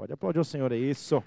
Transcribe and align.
Pode 0.00 0.14
aplaudir 0.14 0.38
o 0.40 0.44
Senhor, 0.46 0.72
é 0.72 0.78
isso. 0.78 1.22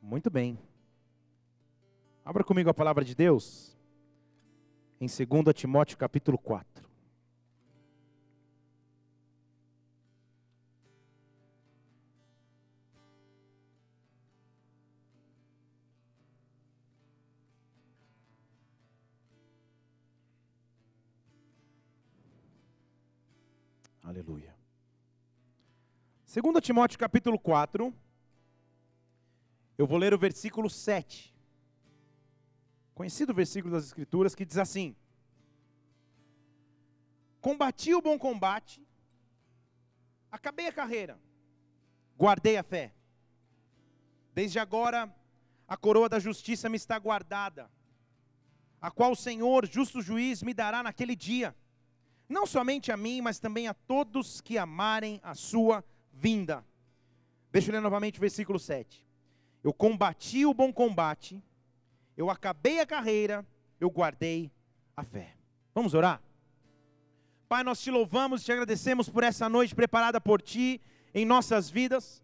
Muito 0.00 0.30
bem. 0.30 0.58
Abra 2.24 2.42
comigo 2.42 2.70
a 2.70 2.72
palavra 2.72 3.04
de 3.04 3.14
Deus 3.14 3.76
em 4.98 5.04
2 5.04 5.54
Timóteo 5.54 5.98
capítulo 5.98 6.38
4. 6.38 6.89
2 26.32 26.62
Timóteo 26.62 26.96
capítulo 26.96 27.36
4. 27.40 27.92
Eu 29.76 29.84
vou 29.84 29.98
ler 29.98 30.14
o 30.14 30.18
versículo 30.18 30.70
7. 30.70 31.34
Conhecido 32.94 33.34
versículo 33.34 33.74
das 33.74 33.86
Escrituras 33.86 34.32
que 34.32 34.44
diz 34.44 34.56
assim: 34.56 34.94
Combati 37.40 37.92
o 37.94 38.00
bom 38.00 38.16
combate, 38.16 38.80
acabei 40.30 40.68
a 40.68 40.72
carreira, 40.72 41.18
guardei 42.16 42.56
a 42.56 42.62
fé. 42.62 42.94
Desde 44.32 44.60
agora, 44.60 45.12
a 45.66 45.76
coroa 45.76 46.08
da 46.08 46.20
justiça 46.20 46.68
me 46.68 46.76
está 46.76 46.96
guardada, 46.96 47.68
a 48.80 48.88
qual 48.88 49.10
o 49.10 49.16
Senhor, 49.16 49.66
justo 49.66 50.00
juiz, 50.00 50.44
me 50.44 50.54
dará 50.54 50.80
naquele 50.80 51.16
dia 51.16 51.56
não 52.30 52.46
somente 52.46 52.92
a 52.92 52.96
mim, 52.96 53.20
mas 53.20 53.40
também 53.40 53.66
a 53.66 53.74
todos 53.74 54.40
que 54.40 54.56
amarem 54.56 55.20
a 55.20 55.34
sua 55.34 55.84
vinda. 56.20 56.62
Deixa 57.50 57.70
eu 57.70 57.72
ler 57.72 57.80
novamente 57.80 58.18
o 58.18 58.20
versículo 58.20 58.58
7. 58.58 59.04
Eu 59.64 59.72
combati 59.72 60.44
o 60.44 60.52
bom 60.52 60.72
combate, 60.72 61.42
eu 62.16 62.28
acabei 62.28 62.80
a 62.80 62.86
carreira, 62.86 63.46
eu 63.80 63.90
guardei 63.90 64.50
a 64.96 65.02
fé. 65.02 65.34
Vamos 65.74 65.94
orar? 65.94 66.20
Pai, 67.48 67.64
nós 67.64 67.80
te 67.80 67.90
louvamos 67.90 68.44
te 68.44 68.52
agradecemos 68.52 69.08
por 69.08 69.24
essa 69.24 69.48
noite 69.48 69.74
preparada 69.74 70.20
por 70.20 70.40
ti 70.40 70.80
em 71.12 71.24
nossas 71.24 71.68
vidas, 71.70 72.22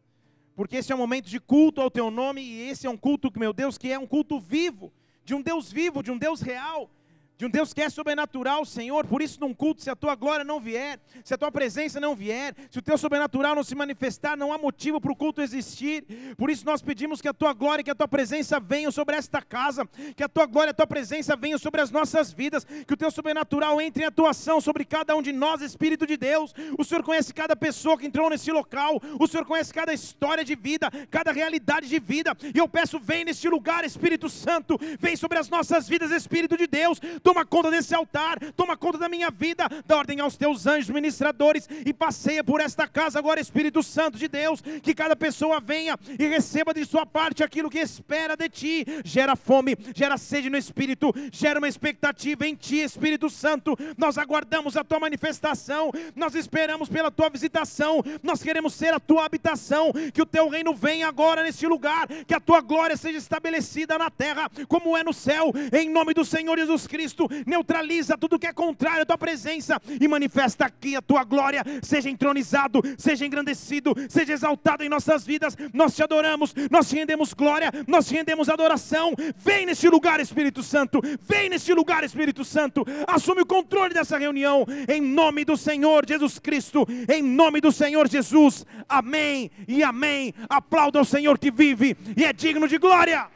porque 0.54 0.76
esse 0.76 0.92
é 0.92 0.94
um 0.94 0.98
momento 0.98 1.28
de 1.28 1.40
culto 1.40 1.80
ao 1.80 1.90
teu 1.90 2.10
nome 2.10 2.42
e 2.42 2.68
esse 2.68 2.86
é 2.86 2.90
um 2.90 2.96
culto, 2.96 3.32
meu 3.36 3.52
Deus, 3.52 3.76
que 3.76 3.90
é 3.90 3.98
um 3.98 4.06
culto 4.06 4.38
vivo, 4.38 4.92
de 5.24 5.34
um 5.34 5.42
Deus 5.42 5.72
vivo, 5.72 6.02
de 6.02 6.10
um 6.10 6.18
Deus 6.18 6.40
real, 6.40 6.90
de 7.38 7.44
um 7.44 7.50
Deus 7.50 7.74
que 7.74 7.82
é 7.82 7.90
sobrenatural, 7.90 8.64
Senhor. 8.64 9.06
Por 9.06 9.20
isso, 9.20 9.38
num 9.40 9.52
culto, 9.52 9.82
se 9.82 9.90
a 9.90 9.96
tua 9.96 10.14
glória 10.14 10.44
não 10.44 10.58
vier, 10.58 10.98
se 11.22 11.34
a 11.34 11.38
tua 11.38 11.52
presença 11.52 12.00
não 12.00 12.14
vier, 12.14 12.54
se 12.70 12.78
o 12.78 12.82
teu 12.82 12.96
sobrenatural 12.96 13.54
não 13.54 13.62
se 13.62 13.74
manifestar, 13.74 14.36
não 14.36 14.52
há 14.52 14.58
motivo 14.58 15.00
para 15.00 15.12
o 15.12 15.16
culto 15.16 15.42
existir. 15.42 16.34
Por 16.36 16.48
isso, 16.48 16.64
nós 16.64 16.80
pedimos 16.80 17.20
que 17.20 17.28
a 17.28 17.34
tua 17.34 17.52
glória, 17.52 17.84
que 17.84 17.90
a 17.90 17.94
tua 17.94 18.08
presença 18.08 18.58
venham 18.58 18.90
sobre 18.90 19.16
esta 19.16 19.42
casa, 19.42 19.86
que 20.16 20.22
a 20.22 20.28
tua 20.28 20.46
glória, 20.46 20.70
a 20.70 20.74
tua 20.74 20.86
presença 20.86 21.36
venham 21.36 21.58
sobre 21.58 21.80
as 21.82 21.90
nossas 21.90 22.32
vidas, 22.32 22.64
que 22.64 22.94
o 22.94 22.96
teu 22.96 23.10
sobrenatural 23.10 23.80
entre 23.80 24.02
em 24.02 24.06
atuação 24.06 24.58
sobre 24.60 24.84
cada 24.84 25.14
um 25.14 25.20
de 25.20 25.32
nós, 25.32 25.60
Espírito 25.60 26.06
de 26.06 26.16
Deus. 26.16 26.54
O 26.78 26.84
Senhor 26.84 27.02
conhece 27.02 27.34
cada 27.34 27.54
pessoa 27.54 27.98
que 27.98 28.06
entrou 28.06 28.30
nesse 28.30 28.50
local, 28.50 29.00
o 29.20 29.26
Senhor 29.26 29.44
conhece 29.44 29.74
cada 29.74 29.92
história 29.92 30.44
de 30.44 30.54
vida, 30.54 30.90
cada 31.10 31.32
realidade 31.32 31.86
de 31.86 31.98
vida. 31.98 32.34
E 32.54 32.58
eu 32.58 32.66
peço, 32.68 32.98
vem 32.98 33.26
neste 33.26 33.46
lugar, 33.46 33.84
Espírito 33.84 34.30
Santo, 34.30 34.78
vem 34.98 35.16
sobre 35.16 35.38
as 35.38 35.50
nossas 35.50 35.86
vidas, 35.86 36.10
Espírito 36.10 36.56
de 36.56 36.66
Deus 36.66 36.98
toma 37.26 37.44
conta 37.44 37.72
desse 37.72 37.92
altar, 37.92 38.38
toma 38.52 38.76
conta 38.76 38.98
da 38.98 39.08
minha 39.08 39.32
vida, 39.32 39.68
dá 39.84 39.96
ordem 39.96 40.20
aos 40.20 40.36
teus 40.36 40.64
anjos 40.64 40.88
ministradores 40.90 41.68
e 41.84 41.92
passeia 41.92 42.44
por 42.44 42.60
esta 42.60 42.86
casa 42.86 43.18
agora, 43.18 43.40
Espírito 43.40 43.82
Santo 43.82 44.16
de 44.16 44.28
Deus, 44.28 44.60
que 44.60 44.94
cada 44.94 45.16
pessoa 45.16 45.58
venha 45.58 45.98
e 46.20 46.24
receba 46.28 46.72
de 46.72 46.84
sua 46.84 47.04
parte 47.04 47.42
aquilo 47.42 47.68
que 47.68 47.80
espera 47.80 48.36
de 48.36 48.48
ti. 48.48 48.86
Gera 49.04 49.34
fome, 49.34 49.76
gera 49.92 50.16
sede 50.16 50.48
no 50.48 50.56
Espírito, 50.56 51.12
gera 51.32 51.58
uma 51.58 51.66
expectativa 51.66 52.46
em 52.46 52.54
ti, 52.54 52.76
Espírito 52.76 53.28
Santo. 53.28 53.76
Nós 53.98 54.18
aguardamos 54.18 54.76
a 54.76 54.84
tua 54.84 55.00
manifestação, 55.00 55.90
nós 56.14 56.36
esperamos 56.36 56.88
pela 56.88 57.10
tua 57.10 57.28
visitação, 57.28 58.04
nós 58.22 58.40
queremos 58.40 58.72
ser 58.72 58.94
a 58.94 59.00
tua 59.00 59.24
habitação, 59.24 59.92
que 60.14 60.22
o 60.22 60.26
teu 60.26 60.48
reino 60.48 60.72
venha 60.72 61.08
agora 61.08 61.42
neste 61.42 61.66
lugar, 61.66 62.06
que 62.24 62.34
a 62.34 62.38
tua 62.38 62.60
glória 62.60 62.96
seja 62.96 63.18
estabelecida 63.18 63.98
na 63.98 64.10
terra, 64.10 64.48
como 64.68 64.96
é 64.96 65.02
no 65.02 65.12
céu, 65.12 65.52
em 65.72 65.90
nome 65.90 66.14
do 66.14 66.24
Senhor 66.24 66.56
Jesus 66.56 66.86
Cristo. 66.86 67.15
Cristo, 67.16 67.28
neutraliza 67.46 68.18
tudo 68.18 68.38
que 68.38 68.46
é 68.46 68.52
contrário 68.52 69.02
à 69.02 69.06
tua 69.06 69.16
presença 69.16 69.80
e 70.00 70.06
manifesta 70.06 70.66
aqui 70.66 70.94
a 70.94 71.00
tua 71.00 71.24
glória. 71.24 71.62
Seja 71.82 72.10
entronizado, 72.10 72.82
seja 72.98 73.24
engrandecido, 73.24 73.94
seja 74.08 74.34
exaltado 74.34 74.84
em 74.84 74.88
nossas 74.88 75.24
vidas. 75.24 75.56
Nós 75.72 75.96
te 75.96 76.02
adoramos, 76.02 76.54
nós 76.70 76.88
te 76.88 76.96
rendemos 76.96 77.32
glória, 77.32 77.72
nós 77.86 78.06
te 78.06 78.14
rendemos 78.14 78.48
adoração. 78.48 79.14
Vem 79.36 79.64
neste 79.64 79.88
lugar, 79.88 80.20
Espírito 80.20 80.62
Santo, 80.62 81.00
vem 81.22 81.48
neste 81.48 81.72
lugar, 81.72 82.04
Espírito 82.04 82.44
Santo. 82.44 82.84
Assume 83.06 83.42
o 83.42 83.46
controle 83.46 83.94
dessa 83.94 84.18
reunião, 84.18 84.66
em 84.88 85.00
nome 85.00 85.44
do 85.44 85.56
Senhor 85.56 86.04
Jesus 86.06 86.38
Cristo, 86.38 86.86
em 87.08 87.22
nome 87.22 87.60
do 87.60 87.72
Senhor 87.72 88.08
Jesus. 88.08 88.66
Amém 88.88 89.50
e 89.66 89.82
amém. 89.82 90.34
Aplauda 90.48 91.00
o 91.00 91.04
Senhor 91.04 91.38
que 91.38 91.50
vive 91.50 91.96
e 92.16 92.24
é 92.24 92.32
digno 92.32 92.68
de 92.68 92.78
glória. 92.78 93.28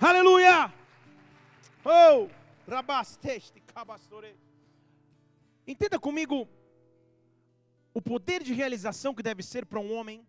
Aleluia! 0.00 0.81
Oh, 1.84 2.28
rabasteste, 2.70 3.60
cabastore. 3.60 4.36
Entenda 5.66 5.98
comigo 5.98 6.48
o 7.92 8.00
poder 8.00 8.42
de 8.42 8.52
realização 8.52 9.14
que 9.14 9.22
deve 9.22 9.42
ser 9.42 9.66
para 9.66 9.80
um 9.80 9.92
homem, 9.92 10.26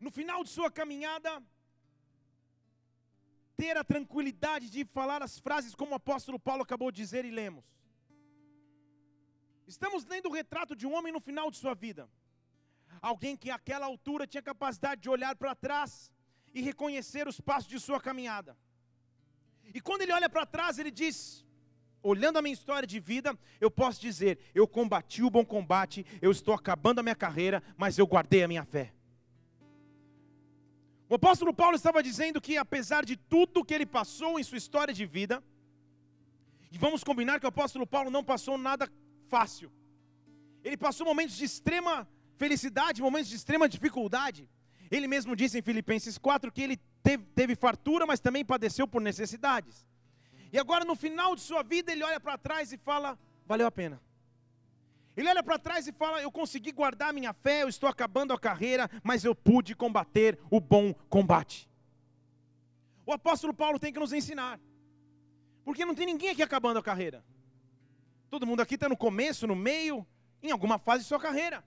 no 0.00 0.10
final 0.10 0.42
de 0.42 0.50
sua 0.50 0.70
caminhada, 0.70 1.42
ter 3.56 3.76
a 3.76 3.84
tranquilidade 3.84 4.68
de 4.68 4.84
falar 4.84 5.22
as 5.22 5.38
frases 5.38 5.74
como 5.74 5.92
o 5.92 5.94
apóstolo 5.94 6.38
Paulo 6.38 6.62
acabou 6.62 6.90
de 6.90 6.96
dizer 6.96 7.24
e 7.24 7.30
lemos. 7.30 7.64
Estamos 9.66 10.04
lendo 10.04 10.28
o 10.28 10.32
retrato 10.32 10.76
de 10.76 10.86
um 10.86 10.94
homem 10.94 11.12
no 11.12 11.20
final 11.20 11.50
de 11.50 11.56
sua 11.56 11.74
vida. 11.74 12.08
Alguém 13.00 13.36
que 13.36 13.50
àquela 13.50 13.86
altura 13.86 14.26
tinha 14.26 14.42
capacidade 14.42 15.00
de 15.00 15.08
olhar 15.08 15.36
para 15.36 15.54
trás 15.54 16.12
e 16.52 16.60
reconhecer 16.60 17.26
os 17.28 17.40
passos 17.40 17.68
de 17.68 17.78
sua 17.78 18.00
caminhada. 18.00 18.56
E 19.74 19.80
quando 19.80 20.02
ele 20.02 20.12
olha 20.12 20.28
para 20.28 20.46
trás, 20.46 20.78
ele 20.78 20.90
diz: 20.90 21.44
olhando 22.02 22.38
a 22.38 22.42
minha 22.42 22.52
história 22.52 22.86
de 22.86 23.00
vida, 23.00 23.36
eu 23.60 23.70
posso 23.70 24.00
dizer: 24.00 24.38
eu 24.54 24.66
combati 24.66 25.22
o 25.22 25.30
bom 25.30 25.44
combate, 25.44 26.06
eu 26.20 26.30
estou 26.30 26.54
acabando 26.54 27.00
a 27.00 27.02
minha 27.02 27.14
carreira, 27.14 27.62
mas 27.76 27.98
eu 27.98 28.06
guardei 28.06 28.42
a 28.42 28.48
minha 28.48 28.64
fé. 28.64 28.92
O 31.08 31.14
apóstolo 31.14 31.54
Paulo 31.54 31.76
estava 31.76 32.02
dizendo 32.02 32.40
que, 32.40 32.56
apesar 32.56 33.04
de 33.04 33.16
tudo 33.16 33.64
que 33.64 33.74
ele 33.74 33.86
passou 33.86 34.38
em 34.38 34.42
sua 34.42 34.58
história 34.58 34.92
de 34.92 35.06
vida, 35.06 35.42
e 36.72 36.78
vamos 36.78 37.04
combinar 37.04 37.38
que 37.38 37.46
o 37.46 37.48
apóstolo 37.48 37.86
Paulo 37.86 38.10
não 38.10 38.24
passou 38.24 38.58
nada 38.58 38.90
fácil, 39.28 39.70
ele 40.64 40.76
passou 40.76 41.06
momentos 41.06 41.36
de 41.36 41.44
extrema 41.44 42.08
felicidade, 42.34 43.00
momentos 43.00 43.30
de 43.30 43.36
extrema 43.36 43.68
dificuldade. 43.68 44.48
Ele 44.90 45.06
mesmo 45.06 45.34
disse 45.34 45.58
em 45.58 45.62
Filipenses 45.62 46.18
4 46.18 46.50
que 46.52 46.62
ele 46.62 46.80
teve, 47.06 47.24
teve 47.36 47.54
fartura, 47.54 48.04
mas 48.04 48.18
também 48.18 48.44
padeceu 48.44 48.88
por 48.88 49.00
necessidades. 49.00 49.86
E 50.52 50.58
agora, 50.58 50.84
no 50.84 50.96
final 50.96 51.36
de 51.36 51.40
sua 51.40 51.62
vida, 51.62 51.92
ele 51.92 52.02
olha 52.02 52.18
para 52.18 52.36
trás 52.36 52.72
e 52.72 52.76
fala: 52.76 53.16
valeu 53.46 53.66
a 53.66 53.70
pena. 53.70 54.00
Ele 55.16 55.28
olha 55.28 55.42
para 55.42 55.58
trás 55.58 55.86
e 55.86 55.92
fala: 55.92 56.20
Eu 56.20 56.32
consegui 56.32 56.72
guardar 56.72 57.12
minha 57.12 57.32
fé, 57.32 57.62
eu 57.62 57.68
estou 57.68 57.88
acabando 57.88 58.32
a 58.32 58.38
carreira, 58.38 58.90
mas 59.04 59.24
eu 59.24 59.34
pude 59.34 59.74
combater 59.76 60.38
o 60.50 60.60
bom 60.60 60.92
combate. 61.08 61.70
O 63.06 63.12
apóstolo 63.12 63.54
Paulo 63.54 63.78
tem 63.78 63.92
que 63.92 64.00
nos 64.00 64.12
ensinar, 64.12 64.58
porque 65.64 65.84
não 65.84 65.94
tem 65.94 66.06
ninguém 66.06 66.30
aqui 66.30 66.42
acabando 66.42 66.80
a 66.80 66.82
carreira. 66.82 67.24
Todo 68.28 68.44
mundo 68.44 68.60
aqui 68.60 68.74
está 68.74 68.88
no 68.88 68.96
começo, 68.96 69.46
no 69.46 69.54
meio, 69.54 70.04
em 70.42 70.50
alguma 70.50 70.76
fase 70.76 71.04
de 71.04 71.08
sua 71.08 71.20
carreira. 71.20 71.64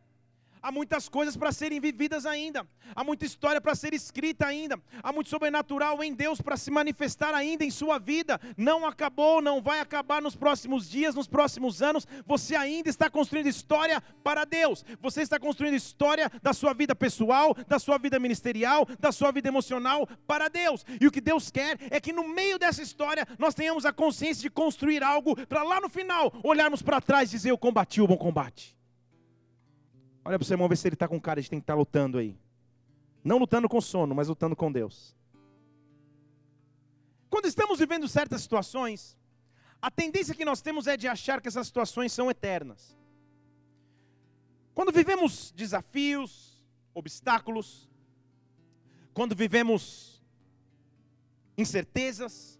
Há 0.61 0.71
muitas 0.71 1.07
coisas 1.07 1.37
para 1.37 1.51
serem 1.51 1.79
vividas 1.79 2.25
ainda. 2.25 2.67
Há 2.95 3.03
muita 3.03 3.25
história 3.25 3.61
para 3.61 3.75
ser 3.75 3.93
escrita 3.93 4.45
ainda. 4.45 4.79
Há 5.01 5.13
muito 5.13 5.29
sobrenatural 5.29 6.03
em 6.03 6.13
Deus 6.13 6.41
para 6.41 6.57
se 6.57 6.69
manifestar 6.69 7.33
ainda 7.33 7.63
em 7.63 7.71
sua 7.71 7.97
vida. 7.97 8.39
Não 8.57 8.85
acabou, 8.85 9.41
não 9.41 9.61
vai 9.61 9.79
acabar 9.79 10.21
nos 10.21 10.35
próximos 10.35 10.89
dias, 10.89 11.15
nos 11.15 11.27
próximos 11.27 11.81
anos. 11.81 12.07
Você 12.25 12.55
ainda 12.55 12.89
está 12.89 13.09
construindo 13.09 13.47
história 13.47 14.01
para 14.23 14.43
Deus. 14.43 14.83
Você 15.01 15.21
está 15.21 15.39
construindo 15.39 15.75
história 15.75 16.29
da 16.41 16.51
sua 16.51 16.73
vida 16.73 16.93
pessoal, 16.95 17.55
da 17.67 17.79
sua 17.79 17.97
vida 17.97 18.19
ministerial, 18.19 18.85
da 18.99 19.11
sua 19.11 19.31
vida 19.31 19.47
emocional 19.47 20.07
para 20.27 20.49
Deus. 20.49 20.85
E 20.99 21.07
o 21.07 21.11
que 21.11 21.21
Deus 21.21 21.49
quer 21.49 21.77
é 21.89 21.99
que 22.01 22.11
no 22.11 22.27
meio 22.27 22.59
dessa 22.59 22.81
história 22.81 23.25
nós 23.37 23.55
tenhamos 23.55 23.85
a 23.85 23.93
consciência 23.93 24.41
de 24.41 24.49
construir 24.49 25.03
algo 25.03 25.35
para 25.47 25.63
lá 25.63 25.79
no 25.79 25.89
final 25.89 26.33
olharmos 26.43 26.81
para 26.81 26.99
trás 26.99 27.29
e 27.29 27.37
dizer: 27.37 27.51
Eu 27.51 27.57
combati 27.57 28.01
o 28.01 28.07
bom 28.07 28.17
combate. 28.17 28.78
Olha 30.23 30.37
para 30.37 30.43
o 30.43 30.45
seu 30.45 30.55
irmão, 30.55 30.67
ver 30.67 30.75
se 30.75 30.87
ele 30.87 30.95
está 30.95 31.07
com 31.07 31.19
cara 31.19 31.41
de 31.41 31.49
tem 31.49 31.59
que 31.59 31.63
estar 31.63 31.75
lutando 31.75 32.17
aí. 32.17 32.37
Não 33.23 33.37
lutando 33.37 33.67
com 33.67 33.81
sono, 33.81 34.13
mas 34.13 34.27
lutando 34.27 34.55
com 34.55 34.71
Deus. 34.71 35.15
Quando 37.29 37.45
estamos 37.45 37.79
vivendo 37.79 38.07
certas 38.07 38.41
situações, 38.41 39.17
a 39.81 39.89
tendência 39.89 40.35
que 40.35 40.43
nós 40.43 40.61
temos 40.61 40.87
é 40.87 40.97
de 40.97 41.07
achar 41.07 41.41
que 41.41 41.47
essas 41.47 41.67
situações 41.67 42.11
são 42.11 42.29
eternas. 42.29 42.97
Quando 44.73 44.91
vivemos 44.91 45.51
desafios, 45.51 46.65
obstáculos, 46.93 47.89
quando 49.13 49.35
vivemos 49.35 50.23
incertezas, 51.57 52.59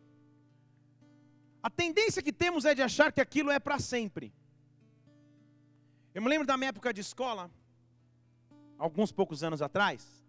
a 1.62 1.70
tendência 1.70 2.22
que 2.22 2.32
temos 2.32 2.66
é 2.66 2.74
de 2.74 2.82
achar 2.82 3.12
que 3.12 3.22
aquilo 3.22 3.52
é 3.52 3.60
para 3.60 3.80
sempre. 3.80 4.34
Eu 6.19 6.21
me 6.21 6.27
lembro 6.27 6.45
da 6.45 6.57
minha 6.57 6.68
época 6.68 6.94
de 6.94 7.00
escola, 7.00 7.50
alguns 8.77 9.10
poucos 9.10 9.42
anos 9.42 9.62
atrás. 9.62 10.21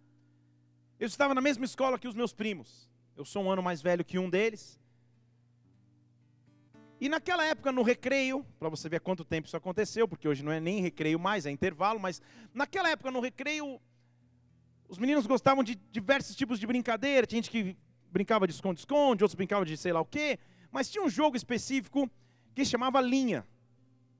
Eu 1.00 1.08
estava 1.08 1.34
na 1.34 1.40
mesma 1.40 1.64
escola 1.64 1.98
que 1.98 2.06
os 2.06 2.14
meus 2.14 2.32
primos. 2.32 2.88
Eu 3.16 3.24
sou 3.24 3.42
um 3.42 3.50
ano 3.50 3.60
mais 3.60 3.82
velho 3.82 4.04
que 4.04 4.16
um 4.16 4.30
deles. 4.30 4.78
E 7.00 7.08
naquela 7.08 7.44
época, 7.44 7.72
no 7.72 7.82
recreio, 7.82 8.46
para 8.56 8.68
você 8.68 8.88
ver 8.88 9.00
quanto 9.00 9.24
tempo 9.24 9.48
isso 9.48 9.56
aconteceu, 9.56 10.06
porque 10.06 10.28
hoje 10.28 10.44
não 10.44 10.52
é 10.52 10.60
nem 10.60 10.80
recreio 10.80 11.18
mais, 11.18 11.44
é 11.44 11.50
intervalo, 11.50 11.98
mas 11.98 12.22
naquela 12.54 12.88
época, 12.88 13.10
no 13.10 13.18
recreio, 13.18 13.80
os 14.88 14.96
meninos 14.96 15.26
gostavam 15.26 15.64
de 15.64 15.74
diversos 15.90 16.36
tipos 16.36 16.60
de 16.60 16.68
brincadeira. 16.68 17.26
Tinha 17.26 17.42
gente 17.42 17.50
que 17.50 17.76
brincava 18.12 18.46
de 18.46 18.52
esconde-esconde, 18.52 19.24
outros 19.24 19.34
brincavam 19.34 19.64
de 19.64 19.76
sei 19.76 19.92
lá 19.92 20.00
o 20.00 20.06
quê. 20.06 20.38
Mas 20.70 20.88
tinha 20.88 21.02
um 21.02 21.10
jogo 21.10 21.36
específico 21.36 22.08
que 22.54 22.64
chamava 22.64 23.00
linha. 23.00 23.44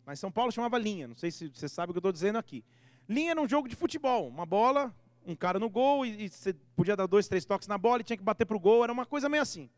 Mas 0.05 0.19
São 0.19 0.31
Paulo 0.31 0.52
chamava 0.52 0.79
linha. 0.79 1.06
Não 1.08 1.14
sei 1.14 1.31
se 1.31 1.49
você 1.49 1.69
sabe 1.69 1.91
o 1.91 1.94
que 1.94 1.99
eu 1.99 2.00
estou 2.00 2.12
dizendo 2.12 2.38
aqui. 2.38 2.64
Linha 3.08 3.32
era 3.32 3.41
um 3.41 3.49
jogo 3.49 3.69
de 3.69 3.76
futebol. 3.76 4.29
Uma 4.29 4.47
bola, 4.47 4.94
um 5.26 5.35
cara 5.35 5.58
no 5.58 5.69
gol, 5.69 6.05
e, 6.05 6.25
e 6.25 6.29
você 6.29 6.55
podia 6.75 6.97
dar 6.97 7.06
dois, 7.06 7.29
três 7.29 7.44
toques 7.44 7.69
na 7.69 7.79
bola 7.79 8.00
e 8.00 8.05
tinha 8.05 8.17
que 8.17 8.23
bater 8.23 8.44
para 8.44 8.56
o 8.56 8.61
gol. 8.61 8.85
Era 8.85 8.93
uma 8.93 9.06
coisa 9.06 9.29
meio 9.29 9.43
assim. 9.43 9.69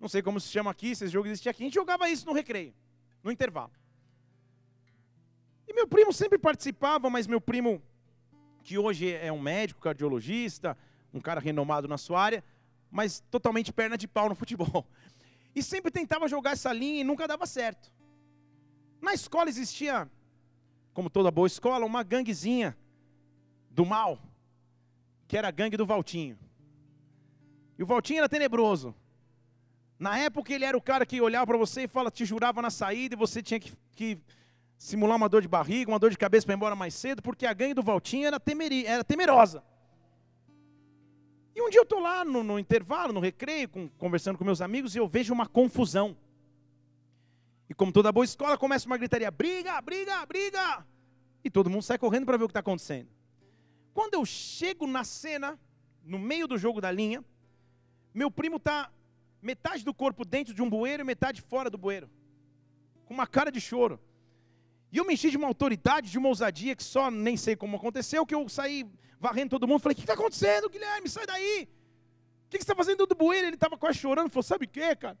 Não 0.00 0.08
sei 0.08 0.22
como 0.22 0.38
se 0.40 0.48
chama 0.48 0.70
aqui, 0.70 0.94
se 0.94 1.04
esse 1.04 1.12
jogo 1.12 1.26
existia 1.26 1.50
aqui. 1.50 1.62
A 1.62 1.66
gente 1.66 1.74
jogava 1.74 2.08
isso 2.08 2.24
no 2.26 2.32
recreio, 2.32 2.72
no 3.22 3.32
intervalo. 3.32 3.72
E 5.66 5.72
meu 5.74 5.86
primo 5.86 6.12
sempre 6.12 6.38
participava, 6.38 7.10
mas 7.10 7.26
meu 7.26 7.40
primo, 7.40 7.82
que 8.62 8.78
hoje 8.78 9.12
é 9.12 9.30
um 9.32 9.40
médico, 9.40 9.80
cardiologista, 9.80 10.76
um 11.12 11.20
cara 11.20 11.40
renomado 11.40 11.88
na 11.88 11.98
sua 11.98 12.22
área, 12.22 12.44
mas 12.90 13.20
totalmente 13.30 13.72
perna 13.72 13.98
de 13.98 14.06
pau 14.06 14.28
no 14.28 14.34
futebol. 14.34 14.86
E 15.54 15.62
sempre 15.62 15.90
tentava 15.90 16.28
jogar 16.28 16.52
essa 16.52 16.72
linha 16.72 17.00
e 17.00 17.04
nunca 17.04 17.26
dava 17.26 17.44
certo. 17.44 17.90
Na 19.00 19.14
escola 19.14 19.48
existia, 19.48 20.10
como 20.92 21.08
toda 21.08 21.30
boa 21.30 21.46
escola, 21.46 21.86
uma 21.86 22.02
ganguezinha 22.02 22.76
do 23.70 23.86
mal, 23.86 24.18
que 25.26 25.36
era 25.36 25.48
a 25.48 25.52
gangue 25.52 25.76
do 25.76 25.86
Valtinho. 25.86 26.38
E 27.78 27.82
o 27.82 27.86
Valtinho 27.86 28.18
era 28.18 28.28
tenebroso. 28.28 28.94
Na 29.98 30.18
época 30.18 30.52
ele 30.52 30.64
era 30.64 30.76
o 30.76 30.82
cara 30.82 31.04
que 31.04 31.20
olhava 31.20 31.46
para 31.46 31.56
você 31.56 31.82
e 31.82 31.88
fala, 31.88 32.10
te 32.10 32.24
jurava 32.24 32.62
na 32.62 32.70
saída 32.70 33.14
e 33.14 33.18
você 33.18 33.42
tinha 33.42 33.58
que, 33.58 33.72
que 33.92 34.18
simular 34.76 35.16
uma 35.16 35.28
dor 35.28 35.42
de 35.42 35.48
barriga, 35.48 35.90
uma 35.90 35.98
dor 35.98 36.10
de 36.10 36.18
cabeça 36.18 36.46
para 36.46 36.54
ir 36.54 36.56
embora 36.56 36.76
mais 36.76 36.94
cedo, 36.94 37.20
porque 37.20 37.46
a 37.46 37.52
gangue 37.52 37.74
do 37.74 37.82
Valtinho 37.82 38.26
era, 38.26 38.38
temeri, 38.38 38.86
era 38.86 39.02
temerosa. 39.02 39.62
E 41.54 41.60
um 41.60 41.68
dia 41.68 41.80
eu 41.80 41.82
estou 41.82 41.98
lá 41.98 42.24
no, 42.24 42.44
no, 42.44 42.58
intervalo, 42.58 43.12
no 43.12 43.18
recreio, 43.18 43.68
com, 43.68 43.88
conversando 43.88 44.38
com 44.38 44.44
meus 44.44 44.60
amigos, 44.60 44.94
e 44.94 44.98
eu 44.98 45.08
vejo 45.08 45.34
uma 45.34 45.46
confusão. 45.46 46.16
E 47.68 47.74
como 47.74 47.92
toda 47.92 48.10
boa 48.10 48.24
escola, 48.24 48.56
começa 48.56 48.86
uma 48.86 48.96
gritaria: 48.96 49.30
briga, 49.30 49.80
briga, 49.80 50.24
briga! 50.26 50.86
E 51.44 51.50
todo 51.50 51.70
mundo 51.70 51.82
sai 51.82 51.98
correndo 51.98 52.26
para 52.26 52.36
ver 52.36 52.44
o 52.44 52.48
que 52.48 52.52
está 52.52 52.60
acontecendo. 52.60 53.08
Quando 53.92 54.14
eu 54.14 54.24
chego 54.24 54.86
na 54.86 55.04
cena, 55.04 55.58
no 56.04 56.18
meio 56.18 56.46
do 56.46 56.56
jogo 56.56 56.80
da 56.80 56.90
linha, 56.90 57.24
meu 58.14 58.30
primo 58.30 58.56
está 58.56 58.90
metade 59.40 59.84
do 59.84 59.94
corpo 59.94 60.24
dentro 60.24 60.54
de 60.54 60.62
um 60.62 60.68
bueiro 60.68 61.02
e 61.02 61.04
metade 61.04 61.42
fora 61.42 61.70
do 61.70 61.78
bueiro, 61.78 62.10
com 63.04 63.14
uma 63.14 63.26
cara 63.26 63.50
de 63.50 63.60
choro. 63.60 64.00
E 64.90 64.96
eu 64.96 65.04
me 65.04 65.14
enchi 65.14 65.30
de 65.30 65.36
uma 65.36 65.46
autoridade, 65.46 66.10
de 66.10 66.18
uma 66.18 66.28
ousadia 66.28 66.74
que 66.74 66.82
só 66.82 67.10
nem 67.10 67.36
sei 67.36 67.54
como 67.54 67.76
aconteceu, 67.76 68.24
que 68.24 68.34
eu 68.34 68.48
saí 68.48 68.86
varrendo 69.20 69.50
todo 69.50 69.66
mundo, 69.66 69.80
falei, 69.80 69.92
o 69.92 69.96
que 69.96 70.02
está 70.02 70.14
acontecendo, 70.14 70.70
Guilherme, 70.70 71.08
sai 71.08 71.26
daí. 71.26 71.68
O 72.46 72.50
que, 72.50 72.56
você 72.56 72.62
está 72.62 72.74
fazendo 72.74 73.06
do 73.06 73.14
bueiro? 73.14 73.46
Ele 73.46 73.56
estava 73.56 73.76
quase 73.76 73.98
chorando, 73.98 74.30
falou, 74.30 74.42
sabe 74.42 74.64
o 74.64 74.68
que, 74.68 74.96
cara? 74.96 75.18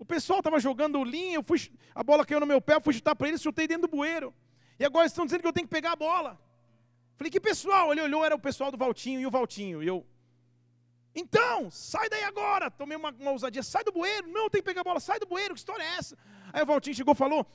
O 0.00 0.04
pessoal 0.04 0.40
estava 0.40 0.58
jogando 0.58 1.04
linha, 1.04 1.34
eu 1.34 1.42
fui, 1.42 1.58
a 1.94 2.02
bola 2.02 2.24
caiu 2.24 2.40
no 2.40 2.46
meu 2.46 2.60
pé, 2.60 2.76
eu 2.76 2.80
fui 2.80 2.94
chutar 2.94 3.14
para 3.14 3.28
ele, 3.28 3.36
chutei 3.36 3.68
dentro 3.68 3.86
do 3.86 3.96
bueiro. 3.96 4.34
E 4.78 4.84
agora 4.84 5.06
estão 5.06 5.26
dizendo 5.26 5.42
que 5.42 5.46
eu 5.46 5.52
tenho 5.52 5.68
que 5.68 5.74
pegar 5.78 5.92
a 5.92 5.96
bola. 5.96 6.40
Falei, 7.18 7.30
que 7.30 7.38
pessoal? 7.38 7.92
Ele 7.92 8.00
olhou, 8.00 8.24
era 8.24 8.34
o 8.34 8.38
pessoal 8.38 8.70
do 8.72 8.78
Valtinho 8.78 9.20
e 9.20 9.26
o 9.26 9.30
Valtinho. 9.30 9.82
E 9.82 9.86
eu, 9.86 10.06
então, 11.14 11.70
sai 11.70 12.08
daí 12.08 12.24
agora. 12.24 12.70
Tomei 12.70 12.96
uma, 12.96 13.10
uma 13.10 13.32
ousadia, 13.32 13.62
sai 13.62 13.84
do 13.84 13.92
bueiro. 13.92 14.26
Não, 14.28 14.48
tem 14.48 14.62
que 14.62 14.64
pegar 14.64 14.80
a 14.80 14.84
bola, 14.84 15.00
sai 15.00 15.18
do 15.18 15.26
bueiro, 15.26 15.52
que 15.52 15.60
história 15.60 15.82
é 15.82 15.96
essa? 15.98 16.16
Aí 16.50 16.62
o 16.62 16.66
Valtinho 16.66 16.96
chegou 16.96 17.12
e 17.12 17.16
falou: 17.16 17.46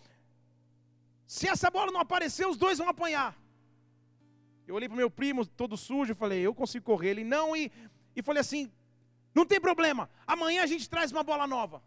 se 1.26 1.48
essa 1.48 1.72
bola 1.72 1.92
não 1.92 2.00
aparecer, 2.00 2.46
os 2.48 2.58
dois 2.58 2.78
vão 2.78 2.88
apanhar. 2.88 3.36
Eu 4.68 4.76
olhei 4.76 4.88
para 4.88 4.94
o 4.94 4.98
meu 4.98 5.10
primo, 5.10 5.46
todo 5.46 5.76
sujo, 5.76 6.12
e 6.12 6.16
falei, 6.16 6.42
eu 6.42 6.54
consigo 6.54 6.86
correr. 6.86 7.10
Ele, 7.10 7.24
não, 7.24 7.56
e, 7.56 7.72
e 8.16 8.22
falei 8.22 8.42
assim, 8.42 8.72
não 9.34 9.46
tem 9.46 9.60
problema, 9.60 10.10
amanhã 10.26 10.64
a 10.64 10.66
gente 10.68 10.90
traz 10.90 11.12
uma 11.12 11.24
bola 11.24 11.46
nova. 11.46 11.84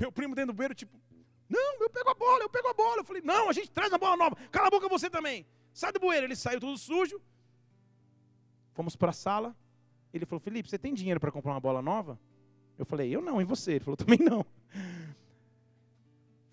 Meu 0.00 0.10
primo 0.10 0.34
dentro 0.34 0.54
do 0.54 0.56
bueiro, 0.56 0.74
tipo, 0.74 0.98
não, 1.46 1.82
eu 1.82 1.90
pego 1.90 2.08
a 2.08 2.14
bola, 2.14 2.42
eu 2.42 2.48
pego 2.48 2.68
a 2.68 2.74
bola. 2.74 3.00
Eu 3.00 3.04
falei, 3.04 3.20
não, 3.22 3.50
a 3.50 3.52
gente 3.52 3.70
traz 3.70 3.92
uma 3.92 3.98
bola 3.98 4.16
nova, 4.16 4.36
cala 4.50 4.68
a 4.68 4.70
boca 4.70 4.88
você 4.88 5.10
também. 5.10 5.46
Sai 5.74 5.92
do 5.92 6.00
bueiro. 6.00 6.26
Ele 6.26 6.34
saiu 6.34 6.58
todo 6.58 6.78
sujo, 6.78 7.20
fomos 8.72 8.96
para 8.96 9.10
a 9.10 9.12
sala, 9.12 9.54
ele 10.12 10.24
falou, 10.24 10.40
Felipe, 10.40 10.70
você 10.70 10.78
tem 10.78 10.94
dinheiro 10.94 11.20
para 11.20 11.30
comprar 11.30 11.52
uma 11.52 11.60
bola 11.60 11.82
nova? 11.82 12.18
Eu 12.78 12.86
falei, 12.86 13.14
eu 13.14 13.20
não, 13.20 13.42
e 13.42 13.44
você? 13.44 13.72
Ele 13.72 13.84
falou, 13.84 13.96
também 13.96 14.18
não. 14.18 14.38
Eu 14.38 14.46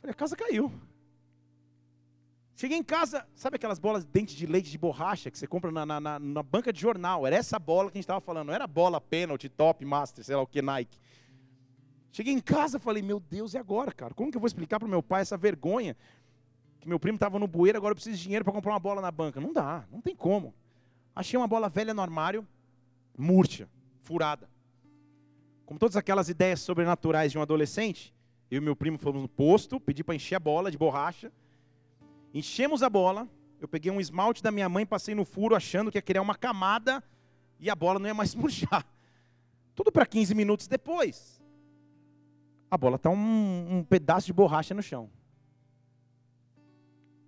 falei, 0.01 0.11
a 0.11 0.13
casa 0.13 0.35
caiu. 0.35 0.69
Cheguei 2.53 2.77
em 2.77 2.83
casa, 2.83 3.25
sabe 3.35 3.55
aquelas 3.55 3.79
bolas 3.79 4.03
de 4.03 4.11
dente 4.11 4.35
de 4.35 4.45
leite 4.47 4.69
de 4.69 4.77
borracha 4.77 5.29
que 5.31 5.37
você 5.37 5.47
compra 5.47 5.71
na, 5.71 5.85
na, 5.85 6.19
na 6.19 6.43
banca 6.43 6.73
de 6.73 6.81
jornal? 6.81 7.25
Era 7.25 7.35
essa 7.35 7.59
bola 7.59 7.91
que 7.91 7.97
a 7.97 7.99
gente 7.99 8.05
estava 8.05 8.19
falando, 8.19 8.47
não 8.47 8.53
era 8.53 8.67
bola 8.67 8.99
pênalti, 8.99 9.47
top, 9.47 9.85
master, 9.85 10.25
sei 10.25 10.35
lá 10.35 10.41
o 10.41 10.47
que, 10.47 10.61
Nike. 10.61 10.99
Cheguei 12.17 12.33
em 12.33 12.39
casa, 12.39 12.79
falei, 12.79 13.03
meu 13.03 13.19
Deus, 13.19 13.53
e 13.53 13.59
agora, 13.59 13.91
cara? 13.91 14.11
Como 14.11 14.31
que 14.31 14.37
eu 14.37 14.41
vou 14.41 14.47
explicar 14.47 14.79
para 14.79 14.87
meu 14.87 15.03
pai 15.03 15.21
essa 15.21 15.37
vergonha? 15.37 15.95
Que 16.79 16.89
meu 16.89 16.99
primo 16.99 17.15
estava 17.15 17.37
no 17.37 17.45
bueiro, 17.45 17.77
agora 17.77 17.91
eu 17.91 17.95
preciso 17.95 18.17
de 18.17 18.23
dinheiro 18.23 18.43
para 18.43 18.51
comprar 18.51 18.73
uma 18.73 18.79
bola 18.79 18.99
na 18.99 19.11
banca. 19.11 19.39
Não 19.39 19.53
dá, 19.53 19.85
não 19.91 20.01
tem 20.01 20.15
como. 20.15 20.51
Achei 21.15 21.37
uma 21.37 21.47
bola 21.47 21.69
velha 21.69 21.93
no 21.93 22.01
armário, 22.01 22.43
murcha, 23.15 23.69
furada. 24.01 24.49
Como 25.63 25.79
todas 25.79 25.95
aquelas 25.95 26.27
ideias 26.27 26.59
sobrenaturais 26.59 27.31
de 27.31 27.37
um 27.37 27.41
adolescente, 27.43 28.11
eu 28.49 28.57
e 28.57 28.61
meu 28.61 28.75
primo 28.75 28.97
fomos 28.97 29.21
no 29.21 29.29
posto, 29.29 29.79
pedi 29.79 30.03
para 30.03 30.15
encher 30.15 30.37
a 30.37 30.39
bola 30.39 30.71
de 30.71 30.77
borracha. 30.77 31.31
Enchemos 32.33 32.81
a 32.81 32.89
bola, 32.89 33.29
eu 33.61 33.67
peguei 33.67 33.91
um 33.91 34.01
esmalte 34.01 34.41
da 34.41 34.49
minha 34.49 34.67
mãe, 34.67 34.87
passei 34.87 35.13
no 35.13 35.23
furo 35.23 35.55
achando 35.55 35.91
que 35.91 35.99
ia 35.99 36.01
criar 36.01 36.23
uma 36.23 36.33
camada 36.33 37.03
e 37.59 37.69
a 37.69 37.75
bola 37.75 37.99
não 37.99 38.07
ia 38.07 38.15
mais 38.15 38.33
murchar. 38.33 38.83
Tudo 39.75 39.91
para 39.91 40.07
15 40.07 40.33
minutos 40.33 40.65
depois. 40.65 41.36
A 42.69 42.77
bola 42.77 42.97
está 42.97 43.09
um, 43.09 43.77
um 43.77 43.83
pedaço 43.83 44.27
de 44.27 44.33
borracha 44.33 44.73
no 44.73 44.83
chão 44.83 45.09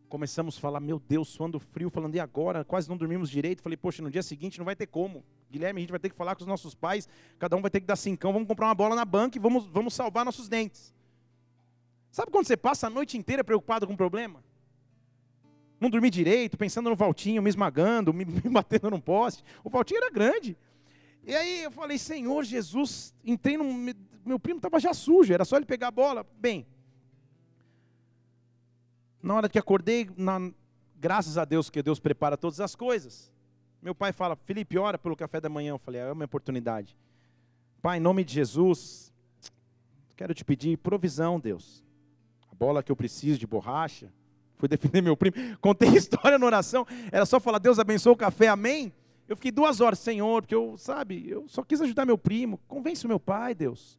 começamos 0.10 0.58
a 0.58 0.60
falar, 0.60 0.79
meu 0.79 1.00
Deus, 1.00 1.29
suando 1.29 1.60
frio, 1.60 1.89
falando, 1.89 2.15
e 2.15 2.19
agora? 2.19 2.65
Quase 2.65 2.89
não 2.89 2.98
dormimos 2.98 3.29
direito. 3.29 3.62
Falei, 3.62 3.77
poxa, 3.77 4.01
no 4.01 4.10
dia 4.10 4.24
seguinte 4.24 4.58
não 4.58 4.65
vai 4.65 4.75
ter 4.75 4.88
como. 4.88 5.24
Guilherme, 5.50 5.79
a 5.79 5.81
gente 5.81 5.91
vai 5.91 6.00
ter 6.00 6.10
que 6.10 6.15
falar 6.15 6.36
com 6.36 6.41
os 6.41 6.48
nossos 6.48 6.75
pais, 6.75 7.08
cada 7.38 7.55
um 7.55 7.62
vai 7.62 7.72
ter 7.72 7.79
que 7.79 7.86
dar 7.86 7.96
cincão, 7.96 8.34
vamos 8.34 8.48
comprar 8.48 8.67
uma 8.67 8.75
bola 8.75 8.96
na 8.96 9.05
banca 9.05 9.38
e 9.38 9.41
vamos, 9.41 9.65
vamos 9.67 9.93
salvar 9.93 10.25
nossos 10.25 10.50
dentes. 10.50 10.93
Sabe 12.12 12.31
quando 12.31 12.48
você 12.48 12.58
passa 12.58 12.88
a 12.88 12.89
noite 12.89 13.17
inteira 13.17 13.43
preocupado 13.43 13.88
com 13.88 13.93
o 13.93 13.98
problema? 13.98 14.43
Não 15.79 15.89
dormi 15.89 16.10
direito, 16.10 16.58
pensando 16.58 16.89
no 16.89 16.96
Valtinho, 16.96 17.41
me 17.41 17.50
esmagando, 17.50 18.13
me, 18.13 18.25
me 18.25 18.41
batendo 18.50 18.89
num 18.89 19.00
poste. 19.00 19.43
O 19.63 19.69
Valtinho 19.69 20.00
era 20.00 20.12
grande. 20.12 20.58
E 21.24 21.36
aí 21.36 21.63
eu 21.63 21.72
falei, 21.72 21.98
Senhor 21.98 22.43
Jesus, 22.43 23.13
entrei 23.24 23.58
no. 23.58 23.93
Meu 24.29 24.38
primo 24.38 24.59
estava 24.59 24.79
já 24.79 24.93
sujo, 24.93 25.33
era 25.33 25.43
só 25.43 25.55
ele 25.55 25.65
pegar 25.65 25.88
a 25.88 25.91
bola. 25.91 26.24
Bem, 26.38 26.67
na 29.24 29.33
hora 29.33 29.50
que 29.50 29.57
acordei, 29.57 30.07
na, 30.15 30.51
graças 31.00 31.36
a 31.36 31.45
Deus 31.45 31.67
que 31.67 31.81
Deus 31.81 32.00
prepara 32.00 32.38
todas 32.38 32.59
as 32.59 32.75
coisas. 32.75 33.33
Meu 33.81 33.95
pai 33.95 34.13
fala, 34.13 34.36
Felipe, 34.36 34.77
ora 34.77 35.00
pelo 35.00 35.15
café 35.15 35.41
da 35.41 35.50
manhã. 35.50 35.71
Eu 35.71 35.79
falei, 35.79 36.01
é 36.01 36.12
uma 36.12 36.25
oportunidade. 36.25 36.95
Pai, 37.81 37.98
em 37.98 38.00
nome 38.00 38.24
de 38.24 38.36
Jesus, 38.36 39.12
quero 40.15 40.31
te 40.36 40.45
pedir 40.45 40.77
provisão, 40.77 41.39
Deus. 41.39 41.83
A 42.51 42.53
bola 42.53 42.83
que 42.83 42.91
eu 42.91 42.95
preciso 42.95 43.39
de 43.39 43.48
borracha. 43.48 44.13
Fui 44.57 44.69
defender 44.69 45.01
meu 45.01 45.17
primo. 45.17 45.36
Contei 45.59 45.89
história 45.89 46.38
na 46.38 46.45
oração. 46.45 46.86
Era 47.12 47.25
só 47.25 47.39
falar, 47.39 47.57
Deus 47.57 47.79
abençoe 47.79 48.13
o 48.13 48.15
café, 48.15 48.50
amém? 48.50 48.93
Eu 49.27 49.36
fiquei 49.36 49.51
duas 49.51 49.81
horas, 49.81 49.98
Senhor, 49.98 50.43
porque 50.43 50.53
eu, 50.53 50.77
sabe, 50.77 51.27
eu 51.27 51.48
só 51.48 51.63
quis 51.63 51.81
ajudar 51.81 52.05
meu 52.05 52.17
primo. 52.17 52.59
Convence 52.67 53.03
o 53.05 53.09
meu 53.09 53.19
pai, 53.19 53.55
Deus 53.55 53.98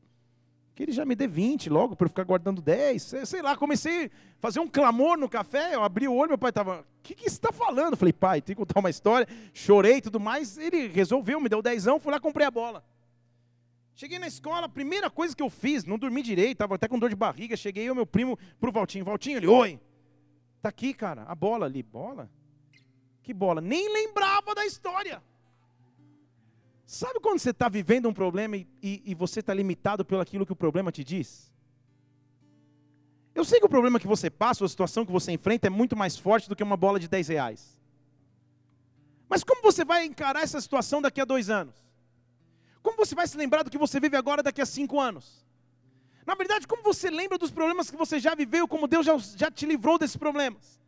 que 0.80 0.84
ele 0.84 0.92
já 0.92 1.04
me 1.04 1.14
dê 1.14 1.26
20 1.26 1.68
logo 1.68 1.94
para 1.94 2.06
eu 2.06 2.08
ficar 2.08 2.24
guardando 2.24 2.62
10. 2.62 3.14
Sei 3.26 3.42
lá, 3.42 3.54
comecei 3.54 4.06
a 4.06 4.10
fazer 4.40 4.60
um 4.60 4.66
clamor 4.66 5.18
no 5.18 5.28
café, 5.28 5.74
eu 5.74 5.84
abri 5.84 6.08
o 6.08 6.14
olho, 6.14 6.30
meu 6.30 6.38
pai 6.38 6.48
estava, 6.48 6.80
o 6.80 6.84
que, 7.02 7.14
que 7.14 7.24
você 7.24 7.36
está 7.36 7.52
falando? 7.52 7.98
Falei, 7.98 8.14
pai, 8.14 8.40
tem 8.40 8.56
que 8.56 8.60
contar 8.60 8.80
uma 8.80 8.88
história. 8.88 9.28
Chorei 9.52 9.96
e 9.96 10.00
tudo 10.00 10.18
mais. 10.18 10.56
Ele 10.56 10.88
resolveu, 10.88 11.38
me 11.38 11.50
deu 11.50 11.60
dezão, 11.60 12.00
fui 12.00 12.10
lá 12.10 12.18
comprei 12.18 12.46
a 12.46 12.50
bola. 12.50 12.82
Cheguei 13.94 14.18
na 14.18 14.26
escola, 14.26 14.64
a 14.64 14.68
primeira 14.70 15.10
coisa 15.10 15.36
que 15.36 15.42
eu 15.42 15.50
fiz, 15.50 15.84
não 15.84 15.98
dormi 15.98 16.22
direito, 16.22 16.52
estava 16.52 16.76
até 16.76 16.88
com 16.88 16.98
dor 16.98 17.10
de 17.10 17.16
barriga. 17.16 17.58
Cheguei 17.58 17.86
eu, 17.86 17.94
meu 17.94 18.06
primo, 18.06 18.38
para 18.58 18.70
o 18.70 18.72
Valtinho. 18.72 19.04
Valtinho, 19.04 19.36
ele, 19.36 19.48
oi. 19.48 19.78
Tá 20.62 20.70
aqui, 20.70 20.94
cara, 20.94 21.24
a 21.24 21.34
bola 21.34 21.66
ali. 21.66 21.82
Bola? 21.82 22.30
Que 23.22 23.34
bola, 23.34 23.60
nem 23.60 23.92
lembrava 23.92 24.54
da 24.54 24.64
história. 24.64 25.22
Sabe 26.90 27.20
quando 27.20 27.38
você 27.38 27.50
está 27.50 27.68
vivendo 27.68 28.08
um 28.08 28.12
problema 28.12 28.56
e, 28.56 28.66
e, 28.82 29.00
e 29.06 29.14
você 29.14 29.38
está 29.38 29.54
limitado 29.54 30.04
pelo 30.04 30.20
aquilo 30.20 30.44
que 30.44 30.50
o 30.50 30.56
problema 30.56 30.90
te 30.90 31.04
diz? 31.04 31.52
Eu 33.32 33.44
sei 33.44 33.60
que 33.60 33.66
o 33.66 33.68
problema 33.68 34.00
que 34.00 34.08
você 34.08 34.28
passa, 34.28 34.64
a 34.64 34.68
situação 34.68 35.06
que 35.06 35.12
você 35.12 35.30
enfrenta 35.30 35.68
é 35.68 35.70
muito 35.70 35.96
mais 35.96 36.16
forte 36.16 36.48
do 36.48 36.56
que 36.56 36.64
uma 36.64 36.76
bola 36.76 36.98
de 36.98 37.06
10 37.06 37.28
reais. 37.28 37.78
Mas 39.28 39.44
como 39.44 39.62
você 39.62 39.84
vai 39.84 40.04
encarar 40.04 40.42
essa 40.42 40.60
situação 40.60 41.00
daqui 41.00 41.20
a 41.20 41.24
dois 41.24 41.48
anos? 41.48 41.76
Como 42.82 42.96
você 42.96 43.14
vai 43.14 43.28
se 43.28 43.36
lembrar 43.36 43.62
do 43.62 43.70
que 43.70 43.78
você 43.78 44.00
vive 44.00 44.16
agora 44.16 44.42
daqui 44.42 44.60
a 44.60 44.66
cinco 44.66 44.98
anos? 44.98 45.46
Na 46.26 46.34
verdade, 46.34 46.66
como 46.66 46.82
você 46.82 47.08
lembra 47.08 47.38
dos 47.38 47.52
problemas 47.52 47.88
que 47.88 47.96
você 47.96 48.18
já 48.18 48.34
viveu, 48.34 48.66
como 48.66 48.88
Deus 48.88 49.06
já, 49.06 49.16
já 49.36 49.48
te 49.48 49.64
livrou 49.64 49.96
desses 49.96 50.16
problemas? 50.16 50.80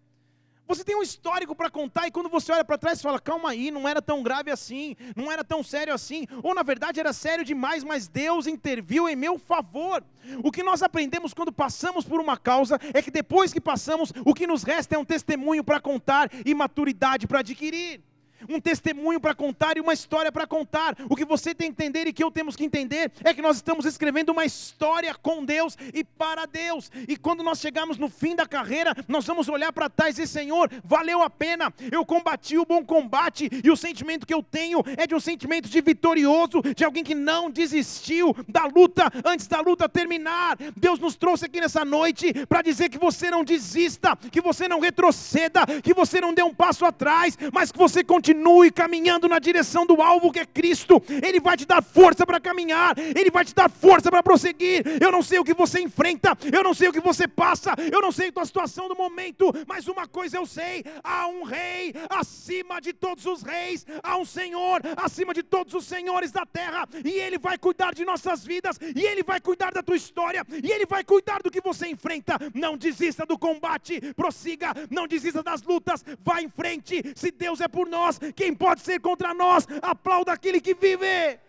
Você 0.67 0.85
tem 0.85 0.97
um 0.97 1.03
histórico 1.03 1.55
para 1.55 1.69
contar 1.69 2.07
e 2.07 2.11
quando 2.11 2.29
você 2.29 2.53
olha 2.53 2.65
para 2.65 2.79
trás 2.79 3.03
fala: 3.03 3.21
calma 3.21 3.51
aí, 3.51 3.71
não 3.71 3.89
era 3.89 4.01
tão 4.01 4.23
grave 4.23 4.51
assim, 4.51 4.97
não 5.17 5.31
era 5.31 5.43
tão 5.45 5.63
sério 5.63 5.93
assim, 5.93 6.27
ou 6.43 6.55
na 6.55 6.63
verdade 6.63 7.01
era 7.01 7.13
sério 7.13 7.45
demais, 7.45 7.85
mas 7.85 8.09
Deus 8.09 8.47
interviu 8.47 9.09
em 9.09 9.17
meu 9.17 9.39
favor. 9.39 10.03
O 10.43 10.53
que 10.53 10.63
nós 10.63 10.83
aprendemos 10.83 11.35
quando 11.35 11.53
passamos 11.53 12.05
por 12.05 12.21
uma 12.21 12.37
causa 12.37 12.79
é 12.95 13.03
que 13.03 13.11
depois 13.11 13.53
que 13.53 13.61
passamos, 13.61 14.13
o 14.25 14.33
que 14.33 14.47
nos 14.47 14.63
resta 14.63 14.95
é 14.95 14.99
um 14.99 15.05
testemunho 15.05 15.65
para 15.65 15.81
contar 15.81 16.31
e 16.47 16.55
maturidade 16.55 17.27
para 17.27 17.41
adquirir 17.41 18.01
um 18.49 18.61
testemunho 18.61 19.21
para 19.21 19.35
contar 19.35 19.77
e 19.77 19.81
uma 19.81 19.93
história 19.93 20.33
para 20.33 20.47
contar. 20.47 20.97
O 21.09 21.17
que 21.17 21.25
você 21.25 21.55
tem 21.55 21.73
que 21.73 21.83
entender 21.83 22.07
e 22.07 22.13
que 22.13 22.23
eu 22.23 22.31
temos 22.31 22.57
que 22.57 22.65
entender 22.65 23.13
é 23.25 23.35
que 23.35 23.43
nós 23.43 23.57
estamos 23.57 23.85
escrevendo 23.85 24.31
uma 24.31 24.45
história 24.45 25.15
com 25.15 25.45
Deus 25.45 25.77
e 25.93 26.03
para 26.05 26.47
Deus. 26.47 26.91
E 27.09 27.17
quando 27.17 27.43
nós 27.43 27.61
chegarmos 27.61 27.99
no 27.99 28.09
fim 28.09 28.35
da 28.35 28.47
carreira, 28.47 28.95
nós 29.09 29.27
vamos 29.27 29.49
olhar 29.49 29.73
para 29.73 29.89
trás 29.89 30.19
e 30.19 30.27
Senhor, 30.27 30.71
valeu 30.85 31.23
a 31.23 31.31
pena, 31.31 31.73
eu 31.91 32.05
combati 32.05 32.59
o 32.59 32.65
bom 32.65 32.85
combate, 32.85 33.49
e 33.63 33.71
o 33.71 33.77
sentimento 33.77 34.27
que 34.27 34.35
eu 34.35 34.43
tenho 34.43 34.83
é 34.97 35.07
de 35.07 35.15
um 35.15 35.21
sentimento 35.21 35.69
de 35.69 35.81
vitorioso, 35.81 36.63
de 36.75 36.85
alguém 36.85 37.05
que 37.05 37.15
não 37.15 37.51
desistiu 37.51 38.35
da 38.49 38.65
luta 38.65 39.11
antes 39.25 39.47
da 39.47 39.61
luta 39.61 39.89
terminar. 39.89 40.57
Deus 40.77 40.99
nos 40.99 41.17
trouxe 41.17 41.47
aqui 41.47 41.61
nessa 41.61 41.85
noite 41.85 42.33
para 42.47 42.63
dizer 42.63 42.89
que 42.89 42.99
você 42.99 43.31
não 43.31 43.45
desista, 43.45 44.17
que 44.17 44.41
você 44.41 44.69
não 44.69 44.81
retroceda, 44.81 45.67
que 45.83 45.95
você 45.95 46.21
não 46.21 46.35
dê 46.35 46.43
um 46.43 46.55
passo 46.55 46.85
atrás, 46.85 47.39
mas 47.53 47.71
que 47.71 47.79
você 47.79 48.03
continue 48.03 48.32
continue 48.33 48.71
caminhando 48.71 49.29
na 49.29 49.39
direção 49.39 49.85
do 49.85 50.01
alvo 50.01 50.33
que 50.33 50.41
é 50.41 50.47
Cristo. 50.47 51.03
Ele 51.23 51.39
vai 51.39 51.57
te 51.57 51.67
dar 51.67 51.83
força 51.83 52.27
para 52.27 52.41
caminhar, 52.41 52.95
Ele 52.99 53.31
vai 53.31 53.45
te 53.45 53.55
dar 53.55 53.71
força 53.71 54.11
para 54.11 54.23
prosseguir. 54.23 54.83
Eu 55.01 55.13
não 55.13 55.23
sei 55.23 55.39
o 55.39 55.45
que 55.45 55.55
você 55.55 55.81
enfrenta, 55.81 56.37
eu 56.51 56.63
não 56.63 56.73
sei 56.73 56.89
o 56.89 56.93
que 56.93 57.01
você 57.01 57.29
passa, 57.29 57.75
eu 57.93 58.01
não 58.01 58.11
sei 58.11 58.29
a 58.29 58.33
tua 58.33 58.47
situação 58.47 58.89
do 58.89 58.97
momento, 58.97 59.53
mas 59.67 59.87
uma 59.87 60.07
coisa 60.07 60.39
eu 60.39 60.47
sei: 60.47 60.85
há 61.05 61.27
um 61.27 61.45
rei 61.45 61.95
acima 62.09 62.81
de 62.81 62.93
todos 62.93 63.27
os 63.27 63.43
reis, 63.43 63.87
há 64.03 64.17
um 64.17 64.25
Senhor 64.25 64.81
acima 64.97 65.35
de 65.35 65.43
todos 65.43 65.75
os 65.75 65.85
senhores 65.85 66.33
da 66.33 66.47
terra, 66.47 66.89
e 67.05 67.11
Ele 67.11 67.39
vai 67.39 67.59
cuidar 67.59 67.95
de 67.95 68.05
nossas 68.05 68.45
vidas, 68.45 68.79
e 68.97 69.05
Ele 69.05 69.23
vai 69.23 69.41
cuidar 69.41 69.73
da 69.73 69.83
tua 69.83 69.97
história, 69.97 70.45
e 70.63 70.71
Ele 70.71 70.87
vai 70.87 71.05
cuidar 71.05 71.43
do 71.43 71.51
que 71.51 71.61
você 71.61 71.89
enfrenta. 71.89 72.39
Não 72.55 72.77
desista 72.77 73.27
do 73.27 73.39
combate, 73.39 74.01
prossiga, 74.15 74.73
não 74.91 75.07
desista 75.07 75.43
das 75.43 75.63
lutas, 75.63 76.05
vá 76.25 76.41
em 76.41 76.49
frente. 76.49 77.03
Se 77.15 77.31
Deus 77.31 77.61
é 77.61 77.69
por 77.69 77.89
nós, 77.89 78.19
quem 78.37 78.55
pode 78.55 78.83
ser 78.83 79.01
contra 79.01 79.35
nós? 79.35 79.67
Aplauda 79.81 80.33
aquele 80.33 80.61
que 80.61 80.75
vive. 80.75 81.41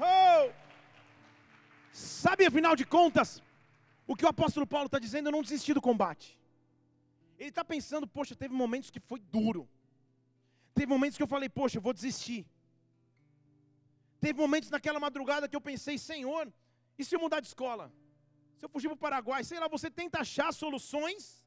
Oh! 0.00 0.50
Sabe, 1.92 2.44
afinal 2.46 2.74
de 2.74 2.84
contas, 2.84 3.42
o 4.06 4.16
que 4.16 4.24
o 4.24 4.28
apóstolo 4.28 4.66
Paulo 4.66 4.86
está 4.86 4.98
dizendo? 4.98 5.28
Eu 5.28 5.32
não 5.32 5.42
desisti 5.42 5.72
do 5.72 5.80
combate. 5.80 6.38
Ele 7.38 7.50
está 7.50 7.64
pensando, 7.64 8.06
poxa, 8.06 8.34
teve 8.34 8.54
momentos 8.54 8.90
que 8.90 9.00
foi 9.00 9.20
duro. 9.20 9.68
Teve 10.74 10.86
momentos 10.86 11.16
que 11.16 11.22
eu 11.22 11.32
falei, 11.34 11.48
poxa, 11.48 11.78
eu 11.78 11.82
vou 11.82 11.92
desistir. 11.92 12.44
Teve 14.20 14.38
momentos 14.38 14.70
naquela 14.70 14.98
madrugada 14.98 15.48
que 15.48 15.54
eu 15.54 15.60
pensei, 15.60 15.96
Senhor, 15.98 16.52
e 16.98 17.04
se 17.04 17.14
eu 17.14 17.20
mudar 17.20 17.40
de 17.40 17.46
escola? 17.46 17.92
Se 18.56 18.64
eu 18.64 18.68
fugir 18.68 18.88
para 18.88 18.94
o 18.94 19.04
Paraguai? 19.06 19.44
Sei 19.44 19.58
lá, 19.60 19.68
você 19.68 19.90
tenta 19.90 20.20
achar 20.20 20.52
soluções 20.52 21.44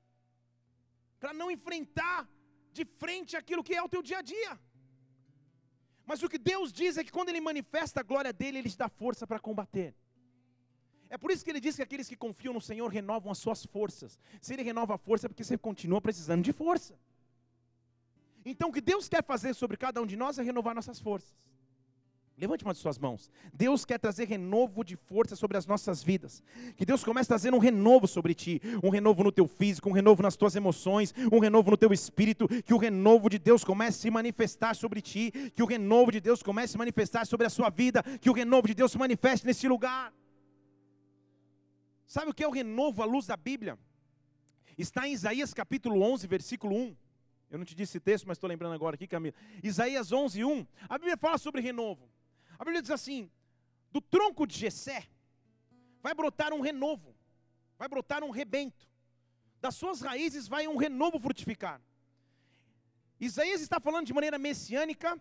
para 1.19 1.33
não 1.33 1.49
enfrentar 1.49 2.27
de 2.79 2.85
frente 3.01 3.35
àquilo 3.41 3.65
que 3.67 3.75
é 3.79 3.83
o 3.87 3.91
teu 3.93 4.01
dia 4.09 4.19
a 4.19 4.25
dia. 4.33 4.53
Mas 6.09 6.23
o 6.23 6.29
que 6.31 6.39
Deus 6.51 6.67
diz 6.81 6.97
é 6.97 7.03
que 7.05 7.15
quando 7.15 7.29
Ele 7.29 7.41
manifesta 7.49 7.99
a 7.99 8.03
glória 8.11 8.33
dele, 8.39 8.59
Ele 8.59 8.69
te 8.73 8.77
dá 8.83 8.89
força 9.01 9.23
para 9.29 9.39
combater. 9.47 9.89
É 11.09 11.17
por 11.21 11.29
isso 11.31 11.43
que 11.43 11.51
Ele 11.51 11.63
diz 11.65 11.75
que 11.75 11.85
aqueles 11.87 12.07
que 12.11 12.17
confiam 12.25 12.53
no 12.53 12.63
Senhor 12.69 12.87
renovam 12.99 13.31
as 13.31 13.39
suas 13.45 13.65
forças. 13.65 14.17
Se 14.41 14.53
Ele 14.53 14.63
renova 14.63 14.95
a 14.95 14.97
força, 15.07 15.27
é 15.27 15.29
porque 15.29 15.43
você 15.43 15.57
continua 15.57 16.01
precisando 16.07 16.43
de 16.49 16.53
força. 16.53 16.93
Então, 18.51 18.69
o 18.69 18.73
que 18.73 18.79
Deus 18.91 19.09
quer 19.13 19.23
fazer 19.31 19.53
sobre 19.53 19.75
cada 19.75 20.01
um 20.01 20.05
de 20.05 20.15
nós 20.15 20.39
é 20.39 20.43
renovar 20.43 20.73
nossas 20.73 20.99
forças. 20.99 21.35
Levante 22.39 22.63
uma 22.63 22.73
de 22.73 22.79
suas 22.79 22.99
mãos. 22.99 23.31
Deus 23.51 23.83
quer 23.83 23.97
trazer 23.97 24.27
renovo 24.27 24.83
de 24.83 24.95
força 24.95 25.35
sobre 25.35 25.57
as 25.57 25.65
nossas 25.65 26.03
vidas. 26.03 26.43
Que 26.75 26.85
Deus 26.85 27.03
comece 27.03 27.25
a 27.27 27.33
trazer 27.33 27.51
um 27.51 27.57
renovo 27.57 28.07
sobre 28.07 28.35
ti, 28.35 28.61
um 28.83 28.89
renovo 28.89 29.23
no 29.23 29.31
teu 29.31 29.47
físico, 29.47 29.89
um 29.89 29.91
renovo 29.91 30.21
nas 30.21 30.35
tuas 30.35 30.55
emoções, 30.55 31.15
um 31.31 31.39
renovo 31.39 31.71
no 31.71 31.77
teu 31.77 31.91
espírito, 31.91 32.47
que 32.61 32.75
o 32.75 32.77
renovo 32.77 33.27
de 33.27 33.39
Deus 33.39 33.63
comece 33.63 33.97
a 33.97 34.01
se 34.01 34.11
manifestar 34.11 34.75
sobre 34.75 35.01
ti, 35.01 35.31
que 35.55 35.63
o 35.63 35.65
renovo 35.65 36.11
de 36.11 36.21
Deus 36.21 36.43
comece 36.43 36.65
a 36.65 36.73
se 36.73 36.77
manifestar 36.77 37.25
sobre 37.25 37.47
a 37.47 37.49
sua 37.49 37.71
vida, 37.71 38.03
que 38.21 38.29
o 38.29 38.33
renovo 38.33 38.67
de 38.67 38.75
Deus 38.75 38.91
se 38.91 38.99
manifeste 38.99 39.43
nesse 39.43 39.67
lugar. 39.67 40.13
Sabe 42.05 42.29
o 42.29 42.33
que 42.35 42.43
é 42.43 42.47
o 42.47 42.51
renovo 42.51 43.01
à 43.01 43.05
luz 43.05 43.25
da 43.25 43.35
Bíblia? 43.35 43.79
Está 44.77 45.07
em 45.07 45.13
Isaías 45.13 45.55
capítulo 45.55 46.03
11, 46.03 46.27
versículo 46.27 46.75
1. 46.75 46.95
Eu 47.49 47.57
não 47.57 47.65
te 47.65 47.73
disse 47.73 47.97
esse 47.97 47.99
texto, 47.99 48.27
mas 48.27 48.37
estou 48.37 48.47
lembrando 48.47 48.75
agora 48.75 48.93
aqui, 48.93 49.07
Camila. 49.07 49.33
Isaías 49.63 50.11
11, 50.11 50.43
1. 50.43 50.67
A 50.87 50.99
Bíblia 50.99 51.17
fala 51.17 51.39
sobre 51.39 51.61
renovo. 51.61 52.07
A 52.59 52.65
Bíblia 52.65 52.81
diz 52.81 52.91
assim: 52.91 53.29
do 53.91 54.01
tronco 54.01 54.45
de 54.47 54.57
Jessé 54.57 55.07
vai 56.01 56.13
brotar 56.13 56.53
um 56.53 56.61
renovo, 56.61 57.15
vai 57.77 57.87
brotar 57.87 58.23
um 58.23 58.29
rebento. 58.29 58.87
Das 59.59 59.75
suas 59.75 60.01
raízes 60.01 60.47
vai 60.47 60.67
um 60.67 60.77
renovo 60.77 61.19
frutificar. 61.19 61.81
Isaías 63.19 63.61
está 63.61 63.79
falando 63.79 64.05
de 64.05 64.13
maneira 64.13 64.37
messiânica 64.37 65.19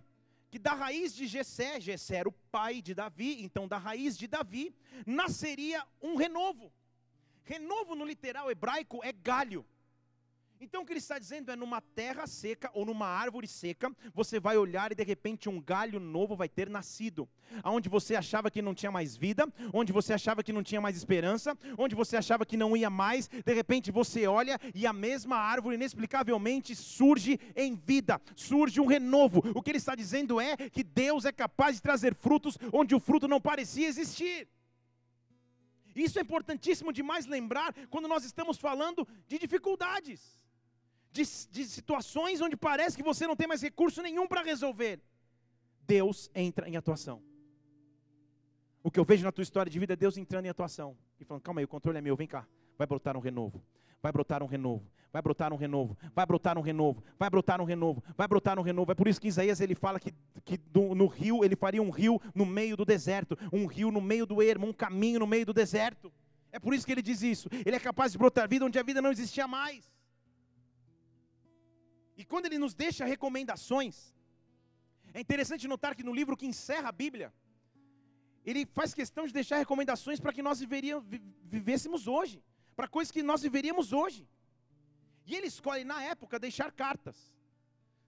que 0.50 0.59
da 0.59 0.75
raiz 0.75 1.14
de 1.14 1.26
Jessé, 1.26 1.81
Jessé 1.81 2.16
era 2.16 2.28
o 2.28 2.33
pai 2.33 2.81
de 2.81 2.95
Davi, 2.95 3.43
então 3.43 3.66
da 3.66 3.78
raiz 3.78 4.16
de 4.16 4.26
Davi 4.26 4.75
nasceria 5.05 5.85
um 6.00 6.16
renovo. 6.16 6.73
Renovo 7.43 7.95
no 7.95 8.05
literal 8.05 8.50
hebraico 8.50 9.00
é 9.02 9.12
galho. 9.12 9.64
Então 10.58 10.82
o 10.82 10.86
que 10.86 10.92
ele 10.92 10.98
está 10.98 11.18
dizendo 11.18 11.50
é 11.50 11.56
numa 11.56 11.80
terra 11.80 12.26
seca 12.26 12.70
ou 12.72 12.86
numa 12.86 13.06
árvore 13.06 13.46
seca, 13.46 13.94
você 14.14 14.40
vai 14.40 14.56
olhar 14.56 14.90
e 14.90 14.94
de 14.94 15.04
repente 15.04 15.48
um 15.48 15.60
galho 15.60 16.00
novo 16.00 16.34
vai 16.34 16.48
ter 16.48 16.70
nascido. 16.70 17.28
Aonde 17.62 17.88
você 17.88 18.16
achava 18.16 18.50
que 18.50 18.62
não 18.62 18.75
tinha 18.75 18.90
mais 18.90 19.16
vida, 19.16 19.46
onde 19.72 19.92
você 19.92 20.14
achava 20.14 20.42
que 20.42 20.52
não 20.52 20.62
tinha 20.62 20.80
mais 20.80 20.96
esperança, 20.96 21.56
onde 21.76 21.94
você 21.94 22.16
achava 22.16 22.46
que 22.46 22.56
não 22.56 22.75
ia 22.75 22.88
mais, 22.88 23.28
de 23.28 23.52
repente 23.52 23.90
você 23.90 24.26
olha 24.26 24.58
e 24.75 24.86
a 24.86 24.92
mesma 24.92 25.36
árvore 25.36 25.75
inexplicavelmente 25.75 26.75
surge 26.75 27.38
em 27.54 27.75
vida, 27.75 28.20
surge 28.34 28.80
um 28.80 28.86
renovo. 28.86 29.42
O 29.54 29.62
que 29.62 29.70
ele 29.70 29.78
está 29.78 29.94
dizendo 29.94 30.40
é 30.40 30.56
que 30.56 30.82
Deus 30.82 31.26
é 31.26 31.32
capaz 31.32 31.76
de 31.76 31.82
trazer 31.82 32.14
frutos 32.14 32.56
onde 32.72 32.94
o 32.94 33.00
fruto 33.00 33.28
não 33.28 33.40
parecia 33.40 33.86
existir. 33.86 34.48
Isso 35.94 36.18
é 36.18 36.22
importantíssimo 36.22 36.92
demais 36.92 37.26
lembrar 37.26 37.75
quando 37.90 38.08
nós 38.08 38.25
estamos 38.25 38.56
falando 38.56 39.06
de 39.26 39.38
dificuldades 39.38 40.46
de, 41.16 41.25
de 41.50 41.64
situações 41.64 42.40
onde 42.40 42.56
parece 42.56 42.96
que 42.96 43.02
você 43.02 43.26
não 43.26 43.37
tem 43.37 43.46
mais 43.46 43.62
recurso 43.62 44.02
nenhum 44.02 44.26
para 44.26 44.42
resolver, 44.42 45.00
Deus 45.82 46.30
entra 46.35 46.68
em 46.68 46.76
atuação. 46.76 47.23
O 48.82 48.90
que 48.90 49.00
eu 49.00 49.04
vejo 49.04 49.25
na 49.25 49.32
tua 49.32 49.42
história 49.42 49.70
de 49.70 49.78
vida 49.78 49.94
é 49.94 49.96
Deus 49.96 50.16
entrando 50.16 50.46
em 50.46 50.49
atuação 50.49 50.96
e 51.18 51.25
falando: 51.25 51.42
calma 51.42 51.61
aí, 51.61 51.64
o 51.64 51.68
controle 51.68 51.99
é 51.99 52.00
meu, 52.00 52.16
vem 52.16 52.28
cá, 52.28 52.46
vai 52.78 52.87
brotar 52.87 53.16
um 53.16 53.20
renovo, 53.20 53.62
vai 54.00 54.12
brotar 54.12 54.42
um 54.42 54.46
renovo, 54.46 54.88
vai 55.12 55.23
brotar 55.23 55.52
um 55.52 55.56
renovo, 55.56 55.96
vai 56.14 56.26
brotar 56.26 56.58
um 56.58 56.61
renovo, 56.61 57.02
vai 57.18 57.30
brotar 57.30 57.61
um 57.61 57.64
renovo, 57.64 58.04
vai 58.16 58.28
brotar 58.28 58.58
um 58.58 58.62
renovo. 58.62 58.92
É 58.92 58.94
por 58.94 59.08
isso 59.08 59.20
que 59.20 59.28
Isaías 59.28 59.61
ele 59.61 59.75
fala 59.75 59.99
que, 59.99 60.14
que 60.44 60.56
do, 60.56 60.94
no 60.94 61.06
rio 61.06 61.44
ele 61.44 61.56
faria 61.56 61.82
um 61.82 61.90
rio 61.90 62.20
no 62.35 62.46
meio 62.46 62.76
do 62.76 62.85
deserto, 62.85 63.37
um 63.52 63.66
rio 63.66 63.90
no 63.90 64.00
meio 64.00 64.26
do 64.26 64.42
ermo, 64.42 64.66
um 64.68 64.73
caminho 64.73 65.20
no 65.20 65.26
meio 65.26 65.46
do 65.46 65.52
deserto. 65.52 66.12
É 66.52 66.58
por 66.58 66.73
isso 66.75 66.87
que 66.87 66.92
ele 66.92 67.02
diz 67.02 67.23
isso. 67.23 67.49
Ele 67.64 67.76
é 67.76 67.80
capaz 67.80 68.12
de 68.12 68.18
brotar 68.18 68.49
vida 68.49 68.64
onde 68.64 68.78
a 68.78 68.82
vida 68.82 69.02
não 69.02 69.11
existia 69.11 69.49
mais. 69.49 69.96
E 72.16 72.25
quando 72.25 72.46
ele 72.46 72.58
nos 72.58 72.75
deixa 72.75 73.04
recomendações, 73.04 74.14
é 75.12 75.20
interessante 75.20 75.68
notar 75.68 75.94
que 75.94 76.02
no 76.08 76.14
livro 76.14 76.37
que 76.37 76.46
encerra 76.46 76.88
a 76.88 76.92
Bíblia, 76.92 77.32
ele 78.44 78.64
faz 78.78 78.94
questão 78.94 79.26
de 79.26 79.32
deixar 79.32 79.58
recomendações 79.58 80.20
para 80.20 80.32
que 80.32 80.42
nós 80.49 80.61
vivêssemos 81.56 82.06
hoje, 82.06 82.42
para 82.75 82.88
coisas 82.88 83.11
que 83.11 83.23
nós 83.23 83.42
viveríamos 83.42 83.92
hoje. 83.92 84.28
E 85.26 85.35
ele 85.35 85.49
escolhe, 85.49 85.85
na 85.85 86.02
época, 86.04 86.38
deixar 86.38 86.70
cartas. 86.70 87.16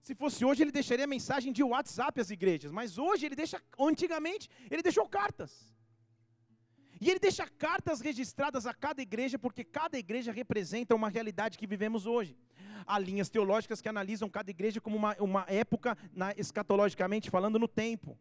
Se 0.01 0.15
fosse 0.15 0.45
hoje, 0.45 0.63
ele 0.63 0.71
deixaria 0.71 1.07
mensagem 1.07 1.53
de 1.53 1.63
WhatsApp 1.63 2.21
às 2.21 2.31
igrejas, 2.31 2.71
mas 2.71 2.97
hoje 2.97 3.27
ele 3.27 3.35
deixa, 3.35 3.61
antigamente, 3.79 4.49
ele 4.71 4.83
deixou 4.83 5.07
cartas. 5.09 5.53
E 7.01 7.11
ele 7.11 7.19
deixa 7.19 7.47
cartas 7.47 8.01
registradas 8.01 8.65
a 8.67 8.73
cada 8.73 9.03
igreja, 9.03 9.39
porque 9.39 9.65
cada 9.65 9.99
igreja 9.99 10.33
representa 10.33 10.95
uma 10.95 11.09
realidade 11.09 11.59
que 11.59 11.67
vivemos 11.67 12.07
hoje. 12.07 12.37
Há 12.89 12.99
linhas 12.99 13.29
teológicas 13.29 13.83
que 13.83 13.89
analisam 13.89 14.31
cada 14.31 14.51
igreja 14.51 14.81
como 14.81 14.97
uma, 14.97 15.15
uma 15.21 15.45
época, 15.47 15.97
na, 16.13 16.33
escatologicamente 16.33 17.31
falando, 17.31 17.59
no 17.59 17.69
tempo. 17.69 18.19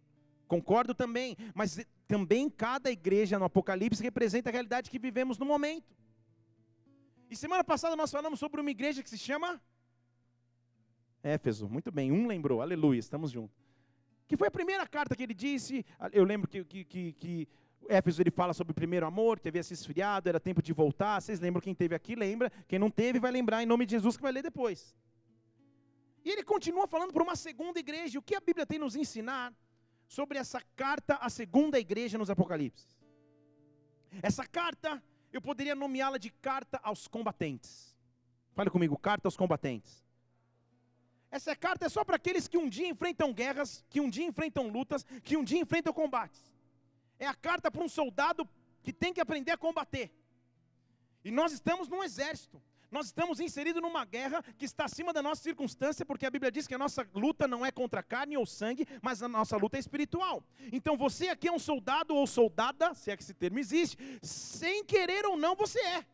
Concordo 0.47 0.93
também, 0.93 1.37
mas 1.55 1.85
também 2.07 2.49
cada 2.49 2.91
igreja 2.91 3.39
no 3.39 3.45
Apocalipse 3.45 4.03
representa 4.03 4.49
a 4.49 4.51
realidade 4.51 4.89
que 4.89 4.99
vivemos 4.99 5.37
no 5.37 5.45
momento. 5.45 5.95
E 7.29 7.35
semana 7.35 7.63
passada 7.63 7.95
nós 7.95 8.11
falamos 8.11 8.39
sobre 8.39 8.61
uma 8.61 8.71
igreja 8.71 9.01
que 9.01 9.09
se 9.09 9.17
chama 9.17 9.61
Éfeso. 11.23 11.67
Muito 11.67 11.91
bem, 11.91 12.11
um 12.11 12.27
lembrou, 12.27 12.61
aleluia, 12.61 12.99
estamos 12.99 13.31
juntos. 13.31 13.57
Que 14.27 14.37
foi 14.37 14.47
a 14.47 14.51
primeira 14.51 14.85
carta 14.85 15.15
que 15.15 15.23
ele 15.23 15.33
disse. 15.33 15.85
Eu 16.11 16.23
lembro 16.23 16.49
que, 16.49 16.63
que, 16.63 16.83
que, 16.83 17.13
que 17.13 17.47
Éfeso 17.89 18.21
ele 18.21 18.31
fala 18.31 18.53
sobre 18.53 18.71
o 18.71 18.75
primeiro 18.75 19.05
amor, 19.05 19.39
que 19.39 19.47
havia 19.47 19.63
se 19.63 19.73
esfriado, 19.73 20.27
era 20.29 20.39
tempo 20.39 20.61
de 20.61 20.73
voltar. 20.73 21.21
Vocês 21.21 21.39
lembram 21.39 21.61
quem 21.61 21.73
teve 21.73 21.95
aqui? 21.95 22.15
Lembra. 22.15 22.51
Quem 22.67 22.79
não 22.79 22.89
teve, 22.89 23.19
vai 23.19 23.31
lembrar 23.31 23.63
em 23.63 23.65
nome 23.65 23.85
de 23.85 23.91
Jesus 23.91 24.17
que 24.17 24.23
vai 24.23 24.31
ler 24.31 24.43
depois. 24.43 24.95
E 26.23 26.29
ele 26.29 26.43
continua 26.43 26.87
falando 26.87 27.13
para 27.13 27.23
uma 27.23 27.35
segunda 27.35 27.79
igreja. 27.79 28.19
O 28.19 28.21
que 28.21 28.35
a 28.35 28.39
Bíblia 28.39 28.65
tem 28.65 28.77
nos 28.77 28.95
ensinar 28.95 29.53
sobre 30.07 30.37
essa 30.37 30.61
carta 30.75 31.15
à 31.15 31.29
segunda 31.29 31.79
igreja 31.79 32.17
nos 32.17 32.29
Apocalipse? 32.29 32.85
Essa 34.21 34.45
carta, 34.45 35.01
eu 35.31 35.41
poderia 35.41 35.75
nomeá-la 35.75 36.17
de 36.17 36.29
carta 36.29 36.79
aos 36.83 37.07
combatentes. 37.07 37.95
Fale 38.53 38.69
comigo, 38.69 38.97
carta 38.97 39.27
aos 39.27 39.37
combatentes. 39.37 40.03
Essa 41.29 41.55
carta 41.55 41.85
é 41.85 41.89
só 41.89 42.03
para 42.03 42.15
aqueles 42.15 42.47
que 42.47 42.57
um 42.57 42.67
dia 42.67 42.87
enfrentam 42.87 43.33
guerras, 43.33 43.85
que 43.89 43.99
um 43.99 44.09
dia 44.09 44.25
enfrentam 44.25 44.69
lutas, 44.69 45.05
que 45.23 45.37
um 45.37 45.43
dia 45.43 45.59
enfrentam 45.59 45.93
combates. 45.93 46.41
É 47.19 47.25
a 47.25 47.33
carta 47.33 47.71
para 47.71 47.83
um 47.83 47.89
soldado 47.89 48.47
que 48.83 48.93
tem 48.93 49.13
que 49.13 49.21
aprender 49.21 49.51
a 49.51 49.57
combater. 49.57 50.11
E 51.23 51.31
nós 51.31 51.51
estamos 51.51 51.87
num 51.87 52.03
exército. 52.03 52.61
Nós 52.89 53.07
estamos 53.07 53.39
inseridos 53.39 53.81
numa 53.81 54.05
guerra 54.05 54.41
que 54.57 54.63
está 54.63 54.85
acima 54.85 55.11
da 55.11 55.21
nossa 55.21 55.41
circunstância, 55.41 56.05
porque 56.05 56.25
a 56.25 56.29
Bíblia 56.29 56.51
diz 56.51 56.65
que 56.65 56.73
a 56.73 56.77
nossa 56.77 57.05
luta 57.13 57.47
não 57.47 57.65
é 57.65 57.71
contra 57.71 58.01
carne 58.01 58.37
ou 58.37 58.45
sangue, 58.45 58.87
mas 59.01 59.21
a 59.21 59.27
nossa 59.27 59.57
luta 59.57 59.77
é 59.77 59.79
espiritual. 59.79 60.43
Então 60.71 60.95
você 60.95 61.27
aqui 61.27 61.49
é 61.49 61.51
um 61.51 61.59
soldado 61.59 62.15
ou 62.15 62.25
soldada, 62.25 62.93
se 62.93 63.11
é 63.11 63.17
que 63.17 63.23
esse 63.23 63.33
termo 63.33 63.59
existe, 63.59 63.97
sem 64.21 64.85
querer 64.85 65.25
ou 65.25 65.35
não, 65.35 65.55
você 65.55 65.79
é. 65.79 66.05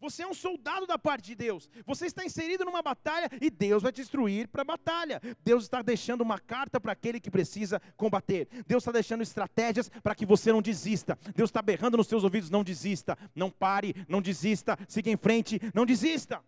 Você 0.00 0.22
é 0.22 0.26
um 0.26 0.34
soldado 0.34 0.86
da 0.86 0.98
parte 0.98 1.26
de 1.26 1.34
Deus. 1.34 1.68
Você 1.84 2.06
está 2.06 2.24
inserido 2.24 2.64
numa 2.64 2.82
batalha 2.82 3.28
e 3.40 3.50
Deus 3.50 3.82
vai 3.82 3.92
te 3.92 4.00
instruir 4.00 4.48
para 4.48 4.62
a 4.62 4.64
batalha. 4.64 5.20
Deus 5.44 5.64
está 5.64 5.82
deixando 5.82 6.20
uma 6.20 6.38
carta 6.38 6.80
para 6.80 6.92
aquele 6.92 7.20
que 7.20 7.30
precisa 7.30 7.80
combater. 7.96 8.48
Deus 8.66 8.82
está 8.82 8.92
deixando 8.92 9.22
estratégias 9.22 9.88
para 10.02 10.14
que 10.14 10.24
você 10.24 10.52
não 10.52 10.62
desista. 10.62 11.18
Deus 11.34 11.50
está 11.50 11.60
berrando 11.60 11.96
nos 11.96 12.06
seus 12.06 12.22
ouvidos: 12.22 12.50
não 12.50 12.62
desista, 12.62 13.18
não 13.34 13.50
pare, 13.50 13.94
não 14.08 14.22
desista, 14.22 14.78
siga 14.86 15.10
em 15.10 15.16
frente, 15.16 15.60
não 15.74 15.84
desista. 15.84 16.42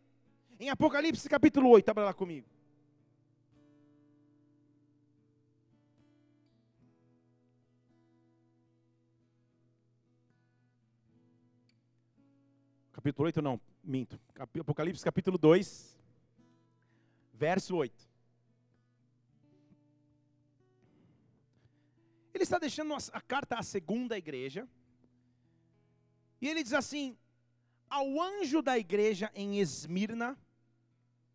Em 0.58 0.68
Apocalipse 0.68 1.28
capítulo 1.28 1.68
8, 1.70 1.88
abra 1.88 2.04
lá 2.04 2.14
comigo. 2.14 2.46
Capítulo 13.00 13.26
8 13.26 13.40
não, 13.40 13.58
minto. 13.82 14.20
Apocalipse 14.60 15.02
capítulo 15.02 15.38
2, 15.38 15.98
verso 17.32 17.74
8. 17.74 18.10
Ele 22.34 22.44
está 22.44 22.58
deixando 22.58 22.94
a 22.94 23.20
carta 23.22 23.56
à 23.58 23.62
segunda 23.62 24.18
igreja. 24.18 24.68
E 26.42 26.48
ele 26.48 26.62
diz 26.62 26.74
assim: 26.74 27.16
Ao 27.88 28.20
anjo 28.20 28.60
da 28.60 28.78
igreja 28.78 29.30
em 29.34 29.58
Esmirna, 29.58 30.38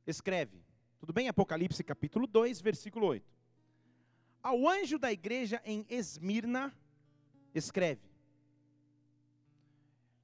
escreve. 0.05 0.63
Tudo 0.99 1.13
bem? 1.13 1.27
Apocalipse 1.27 1.83
capítulo 1.83 2.27
2, 2.27 2.61
versículo 2.61 3.07
8. 3.07 3.33
Ao 4.43 4.69
anjo 4.69 4.99
da 4.99 5.11
igreja 5.11 5.59
em 5.65 5.83
Esmirna, 5.89 6.71
escreve. 7.55 8.14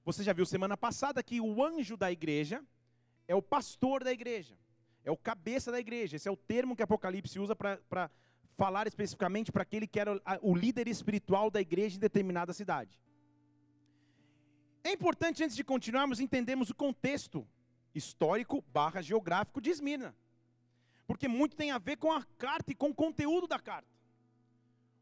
Você 0.04 0.24
já 0.24 0.34
viu 0.34 0.46
semana 0.46 0.76
passada 0.76 1.22
que 1.22 1.40
o 1.40 1.64
anjo 1.64 1.96
da 1.96 2.12
igreja 2.12 2.64
é 3.28 3.36
o 3.36 3.42
pastor 3.42 4.04
da 4.04 4.12
igreja, 4.12 4.58
é 5.04 5.12
o 5.12 5.18
cabeça 5.18 5.72
da 5.72 5.80
igreja. 5.80 6.16
Esse 6.16 6.28
é 6.28 6.32
o 6.32 6.38
termo 6.38 6.76
que 6.76 6.84
Apocalipse 6.84 7.40
usa 7.40 7.56
para 7.56 8.10
falar 8.58 8.88
especificamente 8.88 9.52
para 9.52 9.64
aquele 9.64 9.88
que 9.88 10.00
era 10.00 10.20
o 10.42 10.56
líder 10.56 10.88
espiritual 10.88 11.50
da 11.50 11.62
igreja 11.62 11.98
em 11.98 12.00
determinada 12.00 12.54
cidade. 12.54 13.00
É 14.84 14.92
importante, 14.92 15.44
antes 15.44 15.56
de 15.56 15.64
continuarmos, 15.64 16.20
entendermos 16.20 16.72
o 16.72 16.76
contexto 16.76 17.48
histórico 17.94 18.64
barra 18.74 19.02
geográfico 19.02 19.62
de 19.62 19.70
Esmirna. 19.70 20.16
Porque 21.06 21.28
muito 21.28 21.56
tem 21.56 21.72
a 21.72 21.78
ver 21.78 21.98
com 21.98 22.12
a 22.12 22.24
carta 22.38 22.72
e 22.72 22.76
com 22.76 22.90
o 22.90 22.96
conteúdo 22.96 23.48
da 23.48 23.60
carta. 23.60 23.90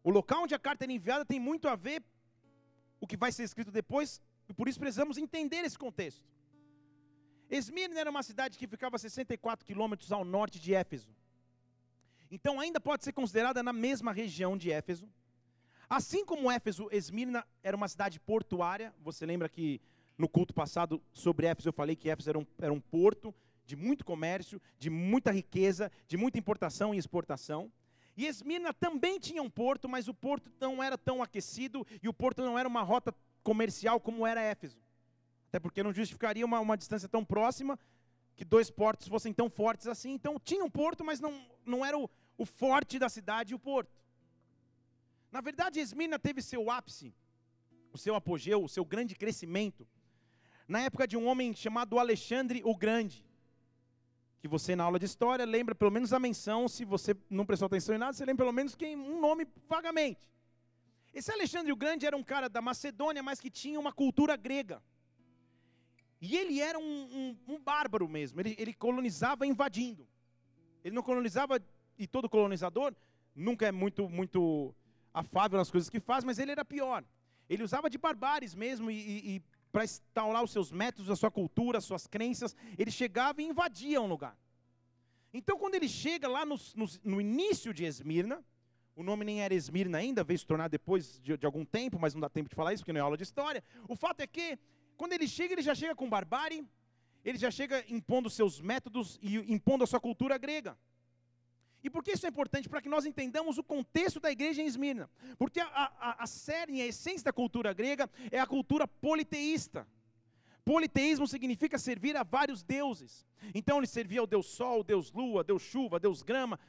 O 0.03 0.09
local 0.09 0.43
onde 0.43 0.55
a 0.55 0.59
carta 0.59 0.85
é 0.85 0.91
enviada 0.91 1.25
tem 1.25 1.39
muito 1.39 1.67
a 1.67 1.75
ver 1.75 2.03
o 2.99 3.07
que 3.07 3.15
vai 3.15 3.31
ser 3.31 3.43
escrito 3.43 3.71
depois 3.71 4.21
e 4.49 4.53
por 4.53 4.67
isso 4.67 4.79
precisamos 4.79 5.17
entender 5.17 5.63
esse 5.63 5.77
contexto. 5.77 6.27
Esmirna 7.49 7.99
era 7.99 8.09
uma 8.09 8.23
cidade 8.23 8.57
que 8.57 8.67
ficava 8.67 8.95
a 8.95 8.99
64 8.99 9.65
quilômetros 9.65 10.12
ao 10.12 10.25
norte 10.25 10.59
de 10.59 10.73
Éfeso. 10.73 11.09
Então 12.29 12.59
ainda 12.59 12.79
pode 12.79 13.03
ser 13.03 13.13
considerada 13.13 13.63
na 13.63 13.73
mesma 13.73 14.12
região 14.12 14.57
de 14.57 14.71
Éfeso. 14.71 15.07
Assim 15.89 16.23
como 16.23 16.51
Éfeso, 16.51 16.88
Esmirna 16.91 17.45
era 17.63 17.75
uma 17.75 17.88
cidade 17.88 18.19
portuária. 18.19 18.93
Você 18.99 19.25
lembra 19.25 19.49
que 19.49 19.81
no 20.17 20.29
culto 20.29 20.53
passado 20.53 21.01
sobre 21.13 21.47
Éfeso 21.47 21.69
eu 21.69 21.73
falei 21.73 21.95
que 21.95 22.09
Éfeso 22.09 22.29
era 22.29 22.39
um, 22.39 22.45
era 22.59 22.73
um 22.73 22.79
porto 22.79 23.33
de 23.65 23.75
muito 23.75 24.03
comércio, 24.03 24.62
de 24.77 24.89
muita 24.89 25.31
riqueza, 25.31 25.91
de 26.07 26.17
muita 26.17 26.38
importação 26.38 26.93
e 26.93 26.97
exportação. 26.97 27.71
E 28.17 28.27
Esmirna 28.27 28.73
também 28.73 29.19
tinha 29.19 29.41
um 29.41 29.49
porto, 29.49 29.88
mas 29.88 30.07
o 30.07 30.13
porto 30.13 30.51
não 30.59 30.83
era 30.83 30.97
tão 30.97 31.23
aquecido 31.23 31.85
e 32.03 32.09
o 32.09 32.13
porto 32.13 32.43
não 32.43 32.59
era 32.59 32.67
uma 32.67 32.81
rota 32.81 33.15
comercial 33.43 33.99
como 33.99 34.25
era 34.25 34.41
Éfeso. 34.41 34.78
Até 35.47 35.60
porque 35.60 35.82
não 35.82 35.93
justificaria 35.93 36.45
uma, 36.45 36.60
uma 36.60 36.78
distância 36.78 37.10
tão 37.10 37.25
próxima 37.25 37.78
que 38.36 38.45
dois 38.45 38.69
portos 38.71 39.08
fossem 39.08 39.34
tão 39.34 39.49
fortes 39.49 39.88
assim. 39.88 40.12
Então 40.12 40.39
tinha 40.39 40.63
um 40.63 40.69
porto, 40.69 41.04
mas 41.04 41.19
não, 41.19 41.34
não 41.65 41.86
era 41.86 41.97
o, 41.97 42.10
o 42.38 42.45
forte 42.45 42.97
da 42.97 43.10
cidade 43.10 43.54
o 43.54 43.60
porto. 43.60 43.99
Na 45.32 45.41
verdade, 45.41 45.80
Esmirna 45.80 46.17
teve 46.17 46.41
seu 46.41 46.71
ápice, 46.71 47.13
o 47.91 47.97
seu 47.97 48.15
apogeu, 48.15 48.63
o 48.63 48.69
seu 48.69 48.84
grande 48.84 49.15
crescimento, 49.15 49.88
na 50.67 50.82
época 50.82 51.08
de 51.08 51.17
um 51.17 51.28
homem 51.28 51.54
chamado 51.54 51.99
Alexandre 51.99 52.62
o 52.63 52.75
Grande. 52.75 53.25
Que 54.39 54.47
você, 54.47 54.75
na 54.75 54.86
aula 54.86 54.97
de 54.97 55.06
história, 55.06 55.45
lembra 55.45 55.75
pelo 55.75 55.91
menos 55.91 56.13
a 56.13 56.19
menção, 56.19 56.67
se 56.67 56.86
você 56.86 57.15
não 57.30 57.45
prestou 57.45 57.65
atenção 57.65 57.93
em 57.93 57.97
nada, 57.97 58.13
você 58.13 58.23
lembra 58.23 58.45
pelo 58.45 58.54
menos 58.54 58.73
quem, 58.73 58.95
um 58.95 59.19
nome 59.19 59.45
vagamente. 59.67 60.25
Esse 61.13 61.31
Alexandre 61.31 61.71
o 61.71 61.75
Grande 61.75 62.05
era 62.05 62.15
um 62.15 62.23
cara 62.23 62.47
da 62.47 62.61
Macedônia, 62.61 63.23
mas 63.23 63.39
que 63.39 63.49
tinha 63.49 63.79
uma 63.79 63.91
cultura 63.91 64.35
grega. 64.35 64.81
E 66.21 66.35
ele 66.35 66.59
era 66.59 66.77
um, 66.77 66.83
um, 66.83 67.53
um 67.53 67.59
bárbaro 67.59 68.07
mesmo, 68.07 68.39
ele, 68.41 68.55
ele 68.57 68.73
colonizava 68.73 69.45
invadindo. 69.47 70.07
Ele 70.83 70.95
não 70.95 71.03
colonizava, 71.03 71.61
e 71.97 72.07
todo 72.07 72.29
colonizador 72.29 72.93
nunca 73.35 73.65
é 73.65 73.71
muito, 73.71 74.09
muito 74.09 74.73
afável 75.13 75.57
nas 75.57 75.71
coisas 75.71 75.89
que 75.89 75.99
faz, 75.99 76.23
mas 76.23 76.39
ele 76.39 76.51
era 76.51 76.63
pior. 76.63 77.03
Ele 77.49 77.63
usava 77.63 77.89
de 77.89 77.97
barbares 77.97 78.53
mesmo, 78.53 78.91
e, 78.91 78.95
e, 78.95 79.35
e 79.35 79.43
para 79.71 79.83
instaurar 79.83 80.43
os 80.43 80.51
seus 80.51 80.71
métodos, 80.71 81.09
a 81.09 81.15
sua 81.15 81.31
cultura, 81.31 81.77
as 81.77 81.85
suas 81.85 82.05
crenças, 82.05 82.55
ele 82.77 82.91
chegava 82.91 83.41
e 83.41 83.45
invadia 83.45 84.01
um 84.01 84.07
lugar. 84.07 84.37
Então, 85.33 85.57
quando 85.57 85.75
ele 85.75 85.87
chega 85.87 86.27
lá 86.27 86.45
no, 86.45 86.57
no, 86.75 86.85
no 87.03 87.21
início 87.21 87.73
de 87.73 87.85
Esmirna, 87.85 88.43
o 88.99 89.03
nome 89.03 89.23
nem 89.23 89.41
era 89.41 89.53
Esmirna 89.53 89.97
ainda, 89.97 90.25
veio 90.25 90.38
se 90.38 90.45
tornar 90.45 90.67
depois 90.67 91.21
de, 91.21 91.38
de, 91.38 91.45
algum 91.45 91.63
tempo, 91.63 91.97
mas 91.97 92.13
não 92.13 92.19
dá 92.19 92.27
tempo 92.27 92.49
de 92.49 92.55
falar 92.55 92.73
isso, 92.73 92.83
porque 92.83 92.91
não 92.91 92.99
é 92.99 93.01
aula 93.01 93.15
de 93.15 93.23
história. 93.23 93.63
O 93.88 93.95
fato 93.95 94.19
é 94.19 94.27
que, 94.27 94.59
quando 94.97 95.13
ele 95.13 95.25
chega, 95.25 95.53
ele 95.53 95.62
já 95.62 95.73
chega 95.73 95.95
com 95.95 96.09
barbárie, 96.09 96.67
ele 97.23 97.38
já 97.38 97.49
chega 97.49 97.81
impondo 97.88 98.29
seus 98.29 98.59
métodos 98.59 99.17
e 99.21 99.38
impondo 99.53 99.85
a 99.85 99.88
sua 99.88 100.01
cultura 100.01 100.38
grega. 100.38 100.77
E 101.81 101.89
por 101.89 102.03
que 102.03 102.12
isso 102.12 102.25
é 102.25 102.29
importante? 102.29 102.67
Para 102.67 102.81
que 102.81 102.89
nós 102.89 103.05
entendamos 103.05 103.57
o 103.57 103.63
contexto 103.63 104.19
da 104.19 104.29
igreja 104.29 104.62
em 104.62 104.65
Esmirna. 104.65 105.09
Porque 105.38 105.62
a, 105.62 105.67
a, 105.67 106.23
a 106.23 106.25
a 106.25 106.85
essência 106.85 107.23
da 107.23 107.31
cultura 107.31 107.71
grega 107.71 108.09
é 108.29 108.38
a 108.38 108.45
cultura 108.45 108.85
politeísta. 108.85 109.88
Politeísmo 110.65 111.25
significa 111.25 111.79
servir 111.79 112.17
a 112.17 112.23
vários 112.23 112.63
deuses. 112.63 113.25
Então 113.55 113.77
ele 113.77 113.88
servia 113.88 114.19
ao 114.19 114.27
Deus 114.27 114.47
Sol, 114.47 114.83
Deus 114.83 115.09
Lua, 115.13 115.41
Deus 115.41 115.62
Chuva, 115.62 116.01
Deus 116.01 116.21
Grama, 116.21 116.59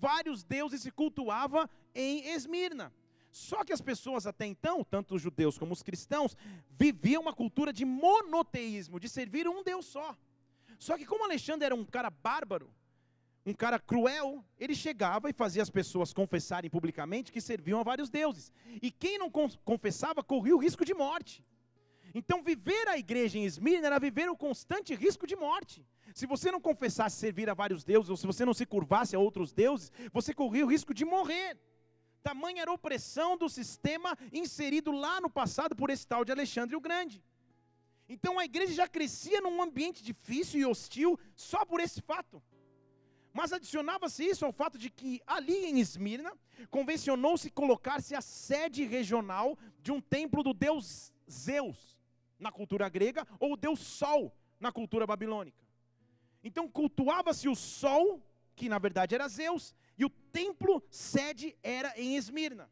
vários 0.00 0.42
deuses 0.42 0.82
se 0.82 0.90
cultuava 0.90 1.68
em 1.94 2.32
Esmirna. 2.32 2.92
Só 3.30 3.64
que 3.64 3.72
as 3.72 3.80
pessoas 3.80 4.26
até 4.26 4.46
então, 4.46 4.82
tanto 4.82 5.14
os 5.14 5.22
judeus 5.22 5.58
como 5.58 5.72
os 5.72 5.82
cristãos, 5.82 6.36
viviam 6.70 7.22
uma 7.22 7.32
cultura 7.32 7.72
de 7.72 7.84
monoteísmo, 7.84 8.98
de 8.98 9.08
servir 9.08 9.46
um 9.46 9.62
Deus 9.62 9.86
só. 9.86 10.16
Só 10.78 10.96
que 10.96 11.06
como 11.06 11.24
Alexandre 11.24 11.66
era 11.66 11.74
um 11.74 11.84
cara 11.84 12.10
bárbaro, 12.10 12.72
um 13.44 13.52
cara 13.52 13.78
cruel, 13.78 14.44
ele 14.58 14.74
chegava 14.74 15.30
e 15.30 15.32
fazia 15.32 15.62
as 15.62 15.70
pessoas 15.70 16.12
confessarem 16.12 16.70
publicamente 16.70 17.32
que 17.32 17.40
serviam 17.40 17.80
a 17.80 17.82
vários 17.82 18.10
deuses. 18.10 18.52
E 18.82 18.90
quem 18.90 19.18
não 19.18 19.30
confessava 19.64 20.22
corria 20.22 20.56
o 20.56 20.58
risco 20.58 20.84
de 20.84 20.94
morte. 20.94 21.44
Então, 22.12 22.42
viver 22.42 22.88
a 22.88 22.98
igreja 22.98 23.38
em 23.38 23.44
Esmirna 23.44 23.86
era 23.86 24.00
viver 24.00 24.28
o 24.28 24.36
constante 24.36 24.94
risco 24.94 25.26
de 25.26 25.36
morte. 25.36 25.86
Se 26.14 26.26
você 26.26 26.50
não 26.50 26.60
confessasse 26.60 27.16
servir 27.16 27.48
a 27.48 27.54
vários 27.54 27.84
deuses, 27.84 28.10
ou 28.10 28.16
se 28.16 28.26
você 28.26 28.44
não 28.44 28.54
se 28.54 28.66
curvasse 28.66 29.14
a 29.14 29.18
outros 29.18 29.52
deuses, 29.52 29.92
você 30.12 30.34
corria 30.34 30.66
o 30.66 30.68
risco 30.68 30.92
de 30.92 31.04
morrer. 31.04 31.56
Tamanha 32.22 32.62
era 32.62 32.70
a 32.70 32.74
opressão 32.74 33.36
do 33.36 33.48
sistema 33.48 34.16
inserido 34.32 34.90
lá 34.90 35.20
no 35.20 35.30
passado 35.30 35.74
por 35.76 35.88
esse 35.88 36.06
tal 36.06 36.24
de 36.24 36.32
Alexandre 36.32 36.76
o 36.76 36.80
Grande. 36.80 37.22
Então 38.08 38.38
a 38.38 38.44
igreja 38.44 38.74
já 38.74 38.88
crescia 38.88 39.40
num 39.40 39.62
ambiente 39.62 40.02
difícil 40.02 40.60
e 40.60 40.66
hostil 40.66 41.18
só 41.36 41.64
por 41.64 41.80
esse 41.80 42.02
fato. 42.02 42.42
Mas 43.32 43.52
adicionava-se 43.52 44.24
isso 44.24 44.44
ao 44.44 44.52
fato 44.52 44.76
de 44.76 44.90
que 44.90 45.22
ali 45.24 45.66
em 45.66 45.78
Esmirna 45.78 46.32
convencionou-se 46.70 47.48
colocar-se 47.50 48.16
a 48.16 48.20
sede 48.20 48.84
regional 48.84 49.56
de 49.80 49.92
um 49.92 50.00
templo 50.00 50.42
do 50.42 50.52
deus 50.52 51.12
Zeus 51.30 51.99
na 52.40 52.50
cultura 52.50 52.88
grega 52.88 53.26
ou 53.38 53.52
o 53.52 53.56
deus 53.56 53.78
Sol 53.78 54.34
na 54.58 54.72
cultura 54.72 55.06
babilônica. 55.06 55.62
Então 56.42 56.68
cultuava-se 56.68 57.48
o 57.48 57.54
Sol, 57.54 58.20
que 58.56 58.68
na 58.68 58.78
verdade 58.78 59.14
era 59.14 59.28
Zeus, 59.28 59.74
e 59.96 60.04
o 60.04 60.10
templo 60.10 60.82
sede 60.90 61.56
era 61.62 61.92
em 61.96 62.16
Esmirna. 62.16 62.70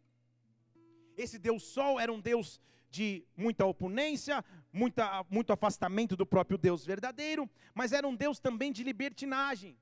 Esse 1.17 1.39
deus 1.39 1.63
Sol 1.63 2.01
era 2.01 2.13
um 2.13 2.21
deus 2.21 2.61
de 2.91 3.25
muita 3.37 3.67
oponência, 3.67 4.43
muita, 4.73 5.25
muito 5.29 5.53
afastamento 5.53 6.17
do 6.17 6.25
próprio 6.25 6.57
Deus 6.57 6.85
verdadeiro, 6.85 7.49
mas 7.75 7.93
era 7.93 8.09
um 8.09 8.15
Deus 8.15 8.39
também 8.39 8.73
de 8.73 8.83
libertinagem. 8.83 9.77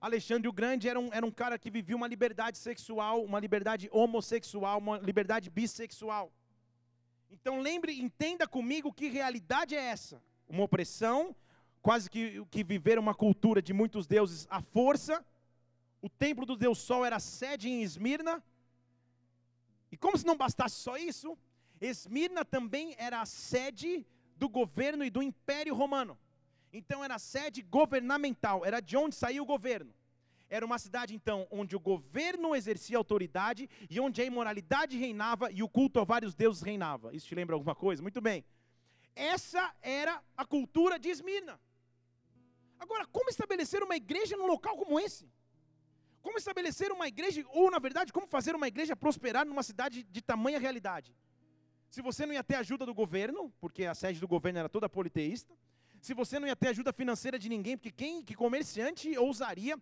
Alexandre 0.00 0.46
o 0.48 0.52
Grande 0.52 0.88
era 0.88 1.00
um, 1.00 1.08
era 1.12 1.26
um 1.26 1.30
cara 1.30 1.58
que 1.58 1.70
vivia 1.70 1.96
uma 1.96 2.06
liberdade 2.06 2.58
sexual, 2.58 3.24
uma 3.24 3.40
liberdade 3.40 3.88
homossexual, 3.90 4.78
uma 4.78 4.98
liberdade 4.98 5.50
bissexual. 5.50 6.32
Então 7.30 7.60
lembre, 7.60 8.00
entenda 8.00 8.46
comigo 8.46 8.92
que 8.92 9.08
realidade 9.08 9.74
é 9.74 9.80
essa: 9.80 10.22
uma 10.48 10.64
opressão, 10.64 11.34
quase 11.82 12.10
que, 12.10 12.44
que 12.50 12.64
viver 12.64 12.98
uma 12.98 13.14
cultura 13.14 13.60
de 13.62 13.72
muitos 13.72 14.06
deuses 14.06 14.46
à 14.50 14.60
força. 14.60 15.24
O 16.00 16.08
templo 16.08 16.46
do 16.46 16.56
Deus 16.56 16.78
Sol 16.78 17.04
era 17.04 17.18
sede 17.18 17.68
em 17.68 17.82
Esmirna. 17.82 18.42
E 19.90 19.96
como 19.96 20.16
se 20.16 20.26
não 20.26 20.36
bastasse 20.36 20.76
só 20.76 20.96
isso, 20.96 21.36
Esmirna 21.80 22.44
também 22.44 22.94
era 22.98 23.20
a 23.20 23.26
sede 23.26 24.06
do 24.36 24.48
governo 24.48 25.04
e 25.04 25.10
do 25.10 25.22
Império 25.22 25.74
Romano. 25.74 26.18
Então 26.72 27.02
era 27.02 27.18
sede 27.18 27.62
governamental, 27.62 28.64
era 28.64 28.80
de 28.80 28.96
onde 28.96 29.14
saía 29.14 29.42
o 29.42 29.46
governo. 29.46 29.94
Era 30.48 30.64
uma 30.64 30.78
cidade, 30.78 31.14
então, 31.14 31.46
onde 31.50 31.74
o 31.74 31.80
governo 31.80 32.54
exercia 32.54 32.96
autoridade 32.96 33.68
e 33.90 33.98
onde 33.98 34.22
a 34.22 34.24
imoralidade 34.24 34.96
reinava 34.96 35.50
e 35.50 35.62
o 35.62 35.68
culto 35.68 35.98
a 35.98 36.04
vários 36.04 36.34
deuses 36.34 36.62
reinava. 36.62 37.14
Isso 37.14 37.26
te 37.26 37.34
lembra 37.34 37.56
alguma 37.56 37.74
coisa? 37.74 38.00
Muito 38.00 38.20
bem. 38.20 38.44
Essa 39.14 39.74
era 39.82 40.22
a 40.36 40.44
cultura 40.44 40.98
de 40.98 41.08
Esmirna. 41.08 41.58
Agora, 42.78 43.06
como 43.06 43.30
estabelecer 43.30 43.82
uma 43.82 43.96
igreja 43.96 44.36
num 44.36 44.46
local 44.46 44.76
como 44.76 45.00
esse? 45.00 45.28
Como 46.22 46.38
estabelecer 46.38 46.92
uma 46.92 47.08
igreja, 47.08 47.44
ou 47.48 47.70
na 47.70 47.78
verdade, 47.78 48.12
como 48.12 48.26
fazer 48.26 48.54
uma 48.54 48.68
igreja 48.68 48.94
prosperar 48.94 49.46
numa 49.46 49.62
cidade 49.62 50.02
de 50.04 50.22
tamanha 50.22 50.58
realidade? 50.58 51.16
Se 51.88 52.02
você 52.02 52.26
não 52.26 52.34
ia 52.34 52.44
ter 52.44 52.56
ajuda 52.56 52.84
do 52.84 52.92
governo, 52.92 53.52
porque 53.60 53.84
a 53.84 53.94
sede 53.94 54.20
do 54.20 54.28
governo 54.28 54.58
era 54.58 54.68
toda 54.68 54.88
politeísta, 54.88 55.54
se 56.00 56.12
você 56.14 56.38
não 56.38 56.46
ia 56.46 56.54
ter 56.54 56.68
ajuda 56.68 56.92
financeira 56.92 57.38
de 57.38 57.48
ninguém, 57.48 57.76
porque 57.76 57.90
quem 57.90 58.22
que 58.22 58.34
comerciante 58.34 59.16
ousaria 59.16 59.80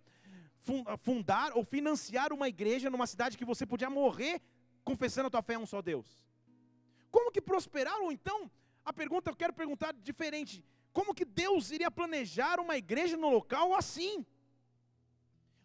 fundar 0.98 1.52
ou 1.56 1.62
financiar 1.64 2.32
uma 2.32 2.48
igreja 2.48 2.90
numa 2.90 3.06
cidade 3.06 3.36
que 3.36 3.44
você 3.44 3.66
podia 3.66 3.90
morrer 3.90 4.40
confessando 4.82 5.28
a 5.28 5.30
tua 5.30 5.42
fé 5.42 5.54
a 5.54 5.58
um 5.58 5.66
só 5.66 5.80
Deus? 5.82 6.24
Como 7.10 7.30
que 7.30 7.40
prosperar? 7.40 8.00
Ou 8.00 8.10
então, 8.10 8.50
a 8.84 8.92
pergunta 8.92 9.30
eu 9.30 9.36
quero 9.36 9.52
perguntar 9.52 9.92
diferente: 9.94 10.64
como 10.92 11.14
que 11.14 11.24
Deus 11.24 11.70
iria 11.70 11.90
planejar 11.90 12.58
uma 12.60 12.76
igreja 12.76 13.16
no 13.16 13.30
local 13.30 13.74
assim? 13.74 14.24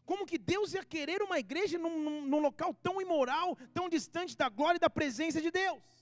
Como 0.05 0.25
que 0.25 0.39
Deus 0.39 0.73
ia 0.73 0.83
querer 0.83 1.21
uma 1.21 1.37
igreja 1.37 1.77
num, 1.77 1.99
num, 2.01 2.21
num 2.25 2.39
local 2.39 2.73
tão 2.73 2.99
imoral, 2.99 3.55
tão 3.73 3.87
distante 3.87 4.35
da 4.35 4.49
glória 4.49 4.77
e 4.77 4.79
da 4.79 4.89
presença 4.89 5.39
de 5.39 5.51
Deus? 5.51 5.98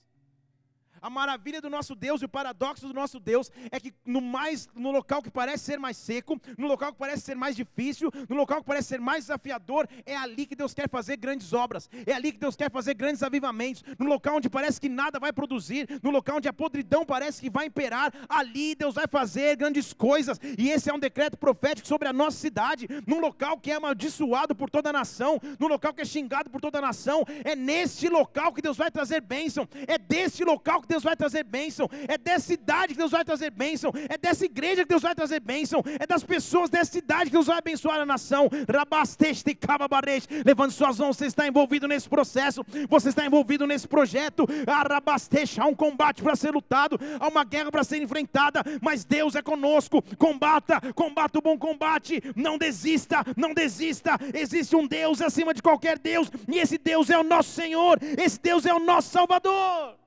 A 1.00 1.10
maravilha 1.10 1.60
do 1.60 1.70
nosso 1.70 1.94
Deus 1.94 2.22
e 2.22 2.24
o 2.24 2.28
paradoxo 2.28 2.86
do 2.86 2.94
nosso 2.94 3.20
Deus 3.20 3.50
é 3.70 3.78
que 3.80 3.92
no 4.04 4.20
mais 4.20 4.68
no 4.74 4.90
local 4.90 5.22
que 5.22 5.30
parece 5.30 5.64
ser 5.64 5.78
mais 5.78 5.96
seco, 5.96 6.40
no 6.56 6.66
local 6.66 6.92
que 6.92 6.98
parece 6.98 7.22
ser 7.22 7.34
mais 7.34 7.54
difícil, 7.56 8.10
no 8.28 8.36
local 8.36 8.60
que 8.60 8.66
parece 8.66 8.88
ser 8.88 9.00
mais 9.00 9.24
desafiador, 9.24 9.88
é 10.04 10.16
ali 10.16 10.46
que 10.46 10.56
Deus 10.56 10.74
quer 10.74 10.88
fazer 10.88 11.16
grandes 11.16 11.52
obras. 11.52 11.88
É 12.06 12.12
ali 12.12 12.32
que 12.32 12.38
Deus 12.38 12.56
quer 12.56 12.70
fazer 12.70 12.94
grandes 12.94 13.22
avivamentos. 13.22 13.84
No 13.98 14.06
local 14.06 14.36
onde 14.36 14.48
parece 14.48 14.80
que 14.80 14.88
nada 14.88 15.18
vai 15.18 15.32
produzir, 15.32 15.88
no 16.02 16.10
local 16.10 16.36
onde 16.36 16.48
a 16.48 16.52
podridão 16.52 17.04
parece 17.04 17.40
que 17.40 17.50
vai 17.50 17.66
imperar, 17.66 18.12
ali 18.28 18.74
Deus 18.74 18.94
vai 18.94 19.06
fazer 19.06 19.56
grandes 19.56 19.92
coisas. 19.92 20.38
E 20.58 20.70
esse 20.70 20.90
é 20.90 20.94
um 20.94 20.98
decreto 20.98 21.36
profético 21.36 21.86
sobre 21.86 22.08
a 22.08 22.12
nossa 22.12 22.36
cidade, 22.38 22.88
num 23.06 23.20
local 23.20 23.58
que 23.58 23.70
é 23.70 23.74
amaldiçoado 23.74 24.54
por 24.54 24.70
toda 24.70 24.90
a 24.90 24.92
nação, 24.92 25.40
num 25.58 25.68
local 25.68 25.92
que 25.92 26.02
é 26.02 26.04
xingado 26.04 26.50
por 26.50 26.60
toda 26.60 26.78
a 26.78 26.82
nação. 26.82 27.24
É 27.44 27.54
neste 27.54 28.08
local 28.08 28.52
que 28.52 28.62
Deus 28.62 28.76
vai 28.76 28.90
trazer 28.90 29.20
bênção. 29.20 29.68
É 29.86 29.98
deste 29.98 30.44
local 30.44 30.80
que 30.80 30.87
Deus 30.88 31.02
vai 31.02 31.14
trazer 31.14 31.44
bênção, 31.44 31.88
é 32.08 32.16
dessa 32.16 32.46
cidade 32.46 32.94
que 32.94 32.98
Deus 32.98 33.10
vai 33.10 33.24
trazer 33.24 33.50
bênção, 33.50 33.92
é 34.08 34.16
dessa 34.16 34.44
igreja 34.44 34.82
que 34.82 34.88
Deus 34.88 35.02
vai 35.02 35.14
trazer 35.14 35.40
bênção, 35.40 35.82
é 35.98 36.06
das 36.06 36.24
pessoas 36.24 36.70
dessa 36.70 36.92
cidade 36.92 37.26
que 37.26 37.32
Deus 37.36 37.46
vai 37.46 37.58
abençoar 37.58 38.00
a 38.00 38.06
nação. 38.06 38.48
Rabasteste 38.72 39.54
cababarete, 39.54 40.26
levante 40.44 40.74
suas 40.74 40.98
mãos, 40.98 41.16
você 41.16 41.26
está 41.26 41.46
envolvido 41.46 41.86
nesse 41.86 42.08
processo, 42.08 42.64
você 42.88 43.10
está 43.10 43.24
envolvido 43.26 43.66
nesse 43.66 43.86
projeto. 43.86 44.46
Arabasteste, 44.66 45.60
há 45.60 45.66
um 45.66 45.74
combate 45.74 46.22
para 46.22 46.34
ser 46.34 46.52
lutado, 46.52 46.98
há 47.20 47.28
uma 47.28 47.44
guerra 47.44 47.70
para 47.70 47.84
ser 47.84 48.00
enfrentada, 48.02 48.62
mas 48.80 49.04
Deus 49.04 49.34
é 49.34 49.42
conosco. 49.42 50.02
Combata, 50.16 50.80
combata 50.94 51.38
o 51.38 51.42
bom 51.42 51.58
combate, 51.58 52.22
não 52.34 52.56
desista, 52.56 53.24
não 53.36 53.52
desista. 53.52 54.18
Existe 54.32 54.74
um 54.74 54.86
Deus 54.86 55.20
acima 55.20 55.52
de 55.52 55.62
qualquer 55.62 55.98
Deus, 55.98 56.30
e 56.48 56.58
esse 56.58 56.78
Deus 56.78 57.10
é 57.10 57.18
o 57.18 57.24
nosso 57.24 57.50
Senhor, 57.50 57.98
esse 58.16 58.40
Deus 58.40 58.64
é 58.64 58.72
o 58.72 58.78
nosso 58.78 59.10
Salvador 59.10 59.97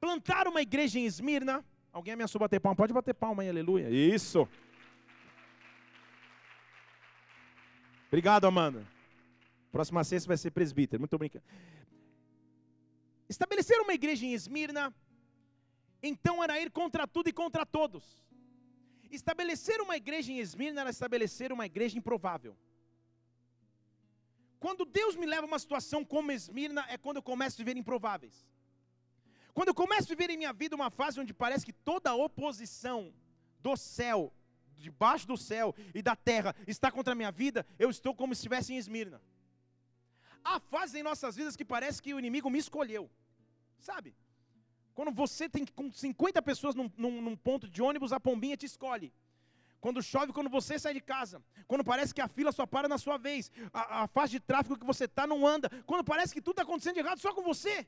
plantar 0.00 0.46
uma 0.46 0.62
igreja 0.62 0.98
em 0.98 1.04
Esmirna. 1.04 1.64
Alguém 1.92 2.14
ameaçou 2.14 2.38
bater 2.38 2.60
palma? 2.60 2.76
Pode 2.76 2.92
bater 2.92 3.14
palma 3.14 3.42
aí, 3.42 3.48
aleluia. 3.48 3.90
Isso. 3.90 4.48
Obrigado, 8.08 8.46
Amanda. 8.46 8.86
Próxima 9.70 10.02
sexta 10.04 10.28
vai 10.28 10.36
ser 10.36 10.50
presbítero. 10.50 11.00
Muito 11.00 11.14
obrigado. 11.14 11.42
Estabelecer 13.28 13.78
uma 13.80 13.92
igreja 13.92 14.24
em 14.24 14.32
Esmirna, 14.32 14.94
então 16.02 16.42
era 16.42 16.58
ir 16.58 16.70
contra 16.70 17.06
tudo 17.06 17.28
e 17.28 17.32
contra 17.32 17.66
todos. 17.66 18.24
Estabelecer 19.10 19.80
uma 19.80 19.96
igreja 19.96 20.32
em 20.32 20.38
Esmirna 20.38 20.80
era 20.82 20.90
estabelecer 20.90 21.52
uma 21.52 21.66
igreja 21.66 21.98
improvável. 21.98 22.56
Quando 24.58 24.84
Deus 24.84 25.14
me 25.16 25.26
leva 25.26 25.42
a 25.42 25.46
uma 25.46 25.58
situação 25.58 26.04
como 26.04 26.32
Esmirna, 26.32 26.84
é 26.88 26.96
quando 26.96 27.16
eu 27.16 27.22
começo 27.22 27.56
a 27.56 27.64
viver 27.64 27.76
improváveis. 27.76 28.46
Quando 29.58 29.70
eu 29.70 29.74
começo 29.74 30.04
a 30.04 30.14
viver 30.14 30.30
em 30.30 30.36
minha 30.36 30.52
vida 30.52 30.76
uma 30.76 30.88
fase 30.88 31.18
onde 31.18 31.34
parece 31.34 31.66
que 31.66 31.72
toda 31.72 32.10
a 32.10 32.14
oposição 32.14 33.12
do 33.60 33.76
céu, 33.76 34.32
debaixo 34.76 35.26
do 35.26 35.36
céu 35.36 35.74
e 35.92 36.00
da 36.00 36.14
terra 36.14 36.54
está 36.64 36.92
contra 36.92 37.12
a 37.12 37.16
minha 37.16 37.32
vida, 37.32 37.66
eu 37.76 37.90
estou 37.90 38.14
como 38.14 38.32
se 38.32 38.38
estivesse 38.38 38.72
em 38.72 38.76
Esmirna. 38.76 39.20
Há 40.44 40.60
fases 40.60 40.94
em 40.94 41.02
nossas 41.02 41.34
vidas 41.34 41.56
que 41.56 41.64
parece 41.64 42.00
que 42.00 42.14
o 42.14 42.20
inimigo 42.20 42.48
me 42.48 42.60
escolheu, 42.60 43.10
sabe? 43.80 44.14
Quando 44.94 45.10
você 45.10 45.48
tem 45.48 45.66
com 45.66 45.90
50 45.90 46.40
pessoas 46.40 46.76
num, 46.76 46.88
num, 46.96 47.20
num 47.20 47.36
ponto 47.36 47.68
de 47.68 47.82
ônibus, 47.82 48.12
a 48.12 48.20
pombinha 48.20 48.56
te 48.56 48.66
escolhe. 48.66 49.12
Quando 49.80 50.00
chove, 50.00 50.32
quando 50.32 50.50
você 50.50 50.78
sai 50.78 50.94
de 50.94 51.00
casa. 51.00 51.42
Quando 51.66 51.82
parece 51.82 52.14
que 52.14 52.20
a 52.20 52.28
fila 52.28 52.52
só 52.52 52.64
para 52.64 52.86
na 52.86 52.98
sua 52.98 53.16
vez. 53.16 53.50
A, 53.72 54.04
a 54.04 54.06
fase 54.06 54.32
de 54.32 54.40
tráfego 54.40 54.78
que 54.78 54.86
você 54.86 55.06
está 55.06 55.26
não 55.26 55.44
anda. 55.44 55.68
Quando 55.84 56.04
parece 56.04 56.32
que 56.32 56.40
tudo 56.40 56.54
está 56.54 56.62
acontecendo 56.62 56.94
de 56.94 57.00
errado 57.00 57.18
só 57.18 57.34
com 57.34 57.42
você. 57.42 57.86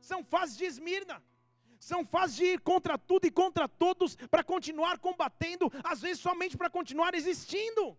São 0.00 0.24
fases 0.24 0.56
de 0.56 0.64
Esmirna. 0.64 1.22
São 1.78 2.04
fases 2.04 2.36
de 2.36 2.44
ir 2.44 2.60
contra 2.60 2.98
tudo 2.98 3.26
e 3.26 3.30
contra 3.30 3.68
todos 3.68 4.16
para 4.30 4.42
continuar 4.42 4.98
combatendo, 4.98 5.70
às 5.84 6.00
vezes 6.00 6.20
somente 6.20 6.56
para 6.56 6.68
continuar 6.68 7.14
existindo. 7.14 7.96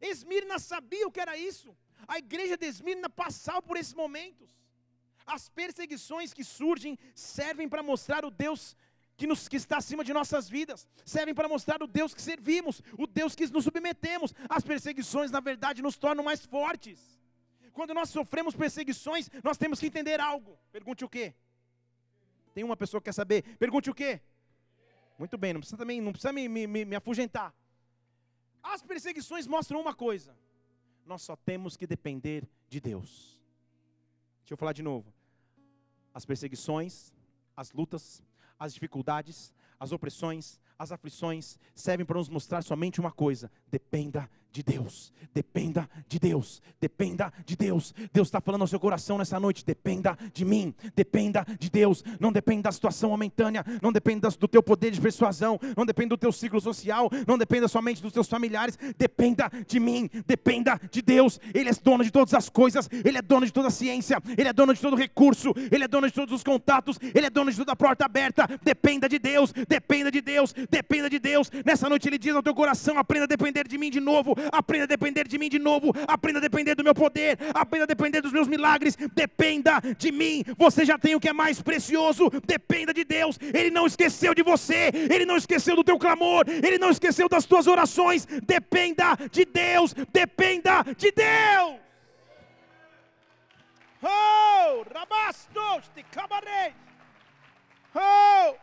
Esmirna 0.00 0.58
sabia 0.58 1.06
o 1.06 1.10
que 1.10 1.20
era 1.20 1.36
isso. 1.36 1.76
A 2.08 2.18
igreja 2.18 2.56
de 2.56 2.66
Esmirna 2.66 3.08
passava 3.08 3.60
por 3.62 3.76
esses 3.76 3.94
momentos. 3.94 4.50
As 5.26 5.48
perseguições 5.48 6.32
que 6.32 6.44
surgem 6.44 6.98
servem 7.14 7.68
para 7.68 7.82
mostrar 7.82 8.24
o 8.24 8.30
Deus 8.30 8.76
que, 9.16 9.26
nos, 9.26 9.46
que, 9.46 9.56
está 9.56 9.76
acima 9.76 10.02
de 10.02 10.12
nossas 10.12 10.48
vidas, 10.48 10.88
servem 11.04 11.34
para 11.34 11.48
mostrar 11.48 11.82
o 11.82 11.86
Deus 11.86 12.12
que 12.12 12.20
servimos, 12.20 12.82
o 12.98 13.06
Deus 13.06 13.34
que 13.34 13.46
nos 13.46 13.64
submetemos. 13.64 14.34
As 14.48 14.64
perseguições, 14.64 15.30
na 15.30 15.40
verdade, 15.40 15.82
nos 15.82 15.96
tornam 15.96 16.24
mais 16.24 16.44
fortes 16.44 17.13
quando 17.74 17.92
nós 17.92 18.08
sofremos 18.08 18.56
perseguições, 18.56 19.28
nós 19.42 19.58
temos 19.58 19.78
que 19.78 19.86
entender 19.86 20.20
algo. 20.20 20.58
Pergunte 20.72 21.04
o 21.04 21.08
quê? 21.08 21.34
Tem 22.54 22.64
uma 22.64 22.76
pessoa 22.76 23.00
que 23.00 23.06
quer 23.06 23.12
saber. 23.12 23.42
Pergunte 23.58 23.90
o 23.90 23.94
quê? 23.94 24.22
Muito 25.18 25.36
bem, 25.36 25.52
não 25.52 25.60
precisa 25.60 25.76
também, 25.76 26.00
não 26.00 26.12
precisa 26.12 26.32
me, 26.32 26.48
me, 26.48 26.66
me 26.66 26.96
afugentar. 26.96 27.54
As 28.62 28.82
perseguições 28.82 29.46
mostram 29.46 29.80
uma 29.80 29.94
coisa: 29.94 30.34
nós 31.04 31.20
só 31.20 31.36
temos 31.36 31.76
que 31.76 31.86
depender 31.86 32.48
de 32.68 32.80
Deus. 32.80 33.38
Deixa 34.40 34.54
eu 34.54 34.56
falar 34.56 34.72
de 34.72 34.82
novo. 34.82 35.12
As 36.14 36.24
perseguições 36.24 37.12
as 37.56 37.72
lutas, 37.72 38.22
as 38.58 38.74
dificuldades, 38.74 39.52
as 39.78 39.92
opressões, 39.92 40.58
as 40.78 40.92
aflições 40.92 41.58
servem 41.74 42.06
para 42.06 42.18
nos 42.18 42.28
mostrar 42.28 42.62
somente 42.62 43.00
uma 43.00 43.12
coisa: 43.12 43.50
dependa 43.68 44.30
de 44.54 44.62
Deus, 44.62 45.12
dependa 45.34 45.90
de 46.08 46.16
Deus, 46.16 46.62
dependa 46.80 47.32
de 47.44 47.56
Deus. 47.56 47.92
Deus 48.12 48.28
está 48.28 48.40
falando 48.40 48.60
ao 48.60 48.68
seu 48.68 48.78
coração 48.78 49.18
nessa 49.18 49.40
noite: 49.40 49.64
dependa 49.64 50.16
de 50.32 50.44
mim, 50.44 50.72
dependa 50.94 51.44
de 51.58 51.68
Deus. 51.68 52.04
Não 52.20 52.30
depende 52.30 52.62
da 52.62 52.70
situação 52.70 53.10
momentânea, 53.10 53.64
não 53.82 53.90
depende 53.90 54.20
do 54.20 54.46
teu 54.46 54.62
poder 54.62 54.92
de 54.92 55.00
persuasão, 55.00 55.58
não 55.76 55.84
depende 55.84 56.10
do 56.10 56.16
teu 56.16 56.30
ciclo 56.30 56.60
social, 56.60 57.10
não 57.26 57.36
dependa 57.36 57.66
somente 57.66 58.00
dos 58.00 58.12
teus 58.12 58.28
familiares. 58.28 58.78
Dependa 58.96 59.50
de 59.66 59.80
mim, 59.80 60.08
dependa 60.24 60.80
de 60.88 61.02
Deus. 61.02 61.40
Ele 61.52 61.68
é 61.68 61.72
dono 61.72 62.04
de 62.04 62.12
todas 62.12 62.32
as 62.32 62.48
coisas, 62.48 62.88
Ele 63.04 63.18
é 63.18 63.22
dono 63.22 63.46
de 63.46 63.52
toda 63.52 63.66
a 63.66 63.72
ciência, 63.72 64.22
Ele 64.38 64.48
é 64.48 64.52
dono 64.52 64.72
de 64.72 64.80
todo 64.80 64.94
recurso, 64.94 65.52
Ele 65.68 65.82
é 65.82 65.88
dono 65.88 66.06
de 66.06 66.14
todos 66.14 66.32
os 66.32 66.44
contatos, 66.44 66.96
Ele 67.12 67.26
é 67.26 67.30
dono 67.30 67.50
de 67.50 67.56
toda 67.56 67.72
a 67.72 67.76
porta 67.76 68.04
aberta. 68.04 68.46
Dependa 68.62 69.08
de 69.08 69.18
Deus, 69.18 69.52
dependa 69.68 70.12
de 70.12 70.20
Deus, 70.20 70.54
dependa 70.70 71.10
de 71.10 71.18
Deus. 71.18 71.50
Nessa 71.66 71.88
noite 71.88 72.08
Ele 72.08 72.18
diz 72.18 72.36
ao 72.36 72.42
teu 72.42 72.54
coração: 72.54 72.96
aprenda 72.96 73.24
a 73.24 73.28
depender 73.28 73.66
de 73.66 73.76
mim 73.76 73.90
de 73.90 73.98
novo 73.98 74.43
aprenda 74.52 74.84
a 74.84 74.86
depender 74.86 75.26
de 75.26 75.38
mim 75.38 75.48
de 75.48 75.58
novo, 75.58 75.92
aprenda 76.06 76.38
a 76.38 76.42
depender 76.42 76.74
do 76.74 76.84
meu 76.84 76.94
poder, 76.94 77.38
aprenda 77.54 77.84
a 77.84 77.86
depender 77.86 78.20
dos 78.20 78.32
meus 78.32 78.48
milagres, 78.48 78.96
dependa 79.14 79.80
de 79.98 80.10
mim. 80.12 80.44
Você 80.56 80.84
já 80.84 80.98
tem 80.98 81.14
o 81.14 81.20
que 81.20 81.28
é 81.28 81.32
mais 81.32 81.60
precioso, 81.62 82.30
dependa 82.46 82.92
de 82.92 83.04
Deus. 83.04 83.38
Ele 83.40 83.70
não 83.70 83.86
esqueceu 83.86 84.34
de 84.34 84.42
você, 84.42 84.90
ele 85.10 85.24
não 85.24 85.36
esqueceu 85.36 85.76
do 85.76 85.84
teu 85.84 85.98
clamor, 85.98 86.44
ele 86.48 86.78
não 86.78 86.90
esqueceu 86.90 87.28
das 87.28 87.44
tuas 87.44 87.66
orações. 87.66 88.26
Dependa 88.46 89.16
de 89.30 89.44
Deus, 89.44 89.94
dependa 90.12 90.82
de 90.96 91.10
Deus. 91.10 91.84
Oh, 94.02 94.84
rabastos, 94.94 95.90
te 95.94 96.02
cabarei. 96.02 96.74
Oh! 97.94 98.54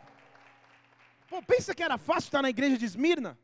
Pô, 1.29 1.41
pensa 1.41 1.73
que 1.73 1.81
era 1.81 1.97
fácil 1.97 2.27
estar 2.27 2.41
na 2.41 2.49
igreja 2.49 2.77
de 2.77 2.85
Esmirna? 2.85 3.37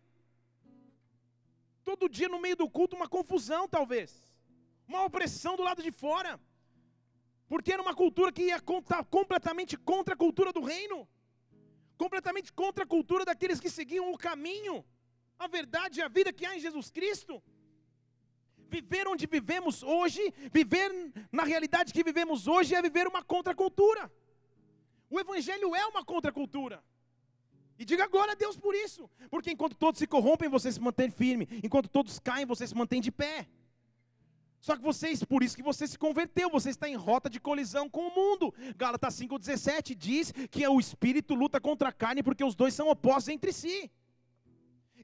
Todo 1.87 2.09
dia 2.17 2.29
no 2.33 2.39
meio 2.45 2.57
do 2.61 2.69
culto 2.77 2.97
uma 2.99 3.09
confusão, 3.17 3.61
talvez, 3.75 4.09
uma 4.89 5.01
opressão 5.09 5.53
do 5.59 5.63
lado 5.67 5.81
de 5.87 5.91
fora, 6.03 6.31
porque 7.51 7.71
era 7.71 7.81
uma 7.85 7.95
cultura 8.01 8.29
que 8.37 8.47
ia 8.49 8.59
contar 8.73 9.01
completamente 9.17 9.77
contra 9.91 10.13
a 10.13 10.21
cultura 10.25 10.51
do 10.57 10.63
reino, 10.73 10.97
completamente 12.03 12.51
contra 12.61 12.83
a 12.83 12.91
cultura 12.95 13.23
daqueles 13.29 13.61
que 13.63 13.69
seguiam 13.77 14.11
o 14.11 14.17
caminho, 14.17 14.75
a 15.39 15.47
verdade 15.57 15.99
e 15.99 16.03
a 16.03 16.09
vida 16.17 16.33
que 16.37 16.45
há 16.45 16.53
em 16.57 16.63
Jesus 16.65 16.89
Cristo. 16.97 17.41
Viver 18.75 19.07
onde 19.07 19.25
vivemos 19.25 19.75
hoje, 19.81 20.21
viver 20.59 20.89
na 21.31 21.45
realidade 21.51 21.93
que 21.93 22.07
vivemos 22.09 22.47
hoje, 22.53 22.75
é 22.75 22.81
viver 22.81 23.07
uma 23.07 23.23
contracultura. 23.23 24.11
O 25.09 25.17
Evangelho 25.23 25.73
é 25.73 25.85
uma 25.93 26.03
contracultura. 26.03 26.83
E 27.79 27.85
diga 27.85 28.07
glória 28.07 28.33
a 28.33 28.35
Deus 28.35 28.57
por 28.57 28.73
isso. 28.73 29.09
Porque 29.29 29.51
enquanto 29.51 29.75
todos 29.75 29.99
se 29.99 30.07
corrompem, 30.07 30.49
você 30.49 30.71
se 30.71 30.79
mantém 30.79 31.11
firme. 31.11 31.47
Enquanto 31.63 31.87
todos 31.87 32.19
caem, 32.19 32.45
você 32.45 32.65
se 32.67 32.75
mantém 32.75 32.99
de 32.99 33.11
pé. 33.11 33.47
Só 34.59 34.75
que 34.75 34.81
vocês, 34.81 35.23
por 35.23 35.43
isso 35.43 35.55
que 35.55 35.61
você 35.61 35.87
se 35.87 35.97
converteu, 35.97 36.49
você 36.49 36.71
está 36.71 36.89
em 36.89 36.95
rota 36.95 37.29
de 37.29 37.39
colisão 37.39 37.89
com 37.89 38.07
o 38.07 38.15
mundo. 38.15 38.53
Gálatas 38.75 39.15
5,17 39.15 39.95
diz 39.95 40.31
que 40.49 40.67
o 40.67 40.79
espírito 40.79 41.35
luta 41.35 41.61
contra 41.61 41.89
a 41.89 41.91
carne 41.91 42.23
porque 42.23 42.43
os 42.43 42.55
dois 42.55 42.73
são 42.73 42.89
opostos 42.89 43.29
entre 43.29 43.53
si. 43.53 43.91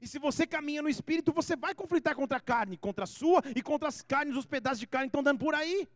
E 0.02 0.08
se 0.08 0.18
você 0.18 0.46
caminha 0.46 0.82
no 0.82 0.88
espírito, 0.88 1.32
você 1.32 1.56
vai 1.56 1.74
conflitar 1.74 2.14
contra 2.14 2.38
a 2.38 2.40
carne, 2.40 2.76
contra 2.76 3.04
a 3.04 3.06
sua 3.06 3.42
e 3.54 3.62
contra 3.62 3.88
as 3.88 4.02
carnes, 4.02 4.36
os 4.36 4.44
pedaços 4.44 4.80
de 4.80 4.86
carne 4.86 5.06
que 5.06 5.10
estão 5.10 5.22
dando 5.22 5.38
por 5.38 5.54
aí. 5.54 5.88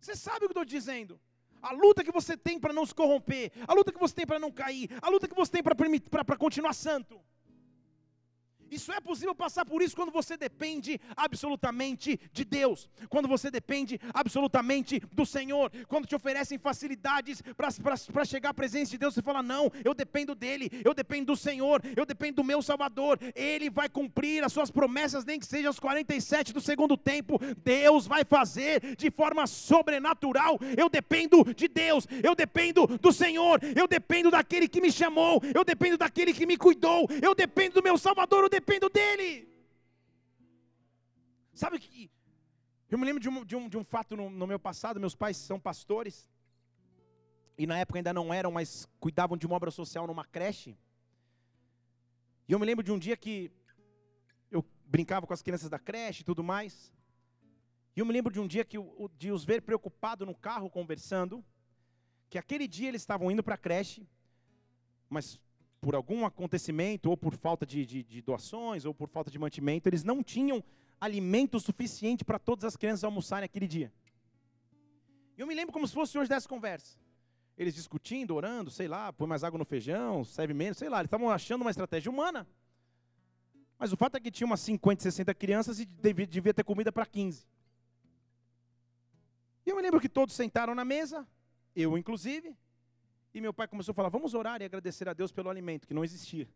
Você 0.00 0.14
sabe 0.14 0.36
o 0.36 0.40
que 0.40 0.44
eu 0.46 0.62
estou 0.62 0.64
dizendo? 0.64 1.20
A 1.64 1.72
luta 1.72 2.04
que 2.04 2.12
você 2.12 2.36
tem 2.36 2.60
para 2.60 2.72
não 2.72 2.84
se 2.84 2.94
corromper, 2.94 3.50
a 3.66 3.72
luta 3.72 3.90
que 3.90 3.98
você 3.98 4.14
tem 4.14 4.26
para 4.26 4.38
não 4.38 4.52
cair, 4.52 4.90
a 5.00 5.08
luta 5.08 5.26
que 5.26 5.34
você 5.34 5.50
tem 5.50 5.62
para 5.62 6.36
continuar 6.36 6.74
santo. 6.74 7.18
Isso 8.74 8.90
é 8.90 9.00
possível 9.00 9.36
passar 9.36 9.64
por 9.64 9.80
isso 9.82 9.94
quando 9.94 10.10
você 10.10 10.36
depende 10.36 11.00
absolutamente 11.16 12.18
de 12.32 12.44
Deus, 12.44 12.90
quando 13.08 13.28
você 13.28 13.48
depende 13.48 14.00
absolutamente 14.12 15.00
do 15.12 15.24
Senhor, 15.24 15.70
quando 15.86 16.08
te 16.08 16.16
oferecem 16.16 16.58
facilidades 16.58 17.40
para 17.56 18.24
chegar 18.24 18.50
à 18.50 18.54
presença 18.54 18.90
de 18.90 18.98
Deus, 18.98 19.14
você 19.14 19.22
fala: 19.22 19.44
Não, 19.44 19.70
eu 19.84 19.94
dependo 19.94 20.34
dEle, 20.34 20.68
eu 20.84 20.92
dependo 20.92 21.26
do 21.26 21.36
Senhor, 21.36 21.80
eu 21.96 22.04
dependo 22.04 22.42
do 22.42 22.44
meu 22.44 22.60
Salvador, 22.60 23.16
Ele 23.36 23.70
vai 23.70 23.88
cumprir 23.88 24.42
as 24.42 24.52
suas 24.52 24.72
promessas, 24.72 25.24
nem 25.24 25.38
que 25.38 25.46
seja 25.46 25.68
aos 25.68 25.78
47 25.78 26.52
do 26.52 26.60
segundo 26.60 26.96
tempo, 26.96 27.38
Deus 27.62 28.08
vai 28.08 28.24
fazer 28.24 28.96
de 28.96 29.08
forma 29.08 29.46
sobrenatural. 29.46 30.58
Eu 30.76 30.88
dependo 30.88 31.44
de 31.54 31.68
Deus, 31.68 32.08
eu 32.24 32.34
dependo 32.34 32.88
do 32.98 33.12
Senhor, 33.12 33.60
eu 33.76 33.86
dependo 33.86 34.32
daquele 34.32 34.66
que 34.66 34.80
me 34.80 34.90
chamou, 34.90 35.40
eu 35.54 35.64
dependo 35.64 35.96
daquele 35.96 36.32
que 36.32 36.44
me 36.44 36.56
cuidou, 36.56 37.08
eu 37.22 37.36
dependo 37.36 37.74
do 37.74 37.82
meu 37.82 37.96
Salvador, 37.96 38.42
eu 38.42 38.48
dependo 38.48 38.63
dependo 38.64 38.88
dele. 38.88 39.46
Sabe 41.52 41.78
que 41.78 42.10
eu 42.90 42.98
me 42.98 43.04
lembro 43.04 43.20
de 43.20 43.28
um, 43.28 43.44
de 43.44 43.56
um, 43.56 43.68
de 43.68 43.76
um 43.76 43.84
fato 43.84 44.16
no, 44.16 44.30
no 44.30 44.46
meu 44.46 44.58
passado, 44.58 44.98
meus 44.98 45.14
pais 45.14 45.36
são 45.36 45.60
pastores, 45.60 46.30
e 47.58 47.66
na 47.66 47.78
época 47.78 47.98
ainda 47.98 48.12
não 48.12 48.32
eram, 48.32 48.50
mas 48.50 48.88
cuidavam 48.98 49.36
de 49.36 49.46
uma 49.46 49.56
obra 49.56 49.70
social 49.70 50.06
numa 50.06 50.24
creche. 50.24 50.76
E 52.48 52.52
eu 52.52 52.58
me 52.58 52.66
lembro 52.66 52.84
de 52.84 52.90
um 52.90 52.98
dia 52.98 53.16
que 53.16 53.52
eu 54.50 54.64
brincava 54.86 55.26
com 55.26 55.34
as 55.34 55.42
crianças 55.42 55.68
da 55.68 55.78
creche 55.78 56.22
e 56.22 56.24
tudo 56.24 56.42
mais. 56.42 56.92
E 57.94 58.00
eu 58.00 58.06
me 58.06 58.12
lembro 58.12 58.32
de 58.32 58.40
um 58.40 58.46
dia 58.46 58.64
que 58.64 58.76
de 59.16 59.30
os 59.30 59.44
ver 59.44 59.62
preocupado 59.62 60.26
no 60.26 60.34
carro 60.34 60.68
conversando, 60.68 61.44
que 62.28 62.38
aquele 62.38 62.66
dia 62.66 62.88
eles 62.88 63.02
estavam 63.02 63.30
indo 63.30 63.42
para 63.42 63.54
a 63.54 63.58
creche, 63.58 64.06
mas 65.08 65.38
por 65.84 65.94
algum 65.94 66.24
acontecimento, 66.24 67.10
ou 67.10 67.16
por 67.16 67.36
falta 67.36 67.66
de, 67.66 67.84
de, 67.84 68.02
de, 68.02 68.22
doações, 68.22 68.86
ou 68.86 68.94
por 68.94 69.06
falta 69.06 69.30
de 69.30 69.38
mantimento, 69.38 69.86
eles 69.86 70.02
não 70.02 70.22
tinham 70.22 70.64
alimento 70.98 71.60
suficiente 71.60 72.24
para 72.24 72.38
todas 72.38 72.64
as 72.64 72.74
crianças 72.74 73.04
almoçarem 73.04 73.44
aquele 73.44 73.68
dia. 73.68 73.92
E 75.36 75.42
eu 75.42 75.46
me 75.46 75.54
lembro 75.54 75.74
como 75.74 75.86
se 75.86 75.92
fosse 75.92 76.16
hoje 76.16 76.30
dessa 76.30 76.48
conversa. 76.48 76.96
Eles 77.58 77.74
discutindo, 77.74 78.34
orando, 78.34 78.70
sei 78.70 78.88
lá, 78.88 79.12
põe 79.12 79.28
mais 79.28 79.44
água 79.44 79.58
no 79.58 79.64
feijão, 79.66 80.24
serve 80.24 80.54
menos, 80.54 80.78
sei 80.78 80.88
lá, 80.88 81.00
eles 81.00 81.08
estavam 81.08 81.28
achando 81.28 81.60
uma 81.60 81.70
estratégia 81.70 82.10
humana. 82.10 82.48
Mas 83.78 83.92
o 83.92 83.96
fato 83.96 84.16
é 84.16 84.20
que 84.20 84.30
tinha 84.30 84.46
umas 84.46 84.60
50, 84.60 85.02
60 85.02 85.34
crianças 85.34 85.78
e 85.80 85.84
devia, 85.84 86.26
devia 86.26 86.54
ter 86.54 86.64
comida 86.64 86.90
para 86.90 87.04
15. 87.04 87.46
E 89.66 89.70
eu 89.70 89.76
me 89.76 89.82
lembro 89.82 90.00
que 90.00 90.08
todos 90.08 90.34
sentaram 90.34 90.74
na 90.74 90.84
mesa, 90.84 91.28
eu 91.76 91.98
inclusive, 91.98 92.56
e 93.34 93.40
meu 93.40 93.52
pai 93.52 93.66
começou 93.66 93.92
a 93.92 93.94
falar: 93.94 94.08
vamos 94.08 94.32
orar 94.32 94.62
e 94.62 94.64
agradecer 94.64 95.08
a 95.08 95.12
Deus 95.12 95.32
pelo 95.32 95.50
alimento, 95.50 95.86
que 95.86 95.92
não 95.92 96.04
existia. 96.04 96.48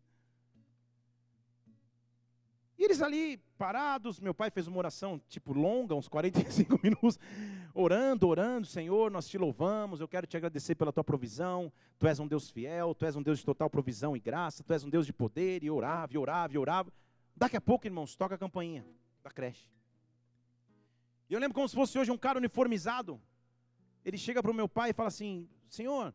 E 2.77 2.83
eles 2.85 3.01
ali 3.01 3.37
parados, 3.57 4.21
meu 4.21 4.33
pai 4.33 4.49
fez 4.49 4.65
uma 4.65 4.77
oração 4.77 5.21
tipo 5.27 5.51
longa, 5.51 5.93
uns 5.93 6.07
45 6.07 6.79
minutos, 6.81 7.19
orando, 7.73 8.25
orando, 8.25 8.65
Senhor, 8.65 9.11
nós 9.11 9.27
te 9.27 9.37
louvamos, 9.37 9.99
eu 9.99 10.07
quero 10.07 10.25
te 10.25 10.37
agradecer 10.37 10.75
pela 10.75 10.93
tua 10.93 11.03
provisão, 11.03 11.69
tu 11.99 12.07
és 12.07 12.21
um 12.21 12.27
Deus 12.27 12.49
fiel, 12.49 12.95
tu 12.95 13.05
és 13.05 13.17
um 13.17 13.21
Deus 13.21 13.39
de 13.39 13.45
total 13.45 13.69
provisão 13.69 14.15
e 14.15 14.19
graça, 14.21 14.63
tu 14.63 14.71
és 14.71 14.85
um 14.85 14.89
Deus 14.89 15.05
de 15.05 15.11
poder, 15.11 15.61
e 15.61 15.69
orava, 15.69 16.13
e 16.13 16.17
orava, 16.17 16.53
e 16.53 16.57
orava. 16.57 16.93
Daqui 17.35 17.57
a 17.57 17.61
pouco, 17.61 17.85
irmãos, 17.85 18.15
toca 18.15 18.35
a 18.35 18.37
campainha 18.37 18.85
da 19.21 19.29
creche. 19.29 19.67
E 21.29 21.33
eu 21.33 21.39
lembro 21.39 21.55
como 21.55 21.67
se 21.67 21.75
fosse 21.75 21.99
hoje 21.99 22.11
um 22.11 22.17
cara 22.17 22.39
uniformizado. 22.39 23.21
Ele 24.05 24.17
chega 24.17 24.41
para 24.41 24.51
o 24.51 24.53
meu 24.53 24.69
pai 24.69 24.91
e 24.91 24.93
fala 24.93 25.09
assim: 25.09 25.49
Senhor, 25.69 26.13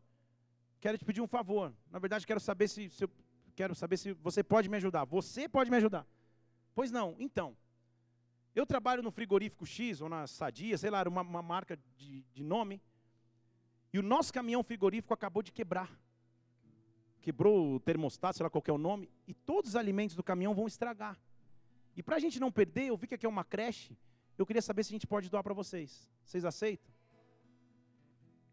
quero 0.85 0.99
te 0.99 1.03
pedir 1.03 1.19
um 1.19 1.25
favor. 1.25 1.73
Na 1.89 1.97
verdade, 1.97 2.27
quero 2.27 2.39
saber 2.39 2.67
se, 2.67 2.91
se 2.91 3.03
eu, 3.05 3.09
quero 3.55 3.73
saber 3.73 3.97
se 3.97 4.13
você 4.13 4.43
pode 4.43 4.69
me 4.69 4.77
ajudar. 4.77 5.03
Você 5.05 5.49
pode 5.49 5.71
me 5.71 5.77
ajudar? 5.77 6.05
Pois 6.75 6.91
não. 6.91 7.15
Então, 7.17 7.57
eu 8.53 8.67
trabalho 8.67 9.01
no 9.01 9.09
frigorífico 9.09 9.65
X 9.65 9.99
ou 9.99 10.07
na 10.07 10.27
Sadia, 10.27 10.77
sei 10.77 10.91
lá, 10.91 11.01
uma, 11.07 11.21
uma 11.21 11.41
marca 11.41 11.75
de, 11.97 12.23
de 12.31 12.43
nome. 12.43 12.79
E 13.91 13.97
o 13.97 14.03
nosso 14.03 14.31
caminhão 14.31 14.61
frigorífico 14.61 15.11
acabou 15.11 15.41
de 15.41 15.51
quebrar. 15.51 15.89
Quebrou 17.19 17.77
o 17.77 17.79
termostato, 17.79 18.37
sei 18.37 18.43
lá 18.43 18.49
qual 18.51 18.63
é 18.67 18.71
o 18.71 18.77
nome, 18.77 19.09
e 19.27 19.33
todos 19.33 19.71
os 19.71 19.75
alimentos 19.75 20.15
do 20.15 20.21
caminhão 20.21 20.53
vão 20.53 20.67
estragar. 20.67 21.19
E 21.95 22.03
para 22.03 22.17
a 22.17 22.19
gente 22.19 22.39
não 22.39 22.51
perder, 22.51 22.89
eu 22.89 22.97
vi 22.97 23.07
que 23.07 23.15
aqui 23.15 23.25
é 23.25 23.29
uma 23.29 23.43
creche, 23.43 23.97
eu 24.37 24.45
queria 24.45 24.61
saber 24.61 24.83
se 24.83 24.91
a 24.91 24.95
gente 24.95 25.07
pode 25.07 25.31
doar 25.31 25.41
para 25.41 25.55
vocês. 25.55 26.07
Vocês 26.23 26.45
aceitam? 26.45 26.93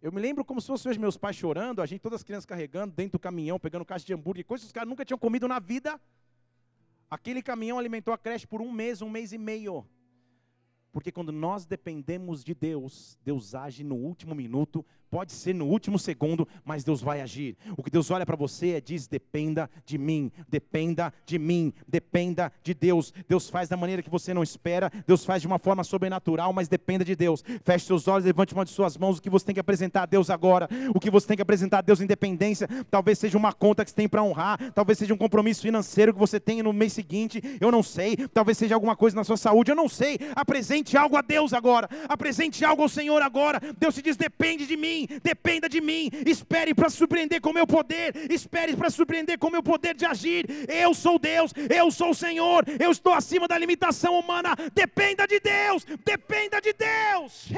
Eu 0.02 0.10
me 0.10 0.20
lembro 0.20 0.44
como 0.44 0.60
se 0.60 0.66
fossem 0.66 0.90
os 0.90 0.98
meus 0.98 1.16
pais 1.16 1.36
chorando, 1.36 1.80
a 1.80 1.86
gente, 1.86 2.00
todas 2.00 2.20
as 2.20 2.24
crianças 2.24 2.44
carregando 2.44 2.92
dentro 2.92 3.12
do 3.12 3.18
caminhão, 3.20 3.56
pegando 3.60 3.84
caixa 3.84 4.04
de 4.04 4.12
hambúrguer, 4.12 4.44
coisas 4.44 4.64
que 4.64 4.66
os 4.66 4.72
caras 4.72 4.88
nunca 4.88 5.04
tinham 5.04 5.16
comido 5.16 5.46
na 5.46 5.60
vida. 5.60 6.00
Aquele 7.08 7.40
caminhão 7.40 7.78
alimentou 7.78 8.12
a 8.12 8.18
creche 8.18 8.44
por 8.44 8.60
um 8.60 8.72
mês, 8.72 9.00
um 9.00 9.08
mês 9.08 9.32
e 9.32 9.38
meio. 9.38 9.86
Porque 10.90 11.12
quando 11.12 11.30
nós 11.30 11.64
dependemos 11.64 12.42
de 12.42 12.52
Deus, 12.52 13.16
Deus 13.22 13.54
age 13.54 13.84
no 13.84 13.94
último 13.94 14.34
minuto 14.34 14.84
Pode 15.12 15.32
ser 15.32 15.54
no 15.54 15.66
último 15.66 15.98
segundo, 15.98 16.48
mas 16.64 16.84
Deus 16.84 17.02
vai 17.02 17.20
agir. 17.20 17.54
O 17.76 17.82
que 17.82 17.90
Deus 17.90 18.10
olha 18.10 18.24
para 18.24 18.34
você 18.34 18.70
é 18.70 18.80
diz: 18.80 19.06
dependa 19.06 19.68
de 19.84 19.98
mim, 19.98 20.32
dependa 20.48 21.12
de 21.26 21.38
mim, 21.38 21.70
dependa 21.86 22.50
de 22.62 22.72
Deus. 22.72 23.12
Deus 23.28 23.50
faz 23.50 23.68
da 23.68 23.76
maneira 23.76 24.02
que 24.02 24.08
você 24.08 24.32
não 24.32 24.42
espera, 24.42 24.90
Deus 25.06 25.22
faz 25.22 25.42
de 25.42 25.46
uma 25.46 25.58
forma 25.58 25.84
sobrenatural, 25.84 26.54
mas 26.54 26.66
dependa 26.66 27.04
de 27.04 27.14
Deus. 27.14 27.44
Feche 27.62 27.84
seus 27.84 28.08
olhos, 28.08 28.24
levante 28.24 28.54
uma 28.54 28.64
de 28.64 28.70
suas 28.70 28.96
mãos. 28.96 29.18
O 29.18 29.22
que 29.22 29.28
você 29.28 29.44
tem 29.44 29.54
que 29.54 29.60
apresentar 29.60 30.04
a 30.04 30.06
Deus 30.06 30.30
agora, 30.30 30.66
o 30.94 30.98
que 30.98 31.10
você 31.10 31.26
tem 31.26 31.36
que 31.36 31.42
apresentar 31.42 31.80
a 31.80 31.82
Deus 31.82 32.00
em 32.00 32.06
dependência, 32.06 32.66
talvez 32.90 33.18
seja 33.18 33.36
uma 33.36 33.52
conta 33.52 33.84
que 33.84 33.90
você 33.90 33.96
tem 33.96 34.08
para 34.08 34.22
honrar, 34.22 34.72
talvez 34.72 34.96
seja 34.96 35.12
um 35.12 35.18
compromisso 35.18 35.60
financeiro 35.60 36.14
que 36.14 36.18
você 36.18 36.40
tem 36.40 36.62
no 36.62 36.72
mês 36.72 36.94
seguinte, 36.94 37.42
eu 37.60 37.70
não 37.70 37.82
sei, 37.82 38.16
talvez 38.32 38.56
seja 38.56 38.74
alguma 38.74 38.96
coisa 38.96 39.14
na 39.14 39.24
sua 39.24 39.36
saúde, 39.36 39.72
eu 39.72 39.76
não 39.76 39.90
sei. 39.90 40.18
Apresente 40.34 40.96
algo 40.96 41.18
a 41.18 41.20
Deus 41.20 41.52
agora, 41.52 41.86
apresente 42.08 42.64
algo 42.64 42.80
ao 42.80 42.88
Senhor 42.88 43.20
agora. 43.20 43.60
Deus 43.78 43.94
se 43.94 44.00
diz: 44.00 44.16
depende 44.16 44.66
de 44.66 44.74
mim, 44.74 45.01
dependa 45.22 45.68
de 45.68 45.80
mim, 45.80 46.10
espere 46.26 46.74
para 46.74 46.88
surpreender 46.88 47.40
com 47.40 47.50
o 47.50 47.54
meu 47.54 47.66
poder, 47.66 48.30
espere 48.30 48.76
para 48.76 48.90
surpreender 48.90 49.38
com 49.38 49.48
o 49.48 49.50
meu 49.50 49.62
poder 49.62 49.94
de 49.94 50.04
agir. 50.04 50.46
Eu 50.68 50.94
sou 50.94 51.18
Deus, 51.18 51.52
eu 51.70 51.90
sou 51.90 52.10
o 52.10 52.14
Senhor, 52.14 52.64
eu 52.78 52.90
estou 52.90 53.12
acima 53.12 53.46
da 53.46 53.58
limitação 53.58 54.18
humana. 54.18 54.54
Dependa 54.74 55.26
de 55.26 55.40
Deus, 55.40 55.84
dependa 56.04 56.60
de 56.60 56.72
Deus. 56.72 57.48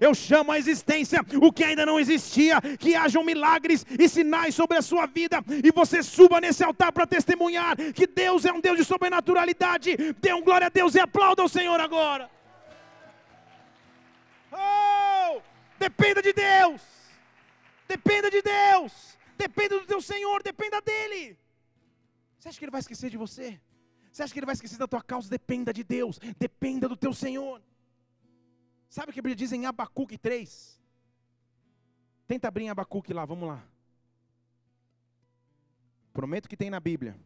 Eu 0.00 0.14
chamo 0.14 0.52
a 0.52 0.58
existência 0.58 1.20
o 1.40 1.52
que 1.52 1.64
ainda 1.64 1.86
não 1.86 1.98
existia, 1.98 2.60
que 2.78 2.94
hajam 2.94 3.24
milagres 3.24 3.84
e 3.98 4.08
sinais 4.08 4.54
sobre 4.54 4.76
a 4.76 4.82
sua 4.82 5.06
vida, 5.06 5.42
e 5.62 5.70
você 5.70 6.02
suba 6.02 6.40
nesse 6.40 6.64
altar 6.64 6.92
para 6.92 7.06
testemunhar 7.06 7.76
que 7.94 8.06
Deus 8.06 8.44
é 8.44 8.52
um 8.52 8.60
Deus 8.60 8.78
de 8.78 8.84
sobrenaturalidade. 8.84 9.96
Dê 10.20 10.32
um 10.32 10.42
glória 10.42 10.66
a 10.66 10.70
Deus 10.70 10.94
e 10.94 11.00
aplauda 11.00 11.42
o 11.42 11.48
Senhor 11.48 11.78
agora. 11.80 12.30
Oh, 14.52 15.07
dependa 15.78 16.20
de 16.20 16.32
Deus, 16.32 16.82
dependa 17.86 18.30
de 18.30 18.42
Deus, 18.42 19.18
dependa 19.36 19.78
do 19.80 19.86
teu 19.86 20.00
Senhor, 20.00 20.42
dependa 20.42 20.80
dEle. 20.80 21.38
Você 22.38 22.48
acha 22.48 22.58
que 22.58 22.64
Ele 22.64 22.72
vai 22.72 22.80
esquecer 22.80 23.10
de 23.10 23.16
você? 23.16 23.60
Você 24.12 24.22
acha 24.22 24.32
que 24.32 24.38
Ele 24.38 24.46
vai 24.46 24.54
esquecer 24.54 24.78
da 24.78 24.88
tua 24.88 25.02
causa? 25.02 25.28
Dependa 25.28 25.72
de 25.72 25.84
Deus, 25.84 26.18
dependa 26.38 26.88
do 26.88 26.96
teu 26.96 27.12
Senhor. 27.12 27.62
Sabe 28.88 29.10
o 29.10 29.12
que 29.12 29.20
a 29.20 29.22
Bíblia 29.22 29.36
diz 29.36 29.52
em 29.52 29.66
Abacuque 29.66 30.16
3? 30.16 30.80
Tenta 32.26 32.48
abrir 32.48 32.64
em 32.64 32.70
Abacuque 32.70 33.12
lá, 33.12 33.24
vamos 33.24 33.48
lá. 33.48 33.62
Prometo 36.12 36.48
que 36.48 36.56
tem 36.56 36.70
na 36.70 36.80
Bíblia. 36.80 37.18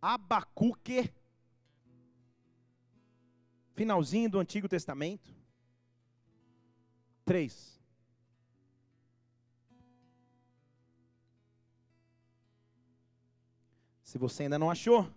Abacuque, 0.00 1.10
finalzinho 3.74 4.28
do 4.28 4.38
Antigo 4.38 4.68
Testamento. 4.68 5.34
3. 7.26 7.76
Se 14.04 14.16
você 14.16 14.44
ainda 14.44 14.58
não 14.58 14.70
achou, 14.70 15.12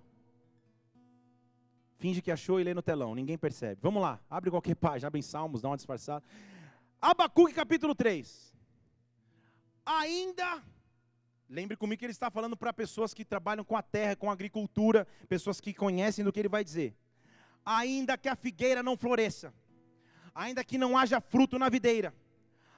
finge 2.00 2.22
que 2.22 2.32
achou 2.32 2.60
e 2.60 2.63
lê 2.63 2.74
no 2.74 2.82
telão, 2.82 3.13
ninguém 3.13 3.38
percebe. 3.38 3.80
Vamos 3.82 4.02
lá, 4.02 4.19
abre 4.28 4.50
qualquer 4.50 4.76
página, 4.88 5.08
abre 5.08 5.19
em 5.19 5.22
Salmos, 5.22 5.62
dá 5.62 5.69
uma 5.69 5.78
disfarçada. 5.78 6.26
Abacuque 7.00 7.54
capítulo 7.54 7.93
3. 7.93 8.52
Ainda, 9.86 10.63
lembre 11.48 11.78
comigo 11.78 12.00
que 12.00 12.06
ele 12.06 12.12
está 12.12 12.32
falando 12.32 12.58
para 12.58 12.74
pessoas 12.74 13.13
que 13.13 13.24
trabalham 13.24 13.63
com 13.63 13.78
a 13.78 13.84
terra, 13.84 14.15
com 14.15 14.30
a 14.30 14.34
agricultura, 14.34 15.08
pessoas 15.28 15.62
que 15.62 15.74
conhecem 15.74 16.26
do 16.26 16.34
que 16.34 16.39
ele 16.39 16.50
vai 16.50 16.63
dizer. 16.63 16.95
Ainda 17.63 18.17
que 18.17 18.28
a 18.28 18.36
figueira 18.36 18.82
não 18.82 18.98
floresça, 18.98 19.54
ainda 20.34 20.63
que 20.63 20.78
não 20.78 20.98
haja 20.98 21.20
fruto 21.20 21.58
na 21.58 21.70
videira, 21.70 22.13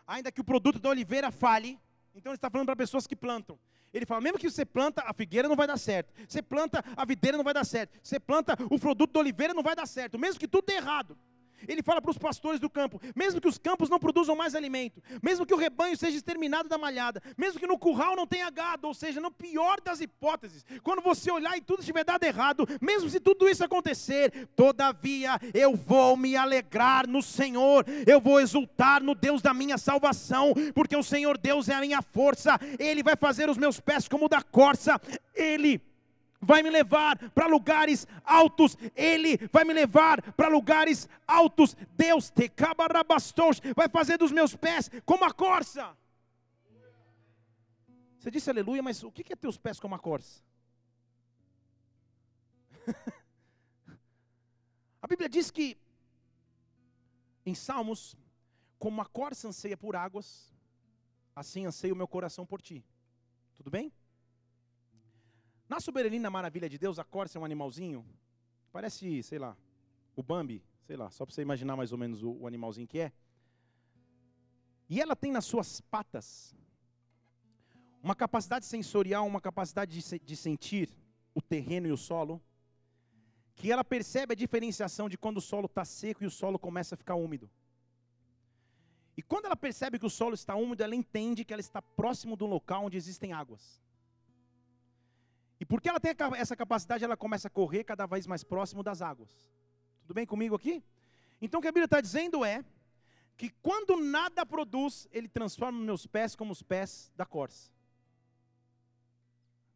ainda 0.07 0.31
que 0.31 0.41
o 0.41 0.43
produto 0.43 0.79
da 0.79 0.89
oliveira 0.89 1.31
fale, 1.31 1.79
então 2.15 2.31
ele 2.31 2.37
está 2.37 2.49
falando 2.49 2.67
para 2.67 2.75
pessoas 2.75 3.07
que 3.07 3.15
plantam. 3.15 3.57
Ele 3.93 4.05
fala, 4.05 4.21
mesmo 4.21 4.39
que 4.39 4.49
você 4.49 4.65
planta, 4.65 5.03
a 5.05 5.13
figueira 5.13 5.49
não 5.49 5.55
vai 5.55 5.67
dar 5.67 5.77
certo. 5.77 6.13
Você 6.27 6.41
planta, 6.41 6.83
a 6.95 7.05
videira 7.05 7.35
não 7.35 7.43
vai 7.43 7.53
dar 7.53 7.65
certo. 7.65 7.99
Você 8.01 8.19
planta, 8.19 8.57
o 8.69 8.79
produto 8.79 9.11
da 9.11 9.19
oliveira 9.19 9.53
não 9.53 9.63
vai 9.63 9.75
dar 9.75 9.85
certo. 9.85 10.17
Mesmo 10.17 10.39
que 10.39 10.47
tudo 10.47 10.65
dê 10.65 10.75
errado. 10.75 11.17
Ele 11.67 11.81
fala 11.81 12.01
para 12.01 12.11
os 12.11 12.17
pastores 12.17 12.59
do 12.59 12.69
campo: 12.69 13.01
mesmo 13.15 13.41
que 13.41 13.47
os 13.47 13.57
campos 13.57 13.89
não 13.89 13.99
produzam 13.99 14.35
mais 14.35 14.55
alimento, 14.55 15.01
mesmo 15.21 15.45
que 15.45 15.53
o 15.53 15.57
rebanho 15.57 15.97
seja 15.97 16.17
exterminado 16.17 16.69
da 16.69 16.77
malhada, 16.77 17.21
mesmo 17.37 17.59
que 17.59 17.67
no 17.67 17.77
curral 17.77 18.15
não 18.15 18.27
tenha 18.27 18.49
gado, 18.49 18.87
ou 18.87 18.93
seja, 18.93 19.19
no 19.19 19.31
pior 19.31 19.79
das 19.81 20.01
hipóteses, 20.01 20.65
quando 20.83 21.01
você 21.01 21.31
olhar 21.31 21.57
e 21.57 21.61
tudo 21.61 21.79
estiver 21.79 22.03
dado 22.03 22.23
errado, 22.23 22.67
mesmo 22.81 23.09
se 23.09 23.19
tudo 23.19 23.47
isso 23.49 23.63
acontecer, 23.63 24.47
todavia 24.55 25.39
eu 25.53 25.75
vou 25.75 26.15
me 26.15 26.35
alegrar 26.35 27.07
no 27.07 27.21
Senhor, 27.21 27.85
eu 28.05 28.19
vou 28.19 28.39
exultar 28.39 29.03
no 29.03 29.15
Deus 29.15 29.41
da 29.41 29.53
minha 29.53 29.77
salvação, 29.77 30.53
porque 30.73 30.95
o 30.95 31.03
Senhor 31.03 31.37
Deus 31.37 31.69
é 31.69 31.73
a 31.73 31.81
minha 31.81 32.01
força, 32.01 32.59
Ele 32.79 33.03
vai 33.03 33.15
fazer 33.15 33.49
os 33.49 33.57
meus 33.57 33.79
pés 33.79 34.07
como 34.07 34.29
da 34.29 34.41
corça, 34.41 34.99
Ele 35.33 35.81
vai 36.41 36.63
me 36.63 36.69
levar 36.69 37.17
para 37.31 37.45
lugares 37.45 38.07
altos, 38.23 38.75
Ele 38.95 39.37
vai 39.51 39.63
me 39.63 39.73
levar 39.73 40.21
para 40.33 40.47
lugares 40.47 41.07
altos. 41.27 41.75
Deus 41.91 42.29
te 42.29 42.49
cabarabastos, 42.49 43.61
vai 43.75 43.87
fazer 43.87 44.17
dos 44.17 44.31
meus 44.31 44.55
pés 44.55 44.89
como 45.05 45.23
a 45.23 45.31
corça. 45.31 45.95
Você 48.17 48.29
disse 48.29 48.49
aleluia, 48.49 48.83
mas 48.83 49.03
o 49.03 49.11
que 49.11 49.31
é 49.31 49.35
teus 49.35 49.57
pés 49.57 49.79
como 49.79 49.95
a 49.95 49.99
corça? 49.99 50.43
a 55.01 55.07
Bíblia 55.07 55.29
diz 55.29 55.49
que 55.51 55.77
em 57.45 57.55
Salmos, 57.55 58.15
como 58.77 59.01
a 59.01 59.05
corça 59.05 59.47
anseia 59.47 59.75
por 59.75 59.95
águas, 59.95 60.53
assim 61.35 61.65
anseia 61.65 61.93
o 61.93 61.97
meu 61.97 62.07
coração 62.07 62.45
por 62.45 62.61
ti. 62.61 62.85
Tudo 63.55 63.71
bem? 63.71 63.91
Na 65.71 65.79
soberania 65.79 66.29
maravilha 66.29 66.67
de 66.67 66.77
Deus, 66.77 66.99
a 66.99 67.03
corça 67.05 67.37
é 67.37 67.41
um 67.41 67.45
animalzinho, 67.45 68.05
parece, 68.73 69.23
sei 69.23 69.39
lá, 69.39 69.55
o 70.17 70.21
Bambi, 70.21 70.61
sei 70.81 70.97
lá, 70.97 71.09
só 71.09 71.25
para 71.25 71.33
você 71.33 71.41
imaginar 71.41 71.77
mais 71.77 71.93
ou 71.93 71.97
menos 71.97 72.21
o, 72.21 72.29
o 72.41 72.45
animalzinho 72.45 72.85
que 72.85 72.99
é. 72.99 73.13
E 74.89 74.99
ela 74.99 75.15
tem 75.15 75.31
nas 75.31 75.45
suas 75.45 75.79
patas 75.79 76.53
uma 78.03 78.13
capacidade 78.13 78.65
sensorial, 78.65 79.25
uma 79.25 79.39
capacidade 79.39 79.97
de, 79.97 80.19
de 80.19 80.35
sentir 80.35 80.89
o 81.33 81.41
terreno 81.41 81.87
e 81.87 81.93
o 81.93 81.97
solo, 81.97 82.43
que 83.55 83.71
ela 83.71 83.85
percebe 83.85 84.33
a 84.33 84.35
diferenciação 84.35 85.07
de 85.07 85.17
quando 85.17 85.37
o 85.37 85.41
solo 85.41 85.67
está 85.67 85.85
seco 85.85 86.21
e 86.21 86.27
o 86.27 86.31
solo 86.31 86.59
começa 86.59 86.95
a 86.95 86.97
ficar 86.97 87.15
úmido. 87.15 87.49
E 89.15 89.21
quando 89.21 89.45
ela 89.45 89.55
percebe 89.55 89.97
que 89.97 90.05
o 90.05 90.09
solo 90.09 90.33
está 90.33 90.53
úmido, 90.53 90.83
ela 90.83 90.97
entende 90.97 91.45
que 91.45 91.53
ela 91.53 91.61
está 91.61 91.81
próximo 91.81 92.35
de 92.35 92.43
um 92.43 92.47
local 92.47 92.83
onde 92.83 92.97
existem 92.97 93.31
águas. 93.31 93.81
E 95.61 95.65
porque 95.65 95.87
ela 95.87 95.99
tem 95.99 96.11
essa 96.37 96.55
capacidade, 96.55 97.03
ela 97.03 97.15
começa 97.15 97.47
a 97.47 97.51
correr 97.51 97.83
cada 97.83 98.07
vez 98.07 98.25
mais 98.25 98.43
próximo 98.43 98.81
das 98.81 98.99
águas. 98.99 99.29
Tudo 100.01 100.15
bem 100.15 100.25
comigo 100.25 100.55
aqui? 100.55 100.83
Então 101.39 101.59
o 101.59 101.61
que 101.61 101.67
a 101.67 101.71
Bíblia 101.71 101.85
está 101.85 102.01
dizendo 102.01 102.43
é 102.43 102.65
que 103.37 103.51
quando 103.61 103.95
nada 103.95 104.43
produz, 104.43 105.07
ele 105.11 105.27
transforma 105.27 105.79
meus 105.79 106.07
pés 106.07 106.35
como 106.35 106.51
os 106.51 106.63
pés 106.63 107.11
da 107.15 107.27
corça. 107.27 107.71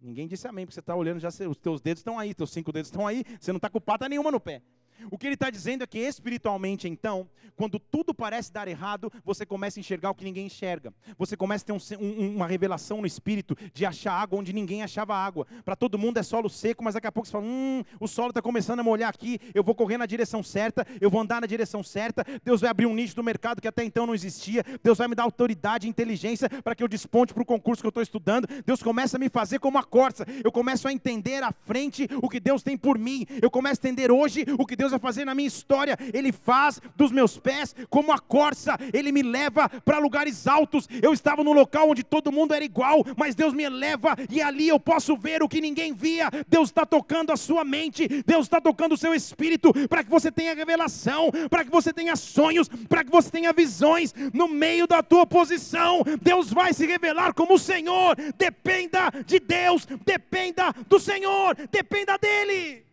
Ninguém 0.02 0.28
disse 0.28 0.48
amém, 0.48 0.66
porque 0.66 0.74
você 0.74 0.80
está 0.80 0.96
olhando, 0.96 1.20
já 1.20 1.30
os 1.30 1.58
teus 1.58 1.82
dedos 1.82 2.00
estão 2.00 2.18
aí, 2.18 2.34
teus 2.34 2.52
cinco 2.52 2.72
dedos 2.72 2.90
estão 2.90 3.06
aí, 3.06 3.24
você 3.40 3.52
não 3.52 3.58
está 3.58 3.70
com 3.70 3.80
pata 3.80 4.10
nenhuma 4.10 4.32
no 4.32 4.40
pé. 4.40 4.64
O 5.12 5.18
que 5.18 5.28
ele 5.28 5.36
está 5.36 5.50
dizendo 5.50 5.84
é 5.84 5.88
que 5.88 6.00
espiritualmente, 6.00 6.88
então, 6.88 7.28
quando 7.56 7.80
tudo 7.80 8.14
parece 8.14 8.52
dar 8.52 8.68
errado, 8.68 9.12
você 9.24 9.46
começa 9.46 9.80
a 9.80 9.82
enxergar 9.82 10.12
o 10.12 10.16
que 10.16 10.24
ninguém 10.24 10.48
enxerga. 10.48 10.94
Você 11.18 11.38
começa 11.38 11.64
a 11.64 11.68
ter 11.68 11.74
um, 11.74 12.04
um, 12.04 12.36
uma 12.36 12.48
revelação 12.48 13.02
no 13.02 13.08
espírito 13.08 13.56
de 13.74 13.86
achar 13.86 14.14
água 14.14 14.40
onde 14.40 14.52
ninguém 14.52 14.84
achava 14.84 15.16
água. 15.16 15.48
Para 15.64 15.76
todo 15.76 15.98
mundo 15.98 16.18
é 16.18 16.24
solo 16.24 16.50
seco, 16.50 16.84
mas 16.84 16.94
daqui 16.94 17.08
a 17.08 17.12
pouco 17.12 17.28
você 17.28 17.32
fala: 17.32 17.46
hum, 17.46 17.84
o 18.00 18.08
solo 18.08 18.30
está 18.30 18.42
começando 18.42 18.80
a 18.80 18.84
molhar 18.84 19.10
aqui, 19.10 19.40
eu 19.54 19.64
vou 19.64 19.74
correr 19.74 19.98
na 19.98 20.06
direção 20.06 20.44
certa, 20.44 20.86
eu 21.00 21.10
vou 21.10 21.22
andar 21.22 21.42
na 21.42 21.48
direção 21.48 21.84
certa. 21.84 22.26
Deus 22.44 22.62
vai 22.62 22.70
abrir 22.70 22.86
um 22.86 22.94
nicho 22.94 23.16
do 23.16 23.24
mercado 23.24 23.62
que 23.62 23.68
até 23.68 23.84
então 23.84 24.06
não 24.06 24.14
existia. 24.14 24.64
Deus 24.84 24.98
vai 24.98 25.08
me 25.08 25.16
dar 25.16 25.24
autoridade 25.24 25.88
e 25.88 25.90
inteligência 25.90 26.50
para 26.50 26.76
que 26.76 26.84
eu 26.84 26.88
desponte 26.88 27.34
para 27.34 27.44
o 27.44 27.46
concurso 27.46 27.82
que 27.82 27.88
eu 27.88 27.90
estou 27.90 28.04
estudando. 28.04 28.48
Deus 28.66 28.82
começa 28.84 29.18
a 29.18 29.20
me 29.20 29.30
fazer 29.30 29.60
como 29.60 29.78
a 29.78 29.84
corça. 29.84 30.26
Eu 30.44 30.52
começo 30.52 30.88
a 30.88 30.94
entender 30.94 31.44
à 31.44 31.52
frente 31.52 32.08
o 32.22 32.30
que 32.30 32.40
Deus 32.40 32.64
tem 32.64 32.78
por 32.78 32.98
mim. 32.98 33.26
Eu 33.42 33.50
começo 33.50 33.80
a 33.82 33.88
entender 33.88 34.12
hoje 34.12 34.46
o 34.58 34.66
que 34.66 34.76
Deus 34.76 34.85
vai 34.92 35.00
fazer 35.00 35.26
na 35.26 35.36
minha 35.36 35.48
história. 35.48 35.98
Ele 36.14 36.32
faz 36.32 36.82
dos 36.96 37.12
meus 37.12 37.38
pés 37.38 37.76
como 37.90 38.12
a 38.12 38.20
corça, 38.20 38.78
ele 38.94 39.12
me 39.12 39.22
leva 39.22 39.70
para 39.70 39.98
lugares 39.98 40.48
altos. 40.48 40.88
Eu 41.02 41.14
estava 41.14 41.44
num 41.44 41.54
local 41.54 41.90
onde 41.90 42.04
todo 42.04 42.32
mundo 42.32 42.54
era 42.54 42.64
igual, 42.64 43.06
mas 43.18 43.36
Deus 43.36 43.54
me 43.54 43.64
eleva 43.64 44.16
e 44.30 44.42
ali 44.42 44.68
eu 44.68 44.80
posso 44.80 45.16
ver 45.16 45.44
o 45.44 45.50
que 45.50 45.62
ninguém 45.62 45.94
via. 45.94 46.30
Deus 46.48 46.70
está 46.70 46.86
tocando 46.86 47.32
a 47.32 47.38
sua 47.38 47.64
mente, 47.64 48.08
Deus 48.26 48.46
está 48.46 48.60
tocando 48.60 48.94
o 48.94 48.98
seu 48.98 49.14
espírito 49.14 49.74
para 49.88 50.04
que 50.04 50.10
você 50.10 50.32
tenha 50.32 50.56
revelação, 50.56 51.32
para 51.50 51.64
que 51.64 51.72
você 51.72 51.92
tenha 51.94 52.16
sonhos, 52.16 52.68
para 52.90 53.04
que 53.04 53.12
você 53.12 53.30
tenha 53.30 53.54
visões 53.54 54.14
no 54.34 54.48
meio 54.48 54.88
da 54.88 55.02
tua 55.02 55.26
posição. 55.26 56.04
Deus 56.22 56.52
vai 56.52 56.74
se 56.74 56.86
revelar 56.86 57.34
como 57.34 57.56
o 57.56 57.60
Senhor. 57.60 58.16
Dependa 58.38 59.12
de 59.26 59.40
Deus, 59.40 59.86
dependa 60.06 60.74
do 60.88 61.00
Senhor, 61.00 61.56
dependa 61.72 62.18
dele. 62.18 62.85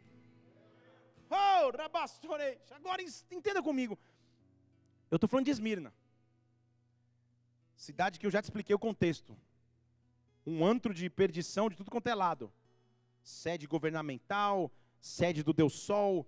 Oh, 1.35 1.73
Agora 2.75 3.03
entenda 3.31 3.63
comigo. 3.63 3.99
Eu 5.11 5.17
estou 5.17 5.29
falando 5.29 5.47
de 5.47 5.51
Esmirna. 5.51 5.95
Cidade 7.75 8.19
que 8.19 8.27
eu 8.27 8.31
já 8.31 8.43
te 8.43 8.45
expliquei 8.45 8.75
o 8.75 8.79
contexto. 8.79 9.35
Um 10.47 10.65
antro 10.65 10.93
de 10.93 11.09
perdição 11.09 11.71
de 11.71 11.77
tudo 11.77 11.91
quanto 11.91 12.07
é 12.09 12.15
lado. 12.15 12.53
Sede 13.23 13.67
governamental, 13.67 14.71
sede 15.01 15.43
do 15.43 15.55
Deus 15.55 15.73
Sol, 15.73 16.27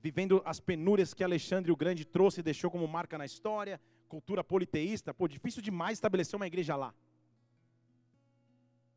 vivendo 0.00 0.42
as 0.44 0.58
penúrias 0.58 1.14
que 1.14 1.22
Alexandre 1.22 1.70
o 1.70 1.76
Grande 1.76 2.04
trouxe 2.04 2.40
e 2.40 2.42
deixou 2.42 2.70
como 2.70 2.88
marca 2.88 3.16
na 3.16 3.24
história, 3.24 3.80
cultura 4.08 4.42
politeísta. 4.42 5.14
Pô, 5.14 5.28
difícil 5.28 5.62
demais 5.62 5.98
estabelecer 5.98 6.34
uma 6.34 6.46
igreja 6.48 6.74
lá. 6.74 6.92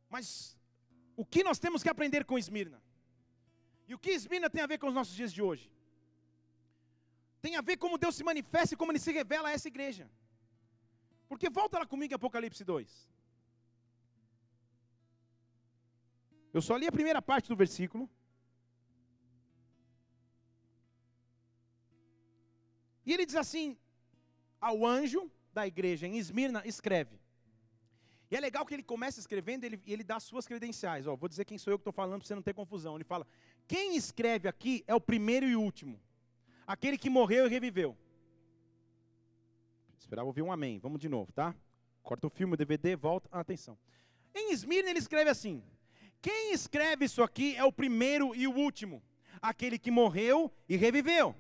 Mas 0.09 0.57
o 1.15 1.23
que 1.23 1.43
nós 1.43 1.59
temos 1.59 1.83
que 1.83 1.89
aprender 1.89 2.25
com 2.25 2.37
Esmirna? 2.37 2.81
E 3.87 3.93
o 3.95 3.99
que 3.99 4.11
Esmirna 4.11 4.49
tem 4.49 4.61
a 4.63 4.67
ver 4.71 4.77
com 4.77 4.87
os 4.87 4.97
nossos 4.99 5.15
dias 5.15 5.31
de 5.31 5.41
hoje? 5.41 5.71
Tem 7.41 7.55
a 7.55 7.61
ver 7.61 7.77
como 7.77 7.97
Deus 8.03 8.15
se 8.15 8.23
manifesta 8.23 8.73
e 8.73 8.77
como 8.77 8.91
Ele 8.91 8.99
se 8.99 9.11
revela 9.11 9.49
a 9.49 9.51
essa 9.51 9.67
igreja. 9.67 10.09
Porque 11.29 11.49
volta 11.49 11.79
lá 11.79 11.85
comigo 11.85 12.15
Apocalipse 12.15 12.63
2. 12.63 13.15
Eu 16.55 16.61
só 16.61 16.75
li 16.77 16.87
a 16.87 16.97
primeira 16.97 17.21
parte 17.21 17.49
do 17.49 17.55
versículo. 17.55 18.09
E 23.05 23.13
ele 23.13 23.25
diz 23.25 23.35
assim: 23.35 23.77
ao 24.59 24.85
anjo 24.85 25.29
da 25.53 25.67
igreja 25.67 26.07
em 26.07 26.17
Esmirna, 26.17 26.61
escreve. 26.65 27.19
E 28.29 28.35
é 28.35 28.39
legal 28.39 28.65
que 28.65 28.73
ele 28.73 28.83
começa 28.83 29.19
escrevendo 29.19 29.63
e 29.63 29.67
ele, 29.67 29.81
ele 29.85 30.03
dá 30.03 30.15
as 30.15 30.23
suas 30.23 30.47
credenciais. 30.47 31.05
Ó, 31.05 31.15
vou 31.15 31.29
dizer 31.29 31.45
quem 31.45 31.57
sou 31.57 31.71
eu 31.71 31.77
que 31.77 31.81
estou 31.81 31.93
falando 31.93 32.19
para 32.19 32.27
você 32.27 32.35
não 32.35 32.41
ter 32.41 32.53
confusão. 32.53 32.95
Ele 32.95 33.03
fala: 33.03 33.27
quem 33.67 33.95
escreve 33.95 34.47
aqui 34.47 34.83
é 34.87 34.93
o 34.93 35.01
primeiro 35.01 35.47
e 35.47 35.55
último, 35.55 35.99
aquele 36.65 36.97
que 36.97 37.09
morreu 37.09 37.45
e 37.45 37.49
reviveu. 37.49 37.97
Esperava 39.97 40.27
ouvir 40.27 40.43
um 40.43 40.51
amém. 40.51 40.77
Vamos 40.79 40.99
de 40.99 41.09
novo, 41.09 41.31
tá? 41.31 41.55
Corta 42.03 42.27
o 42.27 42.29
filme, 42.29 42.53
o 42.53 42.57
DVD, 42.57 42.95
volta. 42.95 43.27
Ah, 43.31 43.39
atenção. 43.39 43.77
Em 44.35 44.51
Esmirna 44.51 44.89
ele 44.89 44.99
escreve 44.99 45.29
assim: 45.29 45.63
Quem 46.21 46.53
escreve 46.53 47.05
isso 47.05 47.23
aqui 47.23 47.55
é 47.55 47.63
o 47.63 47.71
primeiro 47.71 48.35
e 48.35 48.47
o 48.47 48.53
último, 48.53 49.01
aquele 49.41 49.79
que 49.79 49.89
morreu 49.89 50.51
e 50.69 50.75
reviveu. 50.75 51.35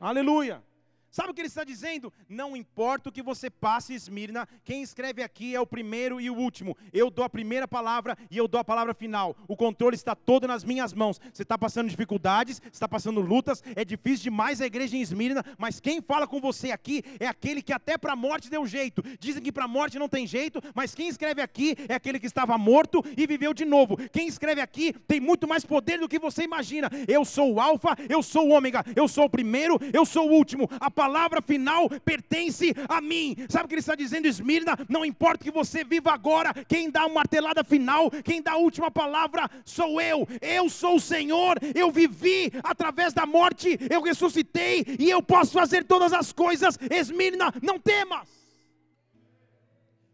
Aleluia. 0.00 0.64
Sabe 1.10 1.30
o 1.30 1.34
que 1.34 1.40
ele 1.40 1.48
está 1.48 1.64
dizendo? 1.64 2.12
Não 2.28 2.56
importa 2.56 3.08
o 3.08 3.12
que 3.12 3.22
você 3.22 3.48
passe, 3.48 3.94
Esmirna, 3.94 4.46
quem 4.64 4.82
escreve 4.82 5.22
aqui 5.22 5.54
é 5.54 5.60
o 5.60 5.66
primeiro 5.66 6.20
e 6.20 6.28
o 6.28 6.34
último. 6.34 6.76
Eu 6.92 7.10
dou 7.10 7.24
a 7.24 7.30
primeira 7.30 7.66
palavra 7.66 8.16
e 8.30 8.36
eu 8.36 8.46
dou 8.46 8.60
a 8.60 8.64
palavra 8.64 8.92
final. 8.92 9.36
O 9.48 9.56
controle 9.56 9.94
está 9.94 10.14
todo 10.14 10.46
nas 10.46 10.62
minhas 10.64 10.92
mãos. 10.92 11.20
Você 11.32 11.42
está 11.42 11.56
passando 11.56 11.88
dificuldades, 11.88 12.60
está 12.72 12.86
passando 12.86 13.20
lutas, 13.20 13.62
é 13.74 13.84
difícil 13.84 14.24
demais 14.24 14.60
a 14.60 14.66
igreja 14.66 14.96
em 14.96 15.00
Esmirna, 15.00 15.44
mas 15.56 15.80
quem 15.80 16.02
fala 16.02 16.26
com 16.26 16.40
você 16.40 16.70
aqui 16.70 17.02
é 17.18 17.26
aquele 17.26 17.62
que 17.62 17.72
até 17.72 17.96
para 17.96 18.12
a 18.12 18.16
morte 18.16 18.50
deu 18.50 18.66
jeito. 18.66 19.02
Dizem 19.18 19.42
que 19.42 19.52
para 19.52 19.64
a 19.64 19.68
morte 19.68 19.98
não 19.98 20.08
tem 20.08 20.26
jeito, 20.26 20.60
mas 20.74 20.94
quem 20.94 21.08
escreve 21.08 21.40
aqui 21.40 21.76
é 21.88 21.94
aquele 21.94 22.20
que 22.20 22.26
estava 22.26 22.58
morto 22.58 23.02
e 23.16 23.26
viveu 23.26 23.54
de 23.54 23.64
novo. 23.64 23.96
Quem 24.10 24.26
escreve 24.26 24.60
aqui 24.60 24.92
tem 25.06 25.20
muito 25.20 25.48
mais 25.48 25.64
poder 25.64 25.98
do 25.98 26.08
que 26.08 26.18
você 26.18 26.42
imagina. 26.42 26.90
Eu 27.08 27.24
sou 27.24 27.54
o 27.54 27.60
Alfa, 27.60 27.96
eu 28.08 28.22
sou 28.22 28.48
o 28.48 28.50
Ômega, 28.52 28.84
eu 28.94 29.08
sou 29.08 29.24
o 29.24 29.30
primeiro, 29.30 29.78
eu 29.92 30.04
sou 30.04 30.28
o 30.28 30.32
último. 30.32 30.68
A 30.80 30.90
palavra 30.96 31.42
final 31.42 31.90
pertence 32.00 32.72
a 32.88 33.02
mim. 33.02 33.36
Sabe 33.50 33.66
o 33.66 33.68
que 33.68 33.74
ele 33.74 33.80
está 33.80 33.94
dizendo, 33.94 34.26
Esmirna? 34.26 34.74
Não 34.88 35.04
importa 35.04 35.44
que 35.44 35.50
você 35.50 35.84
viva 35.84 36.10
agora, 36.10 36.54
quem 36.64 36.90
dá 36.90 37.02
a 37.02 37.08
martelada 37.08 37.62
final, 37.62 38.10
quem 38.10 38.40
dá 38.40 38.52
a 38.52 38.56
última 38.56 38.90
palavra 38.90 39.48
sou 39.62 40.00
eu. 40.00 40.26
Eu 40.40 40.70
sou 40.70 40.96
o 40.96 41.00
Senhor, 41.00 41.58
eu 41.74 41.92
vivi 41.92 42.50
através 42.64 43.12
da 43.12 43.26
morte, 43.26 43.78
eu 43.90 44.00
ressuscitei 44.00 44.84
e 44.98 45.10
eu 45.10 45.22
posso 45.22 45.52
fazer 45.52 45.84
todas 45.84 46.14
as 46.14 46.32
coisas. 46.32 46.78
Esmirna, 46.90 47.52
não 47.62 47.78
temas. 47.78 48.26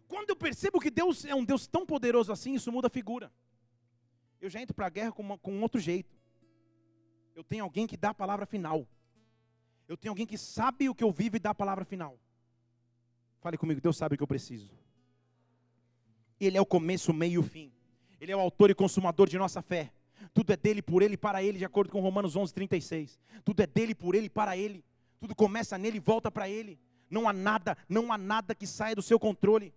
Quando 0.08 0.30
eu 0.30 0.36
percebo 0.36 0.80
que 0.80 0.90
Deus 0.90 1.24
é 1.24 1.34
um 1.34 1.44
Deus 1.44 1.66
tão 1.66 1.86
poderoso 1.86 2.32
assim, 2.32 2.54
isso 2.54 2.72
muda 2.72 2.88
a 2.88 2.90
figura. 2.90 3.32
Eu 4.40 4.50
já 4.50 4.60
entro 4.60 4.74
para 4.74 4.86
a 4.86 4.90
guerra 4.90 5.12
com, 5.12 5.22
uma, 5.22 5.38
com 5.38 5.60
outro 5.62 5.80
jeito. 5.80 6.12
Eu 7.36 7.44
tenho 7.44 7.62
alguém 7.62 7.86
que 7.86 7.96
dá 7.96 8.10
a 8.10 8.14
palavra 8.14 8.44
final. 8.44 8.86
Eu 9.92 9.96
tenho 9.98 10.12
alguém 10.12 10.24
que 10.24 10.38
sabe 10.38 10.88
o 10.88 10.94
que 10.94 11.04
eu 11.04 11.12
vivo 11.12 11.36
e 11.36 11.38
dá 11.38 11.50
a 11.50 11.54
palavra 11.54 11.84
final. 11.84 12.18
Fale 13.42 13.58
comigo, 13.58 13.78
Deus 13.78 13.94
sabe 13.94 14.14
o 14.14 14.16
que 14.16 14.22
eu 14.22 14.26
preciso. 14.26 14.70
Ele 16.40 16.56
é 16.56 16.60
o 16.62 16.64
começo, 16.64 17.10
o 17.10 17.14
meio 17.14 17.34
e 17.34 17.38
o 17.38 17.42
fim. 17.42 17.70
Ele 18.18 18.32
é 18.32 18.36
o 18.36 18.40
autor 18.40 18.70
e 18.70 18.74
consumador 18.74 19.28
de 19.28 19.36
nossa 19.36 19.60
fé. 19.60 19.92
Tudo 20.32 20.50
é 20.50 20.56
dele, 20.56 20.80
por 20.80 21.02
ele 21.02 21.12
e 21.12 21.18
para 21.18 21.42
ele, 21.42 21.58
de 21.58 21.64
acordo 21.66 21.92
com 21.92 22.00
Romanos 22.00 22.34
11, 22.34 22.54
36. 22.54 23.20
Tudo 23.44 23.60
é 23.60 23.66
dele, 23.66 23.94
por 23.94 24.14
ele 24.14 24.28
e 24.28 24.30
para 24.30 24.56
ele. 24.56 24.82
Tudo 25.20 25.34
começa 25.34 25.76
nele 25.76 25.98
e 25.98 26.00
volta 26.00 26.30
para 26.30 26.48
ele. 26.48 26.80
Não 27.10 27.28
há 27.28 27.32
nada, 27.34 27.76
não 27.86 28.10
há 28.10 28.16
nada 28.16 28.54
que 28.54 28.66
saia 28.66 28.96
do 28.96 29.02
seu 29.02 29.20
controle. 29.20 29.74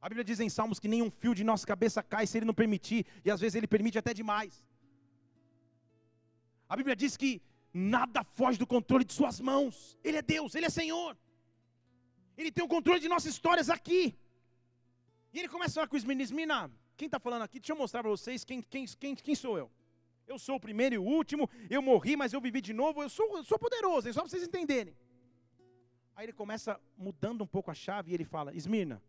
A 0.00 0.08
Bíblia 0.08 0.22
diz 0.22 0.38
em 0.38 0.48
Salmos 0.48 0.78
que 0.78 0.86
nenhum 0.86 1.10
fio 1.10 1.34
de 1.34 1.42
nossa 1.42 1.66
cabeça 1.66 2.04
cai 2.04 2.24
se 2.24 2.38
ele 2.38 2.46
não 2.46 2.54
permitir, 2.54 3.04
e 3.24 3.32
às 3.32 3.40
vezes 3.40 3.56
ele 3.56 3.66
permite 3.66 3.98
até 3.98 4.14
demais. 4.14 4.64
A 6.68 6.76
Bíblia 6.76 6.94
diz 6.94 7.16
que 7.16 7.42
nada 7.72 8.24
foge 8.24 8.58
do 8.58 8.66
controle 8.66 9.04
de 9.04 9.12
Suas 9.12 9.40
mãos. 9.40 9.98
Ele 10.02 10.18
é 10.18 10.22
Deus, 10.22 10.54
Ele 10.54 10.66
é 10.66 10.70
Senhor. 10.70 11.16
Ele 12.36 12.52
tem 12.52 12.64
o 12.64 12.68
controle 12.68 13.00
de 13.00 13.08
nossas 13.08 13.32
histórias 13.32 13.68
aqui. 13.68 14.16
E 15.32 15.40
ele 15.40 15.48
começa 15.48 15.72
a 15.72 15.74
falar 15.74 15.88
com 15.88 15.96
os 15.96 16.04
meninos: 16.04 16.30
Mina, 16.30 16.70
quem 16.96 17.06
está 17.06 17.18
falando 17.18 17.42
aqui? 17.42 17.58
Deixa 17.58 17.72
eu 17.72 17.76
mostrar 17.76 18.02
para 18.02 18.10
vocês 18.10 18.44
quem, 18.44 18.62
quem, 18.62 18.86
quem, 18.86 19.14
quem 19.14 19.34
sou 19.34 19.58
eu. 19.58 19.70
Eu 20.26 20.38
sou 20.38 20.56
o 20.56 20.60
primeiro 20.60 20.94
e 20.94 20.98
o 20.98 21.02
último. 21.02 21.48
Eu 21.68 21.82
morri, 21.82 22.14
mas 22.16 22.32
eu 22.32 22.40
vivi 22.40 22.60
de 22.60 22.72
novo. 22.72 23.02
Eu 23.02 23.08
sou, 23.08 23.36
eu 23.36 23.44
sou 23.44 23.58
poderoso, 23.58 24.08
é 24.08 24.12
só 24.12 24.20
para 24.20 24.30
vocês 24.30 24.42
entenderem. 24.42 24.94
Aí 26.14 26.26
ele 26.26 26.32
começa 26.32 26.80
mudando 26.96 27.42
um 27.42 27.46
pouco 27.46 27.70
a 27.70 27.74
chave 27.74 28.10
e 28.10 28.14
ele 28.14 28.24
fala: 28.24 28.54
Esmirna, 28.54 29.02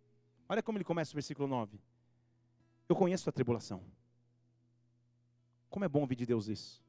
olha 0.47 0.63
como 0.63 0.77
ele 0.77 0.85
começa 0.85 1.11
o 1.11 1.15
versículo 1.15 1.47
9. 1.47 1.79
Eu 2.87 2.95
conheço 2.95 3.29
a 3.29 3.31
tribulação. 3.31 3.83
Como 5.69 5.85
é 5.85 5.87
bom 5.87 6.01
ouvir 6.01 6.15
de 6.15 6.25
Deus 6.25 6.47
isso. 6.47 6.83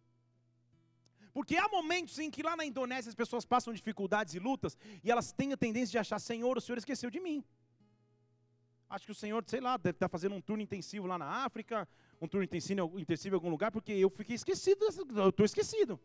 Porque 1.32 1.56
há 1.56 1.68
momentos 1.68 2.18
em 2.18 2.30
que 2.30 2.42
lá 2.42 2.56
na 2.56 2.64
Indonésia 2.64 3.08
as 3.08 3.14
pessoas 3.14 3.44
passam 3.44 3.72
dificuldades 3.72 4.34
e 4.34 4.38
lutas 4.38 4.76
e 5.02 5.10
elas 5.10 5.32
têm 5.32 5.52
a 5.52 5.56
tendência 5.56 5.92
de 5.92 5.98
achar: 5.98 6.18
Senhor, 6.18 6.56
o 6.56 6.60
Senhor 6.60 6.78
esqueceu 6.78 7.10
de 7.10 7.20
mim. 7.20 7.44
Acho 8.88 9.06
que 9.06 9.12
o 9.12 9.14
Senhor, 9.14 9.44
sei 9.46 9.60
lá, 9.60 9.76
deve 9.76 9.96
estar 9.96 10.08
fazendo 10.08 10.34
um 10.34 10.40
turno 10.40 10.62
intensivo 10.62 11.06
lá 11.06 11.16
na 11.16 11.44
África, 11.44 11.88
um 12.20 12.26
turno 12.26 12.42
intensivo, 12.44 12.98
intensivo 12.98 13.36
em 13.36 13.38
algum 13.38 13.48
lugar, 13.48 13.70
porque 13.70 13.92
eu 13.92 14.10
fiquei 14.10 14.34
esquecido, 14.34 14.84
eu 15.16 15.28
estou 15.28 15.46
esquecido. 15.46 16.00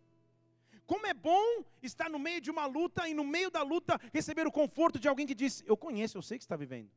Como 0.86 1.08
é 1.08 1.14
bom 1.14 1.66
estar 1.82 2.10
no 2.10 2.20
meio 2.20 2.40
de 2.40 2.52
uma 2.52 2.68
luta 2.68 3.10
e 3.10 3.14
no 3.16 3.24
meio 3.24 3.50
da 3.50 3.64
luta 3.64 4.00
receber 4.14 4.46
o 4.46 4.52
conforto 4.52 5.00
de 5.00 5.08
alguém 5.08 5.26
que 5.26 5.34
diz: 5.34 5.64
Eu 5.66 5.76
conheço, 5.76 6.18
eu 6.18 6.22
sei 6.22 6.38
que 6.38 6.44
está 6.44 6.56
vivendo. 6.56 6.92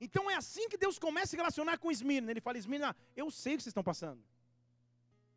Então 0.00 0.30
é 0.30 0.34
assim 0.34 0.68
que 0.68 0.78
Deus 0.78 0.98
começa 0.98 1.26
a 1.26 1.30
se 1.32 1.36
relacionar 1.36 1.76
com 1.78 1.90
Esmirna. 1.90 2.30
Ele 2.30 2.40
fala: 2.40 2.56
Esmirna, 2.56 2.96
eu 3.14 3.30
sei 3.30 3.54
o 3.54 3.56
que 3.58 3.64
vocês 3.64 3.72
estão 3.72 3.84
passando. 3.84 4.22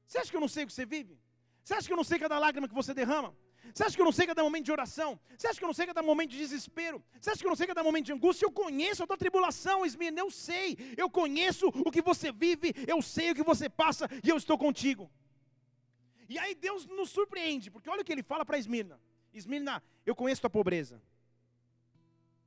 Você 0.05 0.19
acha 0.19 0.31
que 0.31 0.37
eu 0.37 0.41
não 0.41 0.47
sei 0.47 0.63
o 0.63 0.67
que 0.67 0.73
você 0.73 0.85
vive? 0.85 1.19
Você 1.67 1.73
acha 1.73 1.85
que 1.85 1.91
eu 1.91 1.97
não 1.97 2.03
sei 2.05 2.17
cada 2.17 2.39
lágrima 2.39 2.65
que 2.65 2.73
você 2.73 2.93
derrama? 2.93 3.35
Você 3.73 3.83
acha 3.83 3.93
que 3.93 4.01
eu 4.01 4.05
não 4.05 4.11
sei 4.13 4.25
cada 4.25 4.41
momento 4.41 4.63
de 4.63 4.71
oração? 4.71 5.19
Você 5.37 5.47
acha 5.47 5.59
que 5.59 5.65
eu 5.65 5.67
não 5.67 5.73
sei 5.73 5.85
cada 5.85 6.01
momento 6.01 6.29
de 6.29 6.37
desespero? 6.37 7.03
Você 7.19 7.29
acha 7.29 7.39
que 7.41 7.45
eu 7.45 7.49
não 7.49 7.57
sei 7.57 7.67
cada 7.67 7.83
momento 7.83 8.05
de 8.05 8.13
angústia? 8.13 8.45
Eu 8.45 8.51
conheço 8.53 9.03
a 9.03 9.05
tua 9.05 9.17
tribulação, 9.17 9.85
Esmirna, 9.85 10.21
eu 10.21 10.31
sei. 10.31 10.77
Eu 10.95 11.09
conheço 11.09 11.67
o 11.67 11.91
que 11.91 12.01
você 12.01 12.31
vive, 12.31 12.73
eu 12.87 13.01
sei 13.01 13.31
o 13.31 13.35
que 13.35 13.43
você 13.43 13.67
passa 13.67 14.07
e 14.23 14.29
eu 14.29 14.37
estou 14.37 14.57
contigo. 14.57 15.11
E 16.29 16.39
aí 16.39 16.55
Deus 16.55 16.85
nos 16.85 17.09
surpreende, 17.09 17.69
porque 17.69 17.89
olha 17.89 18.01
o 18.01 18.05
que 18.05 18.13
ele 18.13 18.23
fala 18.23 18.45
para 18.45 18.57
Esmirna. 18.57 18.97
Esmirna, 19.33 19.83
eu 20.05 20.15
conheço 20.15 20.39
tua 20.39 20.49
pobreza. 20.49 21.01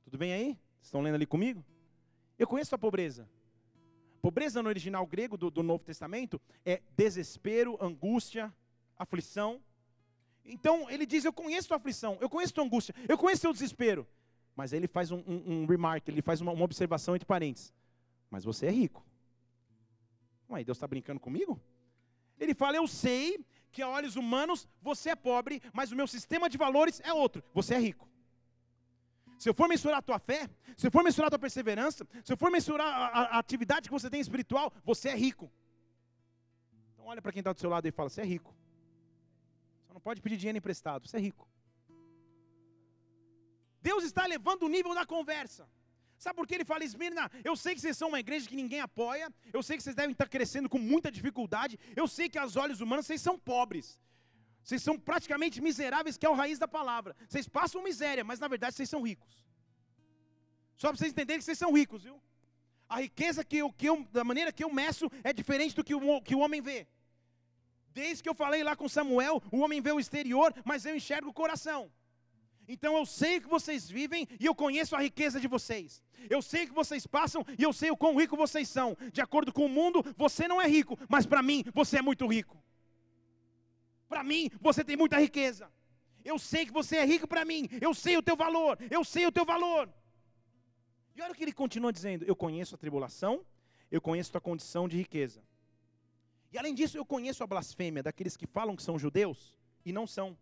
Tudo 0.03 0.17
bem 0.17 0.33
aí? 0.33 0.57
Estão 0.81 0.99
lendo 0.99 1.13
ali 1.13 1.27
comigo? 1.27 1.63
Eu 2.39 2.47
conheço 2.47 2.71
tua 2.71 2.79
pobreza. 2.79 3.29
Pobreza 4.19 4.63
no 4.63 4.69
original 4.69 5.05
grego 5.05 5.37
do, 5.37 5.51
do 5.51 5.61
Novo 5.61 5.83
Testamento 5.83 6.41
é 6.65 6.81
desespero, 6.97 7.77
angústia, 7.79 8.51
aflição. 9.03 9.61
Então 10.43 10.89
ele 10.89 11.05
diz: 11.05 11.25
Eu 11.25 11.33
conheço 11.33 11.67
tua 11.67 11.77
aflição, 11.77 12.17
eu 12.21 12.29
conheço 12.29 12.53
tua 12.53 12.63
angústia, 12.63 12.95
eu 13.07 13.17
conheço 13.17 13.41
teu 13.41 13.53
desespero. 13.53 14.07
Mas 14.55 14.73
aí 14.73 14.79
ele 14.79 14.87
faz 14.87 15.11
um, 15.11 15.23
um, 15.27 15.63
um 15.63 15.65
remark, 15.65 16.07
ele 16.07 16.21
faz 16.21 16.41
uma, 16.41 16.51
uma, 16.51 16.65
observação 16.65 17.15
entre 17.15 17.25
parênteses. 17.25 17.73
Mas 18.29 18.43
você 18.43 18.67
é 18.67 18.71
rico. 18.71 19.05
Ué, 20.49 20.63
Deus 20.63 20.77
está 20.77 20.87
brincando 20.87 21.19
comigo? 21.19 21.59
Ele 22.39 22.53
fala: 22.53 22.77
Eu 22.77 22.87
sei 22.87 23.45
que 23.71 23.81
a 23.81 23.87
olhos 23.87 24.15
humanos 24.15 24.67
você 24.81 25.11
é 25.11 25.15
pobre, 25.15 25.61
mas 25.73 25.91
o 25.91 25.95
meu 25.95 26.07
sistema 26.07 26.49
de 26.49 26.57
valores 26.57 27.01
é 27.03 27.13
outro. 27.13 27.43
Você 27.53 27.73
é 27.75 27.79
rico. 27.79 28.09
Se 29.37 29.49
eu 29.49 29.53
for 29.55 29.67
mensurar 29.67 29.97
a 29.97 30.01
tua 30.03 30.19
fé, 30.19 30.47
se 30.77 30.85
eu 30.85 30.91
for 30.91 31.03
mensurar 31.03 31.27
a 31.27 31.31
tua 31.31 31.39
perseverança, 31.39 32.05
se 32.23 32.31
eu 32.31 32.37
for 32.37 32.51
mensurar 32.51 32.85
a, 32.85 33.05
a, 33.07 33.21
a 33.37 33.39
atividade 33.39 33.89
que 33.89 33.93
você 33.93 34.07
tem 34.09 34.21
espiritual, 34.21 34.71
você 34.83 35.09
é 35.09 35.15
rico. 35.15 35.51
Então 36.93 37.05
olha 37.05 37.21
para 37.21 37.31
quem 37.31 37.39
está 37.39 37.51
do 37.51 37.59
seu 37.59 37.69
lado 37.69 37.87
e 37.87 37.91
fala: 37.91 38.09
Você 38.09 38.21
é 38.21 38.25
rico. 38.25 38.53
Só 39.91 39.95
não 39.95 40.01
pode 40.01 40.21
pedir 40.21 40.37
dinheiro 40.37 40.57
emprestado, 40.57 41.05
você 41.05 41.17
é 41.17 41.19
rico. 41.19 41.45
Deus 43.81 44.05
está 44.05 44.23
elevando 44.23 44.65
o 44.65 44.69
nível 44.69 44.93
da 44.95 45.05
conversa. 45.05 45.67
Sabe 46.17 46.35
por 46.37 46.47
que 46.47 46.55
ele 46.55 46.63
fala, 46.63 46.85
Esmirna? 46.85 47.29
Eu 47.43 47.57
sei 47.57 47.75
que 47.75 47.81
vocês 47.81 47.97
são 47.97 48.07
uma 48.07 48.19
igreja 48.21 48.47
que 48.47 48.55
ninguém 48.55 48.79
apoia, 48.79 49.29
eu 49.51 49.61
sei 49.61 49.75
que 49.75 49.83
vocês 49.83 49.93
devem 49.93 50.13
estar 50.13 50.29
crescendo 50.29 50.69
com 50.69 50.79
muita 50.79 51.11
dificuldade, 51.11 51.77
eu 51.93 52.07
sei 52.07 52.29
que 52.29 52.39
aos 52.39 52.55
olhos 52.55 52.79
humanos 52.79 53.05
vocês 53.05 53.19
são 53.19 53.37
pobres. 53.37 53.99
Vocês 54.63 54.81
são 54.81 54.97
praticamente 54.97 55.59
miseráveis, 55.59 56.17
que 56.17 56.25
é 56.25 56.29
o 56.29 56.35
raiz 56.35 56.57
da 56.57 56.69
palavra. 56.69 57.13
Vocês 57.27 57.49
passam 57.49 57.83
miséria, 57.83 58.23
mas 58.23 58.39
na 58.39 58.47
verdade 58.47 58.75
vocês 58.75 58.89
são 58.89 59.01
ricos. 59.01 59.45
Só 60.77 60.87
para 60.87 60.97
vocês 60.97 61.11
entenderem 61.11 61.39
que 61.39 61.43
vocês 61.43 61.57
são 61.57 61.73
ricos, 61.73 62.03
viu? 62.03 62.17
A 62.87 63.01
riqueza 63.01 63.43
que 63.43 63.57
eu, 63.57 63.73
que 63.73 63.89
eu, 63.89 64.07
da 64.09 64.23
maneira 64.23 64.53
que 64.53 64.63
eu 64.63 64.71
meço 64.71 65.11
é 65.21 65.33
diferente 65.33 65.75
do 65.75 65.83
que 65.83 65.93
o, 65.93 66.21
que 66.21 66.35
o 66.35 66.39
homem 66.39 66.61
vê. 66.61 66.87
Desde 67.93 68.23
que 68.23 68.29
eu 68.29 68.33
falei 68.33 68.63
lá 68.63 68.75
com 68.75 68.87
Samuel, 68.87 69.41
o 69.51 69.59
homem 69.59 69.81
vê 69.81 69.91
o 69.91 69.99
exterior, 69.99 70.53
mas 70.63 70.85
eu 70.85 70.95
enxergo 70.95 71.29
o 71.29 71.33
coração. 71.33 71.91
Então 72.67 72.95
eu 72.95 73.05
sei 73.05 73.37
o 73.37 73.41
que 73.41 73.49
vocês 73.49 73.89
vivem 73.89 74.27
e 74.39 74.45
eu 74.45 74.55
conheço 74.55 74.95
a 74.95 75.01
riqueza 75.01 75.39
de 75.39 75.47
vocês. 75.47 76.01
Eu 76.29 76.41
sei 76.41 76.63
o 76.63 76.67
que 76.67 76.73
vocês 76.73 77.05
passam 77.05 77.45
e 77.57 77.63
eu 77.63 77.73
sei 77.73 77.91
o 77.91 77.97
quão 77.97 78.15
rico 78.15 78.37
vocês 78.37 78.69
são. 78.69 78.95
De 79.11 79.19
acordo 79.19 79.51
com 79.51 79.65
o 79.65 79.69
mundo, 79.69 80.03
você 80.15 80.47
não 80.47 80.61
é 80.61 80.67
rico, 80.67 80.97
mas 81.09 81.25
para 81.25 81.43
mim 81.43 81.65
você 81.73 81.97
é 81.97 82.01
muito 82.01 82.25
rico. 82.27 82.63
Para 84.07 84.23
mim 84.23 84.49
você 84.61 84.83
tem 84.83 84.95
muita 84.95 85.19
riqueza. 85.19 85.71
Eu 86.23 86.37
sei 86.37 86.65
que 86.65 86.71
você 86.71 86.97
é 86.97 87.05
rico 87.05 87.27
para 87.27 87.43
mim. 87.43 87.67
Eu 87.81 87.93
sei 87.93 88.15
o 88.15 88.21
teu 88.21 88.35
valor. 88.35 88.77
Eu 88.89 89.03
sei 89.03 89.25
o 89.25 89.31
teu 89.31 89.43
valor. 89.43 89.89
E 91.15 91.21
olha 91.21 91.31
o 91.31 91.35
que 91.35 91.43
ele 91.43 91.51
continua 91.51 91.91
dizendo: 91.91 92.23
Eu 92.25 92.35
conheço 92.35 92.75
a 92.75 92.77
tribulação, 92.77 93.45
eu 93.89 93.99
conheço 93.99 94.29
a 94.29 94.33
tua 94.33 94.41
condição 94.41 94.87
de 94.87 94.97
riqueza. 94.97 95.43
E 96.51 96.57
além 96.57 96.73
disso, 96.73 96.97
eu 96.97 97.05
conheço 97.05 97.43
a 97.43 97.47
blasfêmia 97.47 98.03
daqueles 98.03 98.35
que 98.35 98.45
falam 98.45 98.75
que 98.75 98.83
são 98.83 98.99
judeus 98.99 99.55
e 99.85 99.93
não 99.93 100.05
são, 100.05 100.37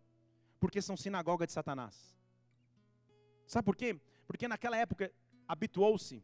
porque 0.58 0.82
são 0.82 0.96
sinagoga 0.96 1.46
de 1.46 1.52
Satanás. 1.52 2.18
Sabe 3.46 3.64
por 3.64 3.76
quê? 3.76 3.98
Porque 4.26 4.48
naquela 4.48 4.76
época 4.76 5.12
habituou-se, 5.46 6.22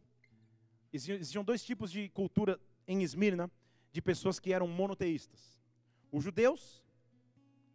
existiam 0.93 1.45
dois 1.45 1.65
tipos 1.65 1.91
de 1.91 2.09
cultura 2.11 2.61
em 2.87 3.03
Esmirna, 3.03 3.51
de 3.93 4.03
pessoas 4.03 4.39
que 4.39 4.53
eram 4.53 4.67
monoteístas: 4.67 5.59
os 6.11 6.23
judeus, 6.23 6.85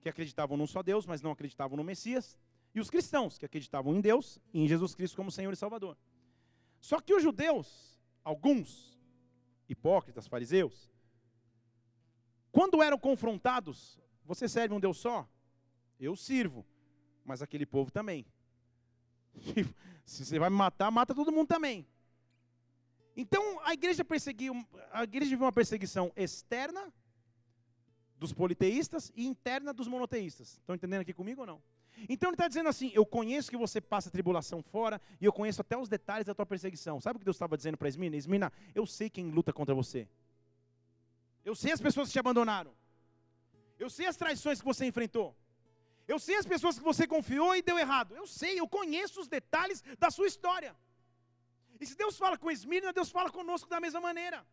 que 0.01 0.09
acreditavam 0.09 0.57
num 0.57 0.67
só 0.67 0.81
Deus, 0.83 1.05
mas 1.05 1.21
não 1.21 1.31
acreditavam 1.31 1.77
no 1.77 1.83
Messias, 1.83 2.37
e 2.73 2.79
os 2.79 2.89
cristãos, 2.89 3.37
que 3.37 3.45
acreditavam 3.45 3.95
em 3.95 4.01
Deus 4.01 4.39
e 4.53 4.61
em 4.61 4.67
Jesus 4.67 4.95
Cristo 4.95 5.15
como 5.15 5.31
Senhor 5.31 5.51
e 5.51 5.57
Salvador. 5.57 5.97
Só 6.79 6.99
que 6.99 7.13
os 7.13 7.21
judeus, 7.21 7.99
alguns 8.23 8.97
hipócritas, 9.69 10.27
fariseus, 10.27 10.89
quando 12.51 12.81
eram 12.81 12.97
confrontados, 12.97 13.99
você 14.25 14.47
serve 14.47 14.73
um 14.73 14.79
Deus 14.79 14.97
só? 14.97 15.27
Eu 15.99 16.15
sirvo, 16.15 16.65
mas 17.23 17.41
aquele 17.41 17.65
povo 17.65 17.91
também. 17.91 18.25
Se 20.05 20.25
você 20.25 20.39
vai 20.39 20.49
me 20.49 20.55
matar, 20.55 20.91
mata 20.91 21.15
todo 21.15 21.31
mundo 21.31 21.47
também. 21.47 21.87
Então 23.15 23.59
a 23.63 23.73
igreja 23.73 24.03
perseguiu, 24.03 24.65
a 24.91 25.03
igreja 25.03 25.29
viveu 25.29 25.45
uma 25.45 25.51
perseguição 25.51 26.11
externa 26.15 26.91
dos 28.17 28.33
politeístas 28.33 29.11
e 29.15 29.25
interna 29.25 29.73
dos 29.73 29.87
monoteístas. 29.87 30.53
Estão 30.53 30.75
entendendo 30.75 31.01
aqui 31.01 31.13
comigo 31.13 31.41
ou 31.41 31.47
não? 31.47 31.61
Então 32.09 32.29
ele 32.29 32.35
está 32.35 32.47
dizendo 32.47 32.69
assim: 32.69 32.91
eu 32.93 33.05
conheço 33.05 33.49
que 33.49 33.57
você 33.57 33.81
passa 33.81 34.09
tribulação 34.09 34.61
fora 34.61 35.01
e 35.19 35.25
eu 35.25 35.33
conheço 35.33 35.61
até 35.61 35.77
os 35.77 35.89
detalhes 35.89 36.25
da 36.25 36.33
tua 36.33 36.45
perseguição. 36.45 36.99
Sabe 36.99 37.17
o 37.17 37.19
que 37.19 37.25
Deus 37.25 37.35
estava 37.35 37.57
dizendo 37.57 37.77
para 37.77 37.87
Esmina? 37.87 38.15
Esmina, 38.15 38.51
eu 38.73 38.85
sei 38.85 39.09
quem 39.09 39.29
luta 39.29 39.51
contra 39.51 39.75
você. 39.75 40.07
Eu 41.43 41.55
sei 41.55 41.71
as 41.71 41.81
pessoas 41.81 42.07
que 42.07 42.13
te 42.13 42.19
abandonaram. 42.19 42.73
Eu 43.79 43.89
sei 43.89 44.05
as 44.05 44.17
traições 44.17 44.59
que 44.59 44.65
você 44.65 44.85
enfrentou. 44.85 45.35
Eu 46.07 46.19
sei 46.19 46.35
as 46.37 46.45
pessoas 46.45 46.77
que 46.77 46.83
você 46.83 47.07
confiou 47.07 47.55
e 47.55 47.61
deu 47.61 47.77
errado. 47.79 48.15
Eu 48.15 48.27
sei, 48.27 48.59
eu 48.59 48.67
conheço 48.67 49.19
os 49.21 49.27
detalhes 49.27 49.83
da 49.97 50.09
sua 50.11 50.27
história. 50.27 50.75
E 51.79 51.85
se 51.85 51.95
Deus 51.95 52.17
fala 52.17 52.37
com 52.37 52.51
Esmirna, 52.51 52.93
Deus 52.93 53.09
fala 53.09 53.29
conosco 53.29 53.69
da 53.69 53.79
mesma 53.79 53.99
maneira. 53.99 54.45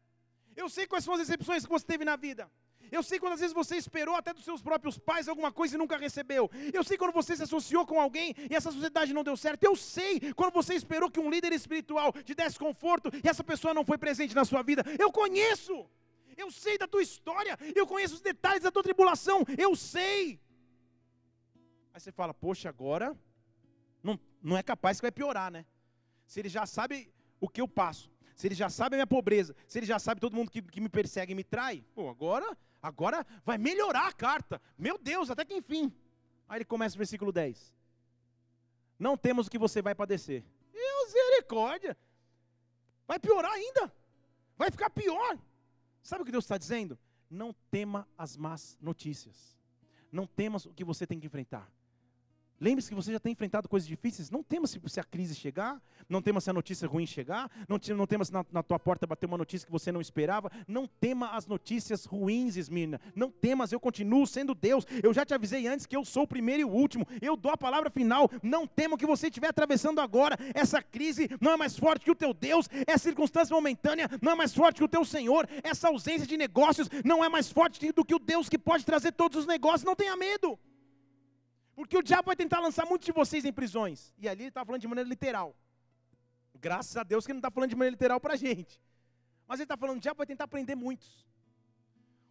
Eu 0.57 0.69
sei 0.69 0.87
quais 0.87 1.05
são 1.05 1.15
as 1.15 1.21
decepções 1.21 1.65
que 1.65 1.71
você 1.71 1.85
teve 1.85 2.05
na 2.05 2.17
vida. 2.17 2.51
Eu 2.91 3.03
sei 3.03 3.19
quando 3.19 3.35
às 3.35 3.41
vezes 3.41 3.55
você 3.55 3.77
esperou 3.77 4.15
até 4.15 4.33
dos 4.33 4.45
seus 4.45 4.63
próprios 4.63 4.99
pais 4.99 5.29
alguma 5.29 5.53
coisa 5.53 5.75
e 5.75 5.79
nunca 5.79 5.99
recebeu. 5.99 6.51
Eu 6.73 6.83
sei 6.83 6.97
quando 6.97 7.13
você 7.13 7.37
se 7.37 7.43
associou 7.43 7.85
com 7.87 8.01
alguém 8.01 8.35
e 8.51 8.55
essa 8.55 8.73
sociedade 8.73 9.13
não 9.13 9.23
deu 9.23 9.37
certo. 9.37 9.63
Eu 9.63 9.77
sei 9.77 10.33
quando 10.33 10.53
você 10.55 10.75
esperou 10.75 11.11
que 11.11 11.21
um 11.21 11.31
líder 11.31 11.53
espiritual 11.53 12.13
te 12.13 12.35
desse 12.35 12.59
conforto 12.59 13.11
e 13.23 13.29
essa 13.29 13.45
pessoa 13.45 13.75
não 13.75 13.85
foi 13.85 13.99
presente 13.99 14.35
na 14.35 14.45
sua 14.45 14.63
vida. 14.63 14.83
Eu 14.99 15.13
conheço. 15.13 15.87
Eu 16.39 16.51
sei 16.53 16.79
da 16.79 16.87
tua 16.87 17.03
história. 17.03 17.59
Eu 17.75 17.87
conheço 17.87 18.15
os 18.15 18.21
detalhes 18.21 18.63
da 18.63 18.71
tua 18.71 18.83
tribulação. 18.89 19.45
Eu 19.67 19.75
sei. 19.75 20.41
Aí 21.93 22.01
você 22.01 22.13
fala, 22.13 22.33
poxa, 22.33 22.69
agora 22.69 23.17
não, 24.03 24.19
não 24.41 24.57
é 24.57 24.63
capaz 24.63 24.99
que 24.99 25.07
vai 25.09 25.11
piorar, 25.11 25.51
né? 25.51 25.67
Se 26.27 26.39
ele 26.41 26.49
já 26.49 26.65
sabe 26.65 27.13
o 27.41 27.49
que 27.49 27.61
eu 27.61 27.67
passo, 27.67 28.09
se 28.37 28.47
ele 28.47 28.55
já 28.55 28.71
sabe 28.71 28.95
a 28.95 28.99
minha 28.99 29.07
pobreza, 29.07 29.57
se 29.67 29.81
ele 29.81 29.87
já 29.87 29.99
sabe 29.99 30.21
todo 30.21 30.37
mundo 30.37 30.49
que, 30.49 30.63
que 30.63 30.81
me 30.81 30.89
persegue 30.89 31.33
e 31.33 31.35
me 31.35 31.43
trai, 31.43 31.85
pô, 31.93 32.09
agora, 32.09 32.57
agora 32.81 33.27
vai 33.45 33.59
melhorar 33.59 34.07
a 34.07 34.13
carta. 34.13 34.63
Meu 34.79 34.97
Deus, 34.97 35.29
até 35.29 35.45
que 35.45 35.55
enfim. 35.55 35.93
Aí 36.49 36.59
ele 36.59 36.65
começa 36.65 36.95
o 36.95 36.99
versículo 36.99 37.33
10. 37.33 37.75
Não 38.97 39.17
temos 39.17 39.49
o 39.49 39.51
que 39.51 39.59
você 39.59 39.83
vai 39.83 39.95
padecer. 39.95 40.45
Misericórdia. 40.73 41.97
Vai 43.09 43.19
piorar 43.19 43.53
ainda. 43.53 43.93
Vai 44.57 44.71
ficar 44.71 44.91
pior. 44.91 45.37
Sabe 46.09 46.23
o 46.23 46.25
que 46.25 46.33
Deus 46.33 46.45
está 46.45 46.57
dizendo? 46.57 46.99
Não 47.29 47.55
tema 47.71 48.09
as 48.17 48.35
más 48.35 48.79
notícias. 48.81 49.55
Não 50.11 50.27
temas 50.27 50.65
o 50.65 50.73
que 50.73 50.83
você 50.83 51.07
tem 51.07 51.21
que 51.21 51.27
enfrentar. 51.27 51.71
Lembre-se 52.61 52.89
que 52.89 52.95
você 52.95 53.13
já 53.13 53.21
tem 53.21 53.33
enfrentado 53.33 53.69
coisas 53.69 53.89
difíceis. 53.89 54.31
Não 54.31 54.43
tema 54.43 54.67
se, 54.67 54.79
a 54.99 55.05
crise 55.05 55.35
chegar, 55.35 55.81
não 56.09 56.21
tema 56.21 56.41
se 56.41 56.51
a 56.51 56.53
notícia 56.53 56.89
ruim 56.89 57.07
chegar, 57.07 57.51
não, 57.69 57.79
não 57.97 58.07
tema 58.07 58.25
se 58.25 58.33
na, 58.33 58.45
na, 58.51 58.63
tua 58.63 58.79
porta 58.79 59.07
bater 59.07 59.27
uma 59.27 59.39
notícia 59.39 59.65
que 59.65 59.73
você 59.73 59.93
não 59.93 60.01
esperava. 60.01 60.51
Não 60.67 60.87
tema 60.87 61.31
as 61.31 61.47
notícias 61.47 62.05
ruins, 62.05 62.57
Esmirna. 62.57 63.01
Não 63.15 63.31
temas, 63.31 63.71
eu 63.71 63.79
continuo 63.79 64.27
sendo 64.27 64.55
Deus. 64.55 64.85
Eu 65.03 65.15
já 65.15 65.25
te 65.25 65.35
avisei 65.35 65.69
antes 65.69 65.87
que 65.87 65.97
eu 65.97 66.05
sou 66.05 66.25
o 66.25 66.29
primeiro 66.29 66.63
e 66.63 66.65
o 66.65 66.69
último. 66.69 67.07
Eu 67.23 67.37
dou 67.37 67.53
a 67.53 67.57
palavra 67.57 67.91
final. 67.91 68.29
Não 68.43 68.67
tema 68.67 68.97
o 68.97 68.99
que 68.99 69.07
você 69.07 69.29
estiver 69.29 69.49
atravessando 69.49 70.01
agora. 70.01 70.37
Essa 70.53 70.83
crise 70.83 71.29
não 71.41 71.53
é 71.53 71.57
mais 71.57 71.79
forte 71.79 72.05
que 72.05 72.11
o 72.11 72.15
teu 72.15 72.35
Deus. 72.35 72.69
Essa 72.87 73.05
circunstância 73.05 73.55
momentânea 73.55 74.09
não 74.21 74.33
é 74.33 74.35
mais 74.35 74.53
forte 74.55 74.79
que 74.79 74.85
o 74.85 74.89
teu 74.89 75.05
Senhor. 75.05 75.49
Essa 75.63 75.89
ausência 75.89 76.27
de 76.27 76.37
negócios 76.37 76.89
não 77.05 77.25
é 77.25 77.29
mais 77.29 77.51
forte 77.51 77.93
do 77.93 78.05
que 78.05 78.15
o 78.15 78.19
Deus 78.19 78.49
que 78.49 78.59
pode 78.59 78.85
trazer 78.85 79.13
todos 79.13 79.39
os 79.39 79.47
negócios. 79.47 79.85
Não 79.85 79.95
tenha 79.95 80.17
medo. 80.17 80.59
Porque 81.79 81.97
o 81.97 82.03
diabo 82.03 82.27
vai 82.27 82.35
tentar 82.35 82.59
lançar 82.59 82.85
muitos 82.85 83.07
de 83.07 83.13
vocês 83.13 83.45
em 83.45 83.53
prisões. 83.53 84.13
E 84.19 84.29
ali 84.29 84.43
ele 84.43 84.49
está 84.49 84.65
falando 84.65 84.81
de 84.81 84.89
maneira 84.89 85.09
literal. 85.09 85.57
Graças 86.53 86.97
a 86.97 87.05
Deus 87.05 87.25
que 87.25 87.31
ele 87.31 87.37
não 87.37 87.39
está 87.39 87.53
falando 87.53 87.71
de 87.71 87.77
maneira 87.77 87.93
literal 87.93 88.19
para 88.19 88.35
a 88.35 88.37
gente. 88.45 88.83
Mas 89.47 89.61
ele 89.61 89.65
está 89.67 89.77
falando, 89.77 89.99
o 89.99 90.01
diabo 90.01 90.19
vai 90.19 90.27
tentar 90.27 90.49
prender 90.49 90.77
muitos. 90.77 91.25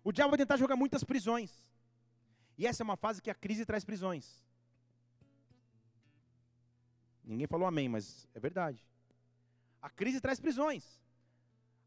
O 0.04 0.12
diabo 0.12 0.32
vai 0.32 0.38
tentar 0.38 0.58
jogar 0.58 0.76
muitas 0.76 1.02
prisões. 1.02 1.72
E 2.58 2.68
essa 2.68 2.84
é 2.84 2.86
uma 2.90 2.98
fase 2.98 3.22
que 3.22 3.30
a 3.30 3.34
crise 3.34 3.66
traz 3.66 3.86
prisões. 3.86 4.44
Ninguém 7.24 7.48
falou 7.48 7.70
amém, 7.70 7.88
mas 7.88 8.28
é 8.34 8.42
verdade. 8.42 8.86
A 9.82 9.90
crise 9.90 10.20
traz 10.20 10.42
prisões. 10.42 11.02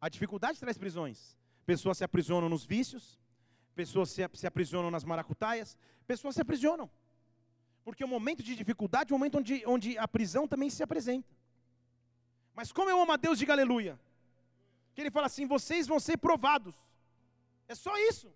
A 0.01 0.09
dificuldade 0.09 0.59
traz 0.59 0.79
prisões. 0.79 1.37
Pessoas 1.67 1.99
se 1.99 2.05
aprisionam 2.05 2.49
nos 2.49 2.65
vícios, 2.65 3.21
pessoas 3.75 4.09
se, 4.09 4.47
aprisionam 4.47 4.91
nas 4.91 5.05
maracutaias, 5.05 5.77
pessoas 6.07 6.37
se 6.37 6.41
aprisionam. 6.41 6.91
Porque 7.85 8.05
o 8.05 8.09
momento 8.09 8.43
de 8.43 8.55
dificuldade 8.55 9.13
é 9.13 9.15
o 9.15 9.19
momento 9.19 9.39
onde, 9.39 9.63
onde 9.67 9.99
a 9.99 10.07
prisão 10.07 10.47
também 10.47 10.71
se 10.71 10.83
apresenta. 10.83 11.35
Mas 12.55 12.73
como 12.73 12.91
eu 12.91 13.01
amo 13.01 13.13
a 13.13 13.17
Deus, 13.17 13.39
diga 13.39 13.53
aleluia. 13.53 13.99
Que 14.95 15.01
ele 15.01 15.11
fala 15.11 15.27
assim: 15.27 15.47
vocês 15.47 15.87
vão 15.87 15.99
ser 15.99 16.17
provados. 16.19 16.75
É 17.69 17.75
só 17.75 17.97
isso. 18.11 18.33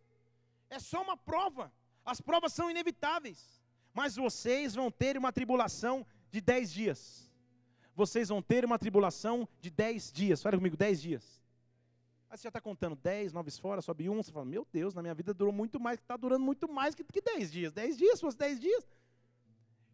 É 0.71 0.79
só 0.79 1.03
uma 1.03 1.17
prova. 1.17 1.73
As 2.05 2.21
provas 2.21 2.53
são 2.53 2.71
inevitáveis. 2.71 3.63
Mas 3.93 4.17
vocês 4.17 4.75
vão 4.75 4.91
ter 4.91 5.17
uma 5.17 5.33
tribulação 5.33 6.07
de 6.31 6.41
dez 6.41 6.73
dias. 6.73 7.31
Vocês 7.95 8.29
vão 8.29 8.43
ter 8.43 8.65
uma 8.65 8.79
tribulação 8.79 9.49
de 9.61 9.71
dez 9.71 10.11
dias. 10.11 10.43
Fala 10.43 10.57
comigo, 10.57 10.77
dez 10.77 11.01
dias. 11.01 11.41
Aí 12.29 12.37
você 12.37 12.43
já 12.43 12.49
está 12.49 12.61
contando 12.61 12.97
dez, 12.97 13.33
nove 13.33 13.53
fora, 13.53 13.81
sobe 13.81 14.11
um. 14.11 14.21
Você 14.21 14.33
fala, 14.33 14.45
meu 14.45 14.67
Deus, 14.73 14.95
na 14.95 15.01
minha 15.01 15.15
vida 15.15 15.33
durou 15.33 15.53
muito 15.53 15.79
mais, 15.79 16.01
está 16.01 16.17
durando 16.17 16.45
muito 16.45 16.69
mais 16.69 16.93
que, 16.93 17.05
que 17.05 17.21
dez 17.21 17.53
dias. 17.53 17.73
Dez 17.73 17.97
dias, 17.97 18.17
se 18.17 18.21
fosse 18.23 18.37
dez 18.37 18.59
dias. 18.59 18.85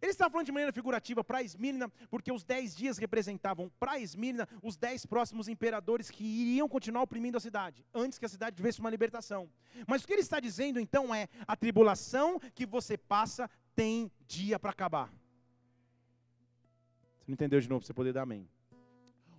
Ele 0.00 0.12
está 0.12 0.30
falando 0.30 0.46
de 0.46 0.52
maneira 0.52 0.72
figurativa 0.72 1.22
para 1.22 1.42
Esmirna, 1.42 1.90
porque 2.08 2.32
os 2.32 2.42
dez 2.42 2.74
dias 2.74 2.96
representavam 2.96 3.70
para 3.78 3.98
Esmirna 3.98 4.48
os 4.62 4.76
dez 4.76 5.04
próximos 5.04 5.46
imperadores 5.46 6.10
que 6.10 6.24
iriam 6.24 6.68
continuar 6.68 7.02
oprimindo 7.02 7.36
a 7.36 7.40
cidade, 7.40 7.84
antes 7.94 8.18
que 8.18 8.24
a 8.24 8.28
cidade 8.28 8.56
tivesse 8.56 8.80
uma 8.80 8.88
libertação. 8.88 9.50
Mas 9.86 10.02
o 10.02 10.06
que 10.06 10.14
ele 10.14 10.22
está 10.22 10.40
dizendo 10.40 10.80
então 10.80 11.14
é: 11.14 11.28
a 11.46 11.54
tribulação 11.54 12.40
que 12.54 12.64
você 12.64 12.96
passa 12.96 13.50
tem 13.74 14.10
dia 14.26 14.58
para 14.58 14.70
acabar. 14.70 15.08
Você 17.18 17.26
não 17.28 17.34
entendeu 17.34 17.60
de 17.60 17.68
novo, 17.68 17.84
você 17.84 17.92
poder 17.92 18.12
dar 18.12 18.22
amém. 18.22 18.48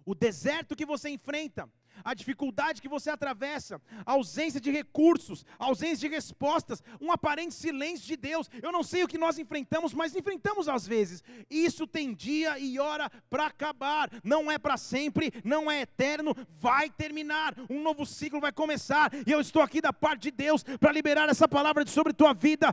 O 0.05 0.13
deserto 0.13 0.75
que 0.75 0.85
você 0.85 1.09
enfrenta, 1.09 1.69
a 2.03 2.13
dificuldade 2.13 2.81
que 2.81 2.89
você 2.89 3.09
atravessa, 3.09 3.81
a 4.05 4.13
ausência 4.13 4.59
de 4.59 4.71
recursos, 4.71 5.45
a 5.59 5.65
ausência 5.65 6.09
de 6.09 6.15
respostas, 6.15 6.83
um 6.99 7.11
aparente 7.11 7.53
silêncio 7.53 8.07
de 8.07 8.17
Deus. 8.17 8.49
Eu 8.61 8.71
não 8.71 8.83
sei 8.83 9.03
o 9.03 9.07
que 9.07 9.17
nós 9.17 9.37
enfrentamos, 9.37 9.93
mas 9.93 10.15
enfrentamos 10.15 10.67
às 10.67 10.87
vezes. 10.87 11.23
Isso 11.49 11.87
tem 11.87 12.13
dia 12.13 12.57
e 12.59 12.79
hora 12.79 13.09
para 13.29 13.45
acabar. 13.45 14.09
Não 14.23 14.51
é 14.51 14.57
para 14.57 14.77
sempre, 14.77 15.31
não 15.43 15.69
é 15.69 15.81
eterno, 15.81 16.35
vai 16.59 16.89
terminar. 16.89 17.55
Um 17.69 17.81
novo 17.81 18.05
ciclo 18.05 18.39
vai 18.39 18.51
começar. 18.51 19.11
E 19.25 19.31
eu 19.31 19.41
estou 19.41 19.61
aqui 19.61 19.81
da 19.81 19.93
parte 19.93 20.23
de 20.23 20.31
Deus 20.31 20.63
para 20.63 20.91
liberar 20.91 21.29
essa 21.29 21.47
palavra 21.47 21.85
sobre 21.87 22.13
tua 22.13 22.33
vida. 22.33 22.71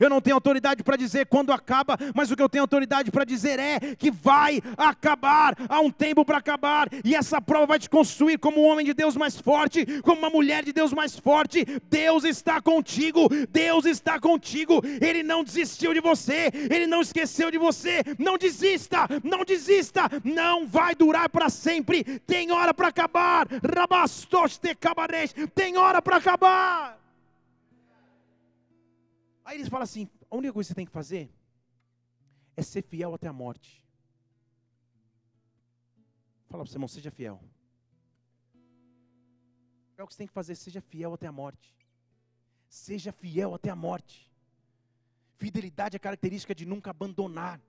Eu 0.00 0.10
não 0.10 0.20
tenho 0.20 0.36
autoridade 0.36 0.82
para 0.82 0.96
dizer 0.96 1.26
quando 1.26 1.52
acaba, 1.52 1.96
mas 2.14 2.30
o 2.30 2.36
que 2.36 2.42
eu 2.42 2.48
tenho 2.48 2.62
autoridade 2.62 3.10
para 3.10 3.24
dizer 3.24 3.58
é 3.58 3.94
que 3.96 4.10
vai 4.10 4.60
acabar. 4.76 5.54
Há 5.68 5.80
um 5.80 5.90
tempo 5.90 6.24
para 6.24 6.38
acabar, 6.38 6.88
e 7.04 7.13
essa 7.14 7.40
prova 7.40 7.66
vai 7.66 7.78
te 7.78 7.88
construir 7.88 8.38
como 8.38 8.60
um 8.60 8.66
homem 8.66 8.84
de 8.84 8.94
Deus 8.94 9.16
mais 9.16 9.40
forte, 9.40 9.84
como 10.02 10.18
uma 10.18 10.30
mulher 10.30 10.64
de 10.64 10.72
Deus 10.72 10.92
mais 10.92 11.18
forte. 11.18 11.64
Deus 11.90 12.24
está 12.24 12.60
contigo, 12.60 13.28
Deus 13.50 13.84
está 13.84 14.18
contigo. 14.18 14.80
Ele 15.00 15.22
não 15.22 15.44
desistiu 15.44 15.92
de 15.94 16.00
você, 16.00 16.50
ele 16.70 16.86
não 16.86 17.00
esqueceu 17.00 17.50
de 17.50 17.58
você. 17.58 18.02
Não 18.18 18.38
desista, 18.38 19.06
não 19.22 19.44
desista, 19.44 20.02
não 20.24 20.66
vai 20.66 20.94
durar 20.94 21.28
para 21.28 21.48
sempre. 21.48 22.04
Tem 22.20 22.50
hora 22.50 22.72
para 22.72 22.88
acabar. 22.88 23.46
Tem 25.54 25.76
hora 25.76 26.00
para 26.00 26.16
acabar. 26.16 26.98
Aí 29.44 29.58
eles 29.58 29.68
falam 29.68 29.84
assim: 29.84 30.08
a 30.30 30.36
única 30.36 30.52
coisa 30.52 30.68
que 30.68 30.72
você 30.72 30.74
tem 30.74 30.86
que 30.86 30.92
fazer 30.92 31.30
é 32.56 32.62
ser 32.62 32.82
fiel 32.82 33.14
até 33.14 33.28
a 33.28 33.32
morte. 33.32 33.83
Fala 36.54 36.62
para 36.62 36.68
o 36.68 36.70
seu 36.70 36.76
irmão, 36.76 36.86
seja 36.86 37.10
fiel. 37.10 37.42
É 39.96 40.04
o 40.04 40.06
que 40.06 40.14
você 40.14 40.18
tem 40.18 40.26
que 40.28 40.32
fazer, 40.32 40.54
seja 40.54 40.80
fiel 40.80 41.12
até 41.12 41.26
a 41.26 41.32
morte. 41.32 41.74
Seja 42.68 43.10
fiel 43.10 43.56
até 43.56 43.70
a 43.70 43.74
morte. 43.74 44.30
Fidelidade 45.36 45.96
é 45.96 45.98
característica 45.98 46.54
de 46.54 46.64
nunca 46.64 46.90
abandonar, 46.90 47.60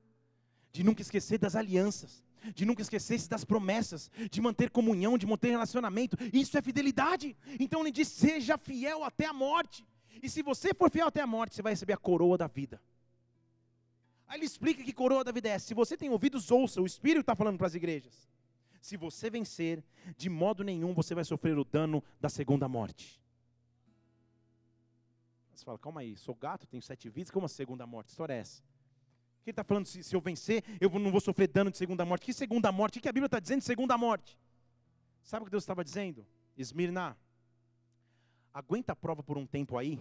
de 0.72 0.84
nunca 0.84 1.02
esquecer 1.02 1.40
das 1.40 1.56
alianças, 1.56 2.24
de 2.54 2.64
nunca 2.64 2.84
esquecer 2.84 3.28
das 3.28 3.44
promessas, 3.44 4.12
de 4.30 4.40
manter 4.40 4.70
comunhão, 4.70 5.18
de 5.18 5.26
manter 5.26 5.50
relacionamento. 5.50 6.16
Isso 6.32 6.56
é 6.56 6.62
fidelidade. 6.62 7.36
Então 7.60 7.82
ele 7.82 7.92
diz: 7.92 8.08
seja 8.08 8.56
fiel 8.56 9.04
até 9.04 9.26
a 9.26 9.34
morte. 9.34 9.84
E 10.22 10.30
se 10.30 10.44
você 10.44 10.76
for 10.76 10.92
fiel 10.92 11.08
até 11.08 11.22
a 11.22 11.26
morte, 11.26 11.56
você 11.56 11.64
vai 11.64 11.74
receber 11.74 11.94
a 11.94 11.98
coroa 11.98 12.38
da 12.38 12.46
vida. 12.46 12.80
Aí 14.28 14.38
ele 14.38 14.46
explica 14.46 14.84
que 14.84 14.94
coroa 14.94 15.24
da 15.24 15.32
vida 15.32 15.50
é: 15.50 15.58
se 15.58 15.74
você 15.74 15.98
tem 15.98 16.12
ouvidos, 16.12 16.52
ouça, 16.52 16.80
o 16.80 16.86
Espírito 16.86 17.22
está 17.22 17.36
falando 17.36 17.58
para 17.58 17.66
as 17.66 17.74
igrejas. 17.74 18.35
Se 18.86 18.98
você 18.98 19.32
vencer, 19.32 19.84
de 20.16 20.30
modo 20.30 20.64
nenhum 20.64 20.94
você 20.94 21.16
vai 21.16 21.24
sofrer 21.24 21.58
o 21.58 21.64
dano 21.64 22.04
da 22.22 22.30
segunda 22.30 22.70
morte. 22.70 23.20
Você 25.56 25.66
fala, 25.66 25.80
calma 25.80 26.02
aí, 26.02 26.16
sou 26.16 26.36
gato, 26.36 26.68
tenho 26.68 26.84
sete 26.84 27.10
vidas, 27.10 27.32
como 27.32 27.48
a 27.48 27.50
segunda 27.50 27.88
morte? 27.88 28.06
Que 28.06 28.12
história 28.12 28.36
é 28.36 28.38
essa? 28.38 28.62
Ele 29.44 29.52
está 29.54 29.64
falando, 29.64 29.88
se, 29.88 30.04
se, 30.04 30.16
eu 30.16 30.22
vencer, 30.22 30.64
eu 30.80 30.88
não 31.00 31.10
vou 31.10 31.20
sofrer 31.20 31.48
dano 31.48 31.72
de 31.72 31.78
segunda 31.78 32.06
morte. 32.06 32.28
Que 32.28 32.34
segunda 32.34 32.72
morte? 32.72 33.00
O 33.00 33.02
que 33.02 33.10
a 33.10 33.12
Bíblia 33.12 33.26
está 33.26 33.40
dizendo 33.40 33.62
de 33.62 33.66
segunda 33.66 33.98
morte? 33.98 34.38
Sabe 35.24 35.42
o 35.42 35.46
que 35.46 35.52
Deus 35.52 35.64
estava 35.64 35.84
dizendo? 35.84 36.24
Esmirna, 36.56 37.18
aguenta 38.54 38.94
a 38.94 38.96
prova 38.96 39.24
por 39.24 39.36
um 39.36 39.48
tempo 39.48 39.80
aí, 39.80 40.00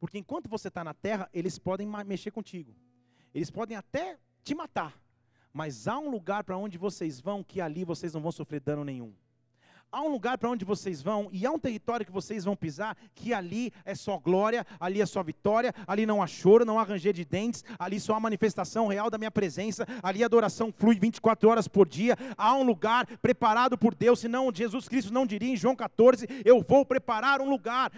porque 0.00 0.16
enquanto 0.16 0.48
você 0.48 0.68
está 0.68 0.82
na 0.82 0.94
terra, 0.94 1.28
eles 1.30 1.58
podem 1.58 1.86
mexer 2.06 2.30
contigo. 2.30 2.74
Eles 3.34 3.50
podem 3.50 3.76
até 3.76 4.18
te 4.42 4.54
matar. 4.54 4.98
Mas 5.52 5.86
há 5.86 5.98
um 5.98 6.10
lugar 6.10 6.44
para 6.44 6.56
onde 6.56 6.78
vocês 6.78 7.20
vão 7.20 7.42
que 7.42 7.60
ali 7.60 7.84
vocês 7.84 8.14
não 8.14 8.20
vão 8.20 8.32
sofrer 8.32 8.60
dano 8.60 8.84
nenhum 8.84 9.12
há 9.92 10.00
um 10.00 10.08
lugar 10.08 10.38
para 10.38 10.48
onde 10.48 10.64
vocês 10.64 11.02
vão 11.02 11.28
e 11.30 11.44
há 11.44 11.50
um 11.50 11.58
território 11.58 12.06
que 12.06 12.10
vocês 12.10 12.44
vão 12.44 12.56
pisar 12.56 12.96
que 13.14 13.34
ali 13.34 13.70
é 13.84 13.94
só 13.94 14.16
glória, 14.18 14.66
ali 14.80 15.02
é 15.02 15.06
só 15.06 15.22
vitória, 15.22 15.74
ali 15.86 16.06
não 16.06 16.22
há 16.22 16.26
choro, 16.26 16.64
não 16.64 16.78
há 16.78 16.82
ranger 16.82 17.12
de 17.12 17.24
dentes, 17.24 17.62
ali 17.78 18.00
só 18.00 18.14
há 18.14 18.20
manifestação 18.20 18.86
real 18.86 19.10
da 19.10 19.18
minha 19.18 19.30
presença, 19.30 19.86
ali 20.02 20.22
a 20.22 20.26
adoração 20.26 20.72
flui 20.74 20.98
24 20.98 21.48
horas 21.48 21.68
por 21.68 21.86
dia. 21.86 22.16
Há 22.38 22.54
um 22.54 22.62
lugar 22.62 23.06
preparado 23.18 23.76
por 23.76 23.94
Deus, 23.94 24.20
senão 24.20 24.50
Jesus 24.52 24.88
Cristo 24.88 25.12
não 25.12 25.26
diria 25.26 25.50
em 25.50 25.56
João 25.56 25.76
14: 25.76 26.26
Eu 26.44 26.64
vou 26.66 26.86
preparar 26.86 27.42
um 27.42 27.50
lugar. 27.50 27.92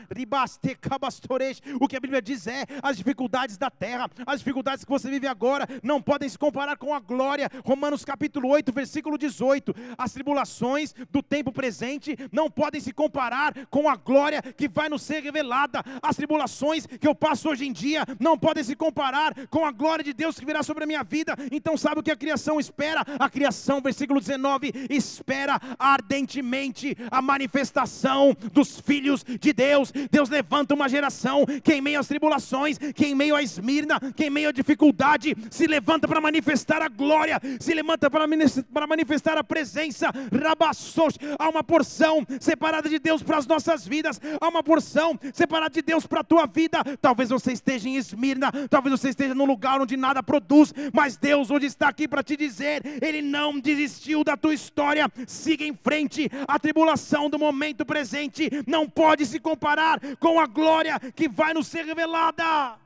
O 1.81 1.89
que 1.89 1.97
a 1.97 2.01
Bíblia 2.01 2.21
diz 2.21 2.47
é: 2.49 2.65
as 2.83 2.97
dificuldades 2.97 3.57
da 3.57 3.71
terra, 3.71 4.11
as 4.27 4.41
dificuldades 4.41 4.85
que 4.85 4.91
você 4.91 5.09
vive 5.09 5.29
agora, 5.29 5.69
não 5.83 6.03
podem 6.03 6.29
se 6.29 6.39
comparar 6.39 6.77
com 6.77 6.93
a 6.93 6.99
glória. 6.99 7.49
Romanos 7.65 8.05
capítulo 8.05 8.49
8, 8.49 8.73
versículo 8.73 9.17
18: 9.17 9.73
As 9.97 10.13
tribulações 10.13 10.93
do 11.11 11.23
tempo 11.23 11.53
presente 11.53 11.84
presente 11.85 12.17
não 12.33 12.51
podem 12.51 12.81
se 12.81 12.93
comparar 12.93 13.53
com 13.71 13.89
a 13.89 13.97
glória 13.97 14.41
que 14.43 14.69
vai 14.69 14.89
nos 14.89 15.03
ser 15.03 15.23
revelada. 15.23 15.83
As 16.03 16.17
tribulações 16.17 16.87
que 16.87 17.07
eu 17.07 17.15
passo 17.15 17.49
hoje 17.49 17.67
em 17.67 17.73
dia 17.73 18.05
não 18.19 18.39
podem 18.39 18.65
se 18.65 18.75
comparar 18.75 19.35
com 19.49 19.67
a 19.67 19.71
glória 19.71 20.03
de 20.03 20.15
Deus 20.15 20.39
que 20.39 20.47
virá 20.47 20.63
sobre 20.63 20.85
a 20.85 20.87
minha 20.87 21.03
vida. 21.03 21.37
Então, 21.53 21.77
sabe 21.77 22.01
o 22.01 22.03
que 22.03 22.11
a 22.11 22.17
criação 22.17 22.59
espera? 22.59 23.05
A 23.19 23.29
criação, 23.29 23.81
versículo 23.81 24.19
19, 24.19 24.73
espera 24.89 25.61
ardentemente 25.79 26.97
a 27.11 27.21
manifestação 27.21 28.35
dos 28.53 28.81
filhos 28.81 29.25
de 29.25 29.53
Deus. 29.53 29.93
Deus 30.11 30.31
levanta 30.31 30.75
uma 30.75 30.89
geração 30.89 31.45
que, 31.63 31.75
em 31.75 31.81
meio 31.81 32.01
às 32.01 32.09
tribulações, 32.09 32.79
que 32.79 33.07
em 33.07 33.15
meio 33.15 33.37
à 33.37 33.43
esmirna, 33.43 34.01
que 34.17 34.25
em 34.25 34.31
meio 34.31 34.49
à 34.49 34.53
dificuldade, 34.53 35.37
se 35.51 35.67
levanta 35.67 36.09
para 36.09 36.21
manifestar 36.21 36.81
a 36.81 36.89
glória, 36.89 37.41
se 37.61 37.75
levanta 37.75 38.11
para 38.11 38.87
manifestar 38.87 39.37
a 39.37 39.45
presença. 39.45 40.11
Rabassos, 40.33 41.19
há 41.39 41.49
uma 41.49 41.63
porção 41.75 42.25
separada 42.39 42.89
de 42.89 43.01
Deus 43.01 43.21
para 43.21 43.37
as 43.37 43.49
nossas 43.49 43.85
vidas, 43.85 44.21
há 44.41 44.49
uma 44.49 44.63
porção 44.63 45.19
separada 45.33 45.71
de 45.71 45.83
Deus 45.83 46.07
para 46.07 46.21
a 46.21 46.25
tua 46.25 46.47
vida. 46.47 46.79
Talvez 47.01 47.31
você 47.31 47.51
esteja 47.51 47.89
em 47.89 47.97
Esmirna, 47.97 48.53
talvez 48.71 49.01
você 49.01 49.09
esteja 49.09 49.35
num 49.35 49.45
lugar 49.45 49.81
onde 49.81 49.97
nada 49.97 50.23
produz, 50.23 50.73
mas 50.93 51.17
Deus 51.17 51.51
hoje 51.51 51.67
está 51.67 51.89
aqui 51.89 52.07
para 52.07 52.23
te 52.23 52.37
dizer: 52.37 52.81
Ele 53.03 53.21
não 53.21 53.59
desistiu 53.59 54.23
da 54.23 54.37
tua 54.37 54.55
história, 54.55 55.11
siga 55.27 55.65
em 55.65 55.75
frente. 55.75 56.31
A 56.47 56.61
tribulação 56.61 57.29
do 57.29 57.41
momento 57.41 57.85
presente 57.85 58.49
não 58.69 58.89
pode 58.89 59.27
se 59.27 59.41
comparar 59.41 59.99
com 60.21 60.39
a 60.39 60.47
glória 60.47 61.01
que 61.17 61.29
vai 61.29 61.53
nos 61.53 61.67
ser 61.67 61.85
revelada. 61.85 62.79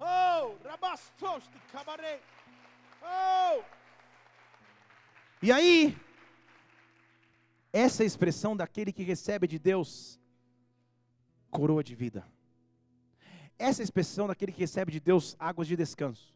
Oh, 0.00 0.54
Oh! 3.02 3.60
E 5.42 5.50
aí, 5.50 5.96
essa 7.72 8.04
expressão 8.04 8.56
daquele 8.56 8.92
que 8.92 9.02
recebe 9.02 9.46
de 9.46 9.58
Deus 9.58 10.18
coroa 11.50 11.82
de 11.82 11.94
vida. 11.94 12.26
Essa 13.58 13.82
expressão 13.82 14.26
daquele 14.26 14.52
que 14.52 14.60
recebe 14.60 14.92
de 14.92 15.00
Deus 15.00 15.36
águas 15.38 15.68
de 15.68 15.76
descanso. 15.76 16.34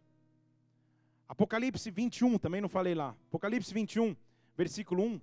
Apocalipse 1.28 1.90
21, 1.90 2.38
também 2.38 2.60
não 2.60 2.68
falei 2.68 2.94
lá. 2.94 3.16
Apocalipse 3.28 3.72
21, 3.72 4.14
versículo 4.56 5.02
1. 5.02 5.20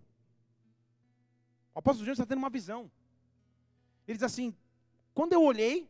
O 1.74 1.80
apóstolo 1.80 2.06
João 2.06 2.14
está 2.14 2.26
tendo 2.26 2.40
uma 2.40 2.50
visão. 2.50 2.92
Ele 4.08 4.18
diz 4.18 4.24
assim: 4.24 4.54
Quando 5.14 5.34
eu 5.34 5.44
olhei, 5.44 5.90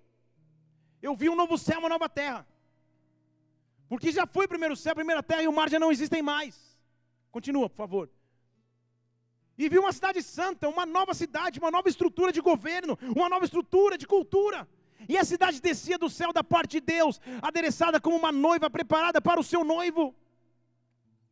eu 1.01 1.15
vi 1.15 1.29
um 1.29 1.35
novo 1.35 1.57
céu, 1.57 1.79
uma 1.79 1.89
nova 1.89 2.09
terra. 2.09 2.45
Porque 3.87 4.11
já 4.11 4.27
foi 4.27 4.45
o 4.45 4.49
primeiro 4.49 4.75
céu, 4.75 4.91
a 4.91 4.95
primeira 4.95 5.23
terra 5.23 5.43
e 5.43 5.47
o 5.47 5.53
mar 5.53 5.69
já 5.69 5.79
não 5.79 5.91
existem 5.91 6.21
mais. 6.21 6.77
Continua, 7.31 7.69
por 7.69 7.77
favor 7.77 8.09
e 9.65 9.69
viu 9.69 9.81
uma 9.81 9.93
cidade 9.93 10.23
santa, 10.23 10.67
uma 10.67 10.87
nova 10.87 11.13
cidade, 11.13 11.59
uma 11.59 11.69
nova 11.69 11.87
estrutura 11.87 12.31
de 12.31 12.41
governo, 12.41 12.97
uma 13.15 13.29
nova 13.29 13.45
estrutura 13.45 13.95
de 13.95 14.07
cultura. 14.07 14.67
E 15.07 15.17
a 15.17 15.23
cidade 15.23 15.61
descia 15.61 15.99
do 15.99 16.09
céu 16.09 16.33
da 16.33 16.43
parte 16.43 16.71
de 16.71 16.81
Deus, 16.81 17.21
adereçada 17.43 18.01
como 18.01 18.17
uma 18.17 18.31
noiva 18.31 18.71
preparada 18.71 19.21
para 19.21 19.39
o 19.39 19.43
seu 19.43 19.63
noivo. 19.63 20.15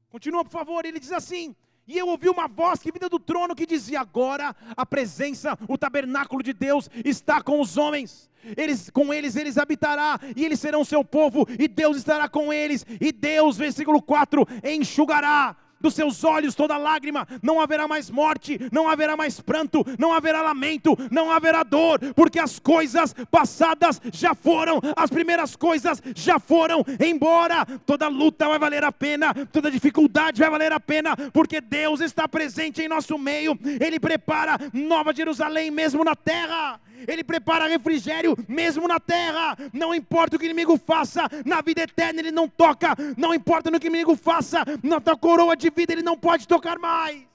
Continua, 0.09 0.43
por 0.43 0.51
favor, 0.51 0.86
ele 0.86 0.99
diz 0.99 1.11
assim: 1.11 1.55
E 1.88 1.97
eu 1.97 2.07
ouvi 2.07 2.30
uma 2.30 2.47
voz 2.47 2.80
que 2.80 2.91
vinda 2.91 3.09
do 3.09 3.19
trono 3.19 3.55
que 3.55 3.65
dizia: 3.65 3.99
Agora 3.99 4.55
a 4.77 4.86
presença, 4.86 5.57
o 5.67 5.75
tabernáculo 5.75 6.43
de 6.43 6.53
Deus 6.53 6.88
está 7.03 7.41
com 7.41 7.59
os 7.59 7.77
homens. 7.77 8.30
Eles, 8.55 8.91
com 8.91 9.11
eles 9.11 9.36
eles 9.36 9.57
habitará, 9.57 10.19
e 10.36 10.45
eles 10.45 10.59
serão 10.59 10.86
seu 10.86 11.03
povo, 11.03 11.47
e 11.59 11.67
Deus 11.67 11.97
estará 11.97 12.30
com 12.30 12.53
eles, 12.53 12.86
e 13.01 13.11
Deus, 13.11 13.57
versículo 13.57 14.01
4, 14.01 14.47
enxugará 14.63 15.57
dos 15.80 15.93
seus 15.93 16.23
olhos 16.23 16.55
toda 16.55 16.77
lágrima, 16.77 17.27
não 17.41 17.59
haverá 17.59 17.88
mais 17.88 18.09
morte, 18.09 18.59
não 18.71 18.88
haverá 18.88 19.15
mais 19.15 19.39
pranto, 19.39 19.86
não 19.97 20.13
haverá 20.13 20.41
lamento, 20.41 20.97
não 21.11 21.32
haverá 21.32 21.63
dor, 21.63 21.99
porque 22.15 22.39
as 22.39 22.59
coisas 22.59 23.13
passadas 23.32 24.01
já 24.11 24.34
foram, 24.34 24.80
as 24.95 25.09
primeiras 25.09 25.55
coisas 25.55 26.01
já 26.15 26.39
foram 26.39 26.84
embora. 26.99 27.65
Toda 27.86 28.07
luta 28.07 28.47
vai 28.47 28.59
valer 28.59 28.84
a 28.84 28.91
pena, 28.91 29.34
toda 29.51 29.71
dificuldade 29.71 30.39
vai 30.39 30.49
valer 30.49 30.71
a 30.71 30.80
pena, 30.80 31.15
porque 31.32 31.61
Deus 31.61 32.01
está 32.01 32.27
presente 32.27 32.82
em 32.82 32.88
nosso 32.88 33.17
meio, 33.17 33.57
Ele 33.80 33.99
prepara 33.99 34.57
Nova 34.73 35.13
Jerusalém 35.13 35.71
mesmo 35.71 36.03
na 36.03 36.15
terra. 36.15 36.80
Ele 37.08 37.24
prepara 37.24 37.68
refrigério 37.68 38.36
mesmo 38.47 38.88
na 38.88 39.00
terra. 39.00 39.58
Não 39.74 39.93
importa 39.93 40.36
o 40.36 40.39
que 40.39 40.45
o 40.45 40.47
inimigo 40.47 40.78
faça, 40.78 41.28
na 41.45 41.62
vida 41.62 41.82
eterna 41.82 42.20
ele 42.20 42.32
não 42.32 42.47
toca. 42.47 42.95
Não 43.18 43.34
importa 43.34 43.72
no 43.72 43.80
que 43.80 43.88
o 43.88 43.89
inimigo 43.89 44.16
faça, 44.16 44.64
na 44.84 45.00
tua 45.00 45.18
coroa 45.18 45.56
de 45.56 45.70
vida 45.70 45.93
ele 45.93 46.04
não 46.04 46.18
pode 46.18 46.47
tocar 46.47 46.78
mais. 46.80 47.28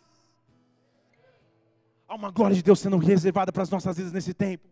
Há 2.07 2.15
uma 2.15 2.31
glória 2.31 2.55
de 2.55 2.63
Deus 2.63 2.81
sendo 2.81 2.97
reservada 2.99 3.51
para 3.51 3.63
as 3.63 3.71
nossas 3.71 3.97
vidas 3.97 4.13
nesse 4.13 4.35
tempo. 4.35 4.69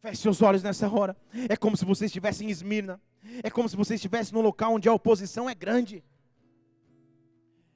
Feche 0.00 0.22
seus 0.22 0.40
olhos 0.40 0.62
nessa 0.62 0.88
hora. 0.88 1.16
É 1.48 1.56
como 1.56 1.76
se 1.76 1.84
você 1.84 2.06
estivesse 2.06 2.44
em 2.44 2.48
Esmirna. 2.48 3.00
É 3.42 3.50
como 3.50 3.68
se 3.68 3.76
você 3.76 3.96
estivesse 3.96 4.32
num 4.32 4.40
local 4.40 4.74
onde 4.74 4.88
a 4.88 4.92
oposição 4.92 5.48
é 5.48 5.54
grande. 5.54 6.02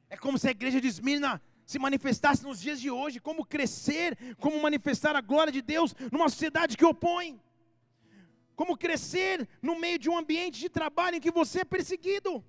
É 0.08 0.16
como 0.16 0.38
se 0.38 0.48
a 0.48 0.50
igreja 0.50 0.80
de 0.80 0.88
Esmirna 0.88 1.42
se 1.64 1.78
manifestasse 1.78 2.42
nos 2.42 2.60
dias 2.60 2.80
de 2.80 2.90
hoje. 2.90 3.20
Como 3.20 3.44
crescer, 3.44 4.16
como 4.38 4.60
manifestar 4.60 5.16
a 5.16 5.20
glória 5.20 5.52
de 5.52 5.62
Deus 5.62 5.94
numa 6.12 6.28
sociedade 6.28 6.76
que 6.76 6.84
opõe. 6.84 7.40
Como 8.54 8.76
crescer 8.76 9.48
no 9.60 9.78
meio 9.78 9.98
de 9.98 10.08
um 10.08 10.16
ambiente 10.16 10.60
de 10.60 10.68
trabalho 10.68 11.16
em 11.16 11.20
que 11.20 11.30
você 11.30 11.60
é 11.60 11.64
perseguido. 11.64 12.44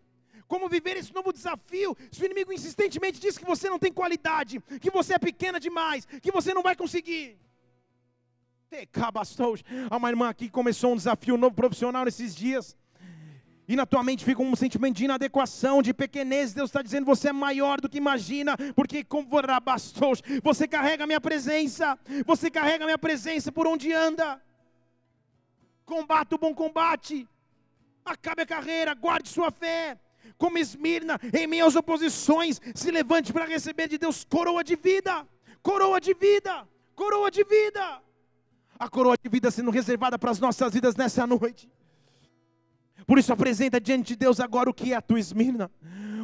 Como 0.48 0.70
viver 0.70 0.96
esse 0.98 1.14
novo 1.14 1.34
desafio? 1.34 1.98
Se 2.12 2.22
o 2.22 2.26
inimigo 2.26 2.54
insistentemente 2.54 3.20
diz 3.20 3.38
que 3.38 3.46
você 3.46 3.70
não 3.70 3.80
tem 3.80 3.92
qualidade, 3.92 4.62
que 4.80 4.92
você 4.92 5.16
é 5.16 5.20
pequena 5.20 5.60
demais, 5.60 6.06
que 6.06 6.32
você 6.32 6.54
não 6.54 6.62
vai 6.62 6.76
conseguir. 6.76 7.40
Há 9.90 9.98
uma 9.98 10.10
irmã 10.10 10.30
aqui 10.30 10.46
que 10.46 10.52
começou 10.52 10.94
um 10.94 10.96
desafio 10.96 11.38
novo 11.38 11.56
profissional 11.56 12.06
nesses 12.06 12.36
dias. 12.36 12.76
E 13.68 13.76
na 13.76 13.86
tua 13.86 14.04
mente 14.04 14.24
fica 14.24 14.42
um 14.42 14.56
sentimento 14.56 14.98
de 14.98 15.06
inadequação, 15.06 15.82
de 15.82 15.94
pequenez. 15.94 16.54
Deus 16.54 16.70
está 16.70 16.82
dizendo: 16.82 17.06
você 17.06 17.30
é 17.30 17.34
maior 17.34 17.82
do 17.82 17.90
que 17.90 17.98
imagina, 17.98 18.56
porque 18.76 19.04
como 19.04 19.28
você 20.44 20.68
carrega 20.68 21.04
a 21.04 21.08
minha 21.08 21.22
presença, 21.22 21.98
você 22.26 22.52
carrega 22.52 22.84
a 22.84 22.88
minha 22.88 22.98
presença 22.98 23.52
por 23.52 23.66
onde 23.68 23.92
anda. 23.92 24.42
Combate 25.86 26.36
o 26.36 26.38
bom 26.38 26.54
combate, 26.54 27.28
acabe 28.04 28.42
a 28.42 28.46
carreira, 28.46 28.94
guarde 28.94 29.30
sua 29.30 29.52
fé 29.52 29.98
como 30.38 30.58
Esmirna, 30.58 31.20
em 31.34 31.62
às 31.62 31.76
oposições, 31.76 32.60
se 32.74 32.92
levante 32.92 33.32
para 33.32 33.46
receber 33.46 33.88
de 33.88 33.98
Deus 33.98 34.24
coroa 34.24 34.64
de 34.64 34.76
vida, 34.76 35.28
coroa 35.62 36.00
de 36.00 36.14
vida, 36.14 36.68
coroa 36.96 37.30
de 37.30 37.44
vida. 37.44 38.02
A 38.78 38.90
coroa 38.90 39.16
de 39.22 39.30
vida 39.30 39.50
sendo 39.52 39.72
reservada 39.72 40.20
para 40.20 40.32
as 40.32 40.40
nossas 40.40 40.74
vidas 40.74 40.96
nessa 40.96 41.26
noite. 41.26 41.70
Por 43.06 43.20
isso 43.20 43.32
apresenta 43.32 43.80
diante 43.80 44.14
de 44.14 44.16
Deus 44.16 44.40
agora 44.40 44.70
o 44.70 44.74
que 44.74 44.94
é 44.94 44.96
a 44.96 45.02
tua 45.02 45.20
Esmirna 45.20 45.70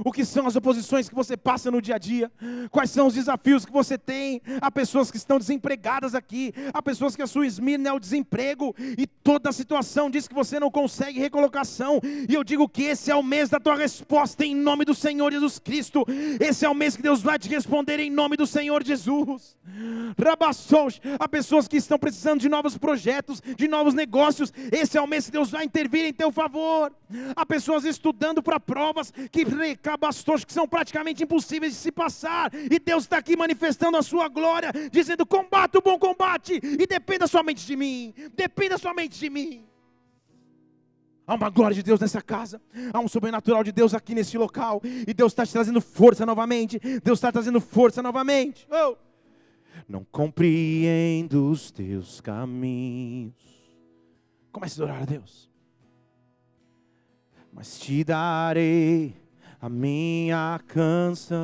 o 0.03 0.11
que 0.11 0.25
são 0.25 0.47
as 0.47 0.55
oposições 0.55 1.09
que 1.09 1.15
você 1.15 1.35
passa 1.35 1.71
no 1.71 1.81
dia 1.81 1.95
a 1.95 1.97
dia, 1.97 2.31
quais 2.69 2.91
são 2.91 3.07
os 3.07 3.13
desafios 3.13 3.65
que 3.65 3.71
você 3.71 3.97
tem. 3.97 4.41
Há 4.61 4.71
pessoas 4.71 5.11
que 5.11 5.17
estão 5.17 5.37
desempregadas 5.37 6.15
aqui, 6.15 6.53
há 6.73 6.81
pessoas 6.81 7.15
que 7.15 7.21
a 7.21 7.27
sua 7.27 7.45
esmirna 7.45 7.89
é 7.89 7.93
o 7.93 7.99
desemprego, 7.99 8.75
e 8.97 9.05
toda 9.05 9.49
a 9.49 9.53
situação 9.53 10.09
diz 10.09 10.27
que 10.27 10.33
você 10.33 10.59
não 10.59 10.71
consegue 10.71 11.19
recolocação. 11.19 11.99
E 12.27 12.33
eu 12.33 12.43
digo 12.43 12.67
que 12.67 12.83
esse 12.83 13.11
é 13.11 13.15
o 13.15 13.23
mês 13.23 13.49
da 13.49 13.59
tua 13.59 13.75
resposta 13.75 14.45
em 14.45 14.55
nome 14.55 14.85
do 14.85 14.93
Senhor 14.93 15.31
Jesus 15.31 15.59
Cristo. 15.59 16.05
Esse 16.39 16.65
é 16.65 16.69
o 16.69 16.75
mês 16.75 16.95
que 16.95 17.01
Deus 17.01 17.21
vai 17.21 17.37
te 17.37 17.49
responder 17.49 17.99
em 17.99 18.09
nome 18.09 18.37
do 18.37 18.47
Senhor 18.47 18.83
Jesus. 18.83 19.55
Rabassous, 20.17 20.99
há 21.19 21.27
pessoas 21.27 21.67
que 21.67 21.77
estão 21.77 21.97
precisando 21.97 22.41
de 22.41 22.49
novos 22.49 22.77
projetos, 22.77 23.41
de 23.57 23.67
novos 23.67 23.93
negócios. 23.93 24.53
Esse 24.71 24.97
é 24.97 25.01
o 25.01 25.07
mês 25.07 25.25
que 25.25 25.31
Deus 25.31 25.51
vai 25.51 25.65
intervir 25.65 26.05
em 26.05 26.13
teu 26.13 26.31
favor. 26.31 26.91
Há 27.35 27.45
pessoas 27.45 27.85
estudando 27.85 28.41
para 28.41 28.59
provas 28.59 29.11
que 29.31 29.45
cabastos 29.91 30.45
que 30.45 30.53
são 30.53 30.65
praticamente 30.67 31.23
impossíveis 31.23 31.73
de 31.73 31.79
se 31.79 31.91
passar, 31.91 32.49
e 32.53 32.79
Deus 32.79 33.03
está 33.03 33.17
aqui 33.17 33.35
manifestando 33.35 33.97
a 33.97 34.01
sua 34.01 34.29
glória, 34.29 34.71
dizendo: 34.89 35.25
combate 35.25 35.77
o 35.77 35.81
bom 35.81 35.99
combate, 35.99 36.59
e 36.63 36.87
dependa 36.87 37.27
somente 37.27 37.65
de 37.65 37.75
mim, 37.75 38.13
dependa 38.33 38.77
somente 38.77 39.19
de 39.19 39.29
mim. 39.29 39.65
Há 41.27 41.35
uma 41.35 41.49
glória 41.49 41.75
de 41.75 41.83
Deus 41.83 41.99
nessa 41.99 42.21
casa, 42.21 42.61
há 42.93 42.99
um 42.99 43.07
sobrenatural 43.07 43.63
de 43.63 43.71
Deus 43.71 43.93
aqui 43.93 44.15
nesse 44.15 44.37
local, 44.37 44.81
e 44.83 45.13
Deus 45.13 45.33
está 45.33 45.45
te 45.45 45.51
trazendo 45.51 45.81
força 45.81 46.25
novamente, 46.25 46.79
Deus 47.03 47.19
está 47.19 47.31
trazendo 47.31 47.59
força 47.59 48.01
novamente. 48.01 48.67
Oh. 48.71 48.95
Não 49.87 50.05
compreendo 50.05 51.49
os 51.49 51.69
teus 51.71 52.21
caminhos. 52.21 53.33
Comece 54.51 54.79
a 54.79 54.83
adorar 54.83 55.03
a 55.03 55.05
Deus. 55.05 55.49
Mas 57.53 57.79
te 57.79 58.03
darei 58.03 59.20
a 59.61 59.69
minha 59.69 60.59
canção. 60.67 61.39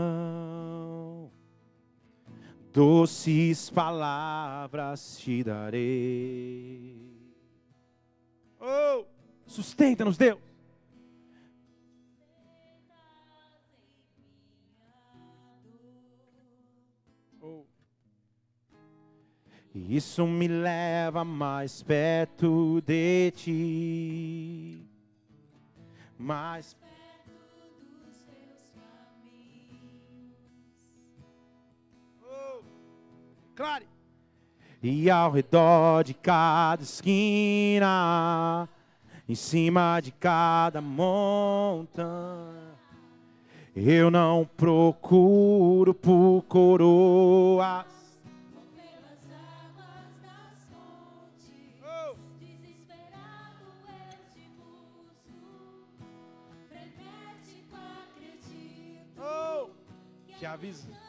Doces 2.74 3.70
palavras 3.70 5.20
te 5.20 5.44
darei. 5.44 6.98
Oh, 8.60 9.06
sustenta-nos, 9.46 10.18
Deus. 10.18 10.40
Oh. 17.40 17.66
Isso 19.76 20.26
me 20.26 20.48
leva 20.48 21.24
mais 21.24 21.84
perto 21.84 22.82
de 22.82 23.32
ti, 23.32 24.88
mais 26.18 26.74
perto 26.74 26.87
Clare. 33.58 33.88
E 34.84 35.10
ao 35.10 35.32
redor 35.32 36.04
de 36.04 36.14
cada 36.14 36.84
esquina, 36.84 38.70
em 39.28 39.34
cima 39.34 40.00
de 40.00 40.12
cada 40.12 40.80
montanha, 40.80 41.98
eu 43.76 44.12
não 44.12 44.46
procuro 44.46 45.92
por 45.92 46.44
coroas. 46.44 47.88
Oh, 59.20 59.70
que 60.38 60.46
avisa. 60.46 61.07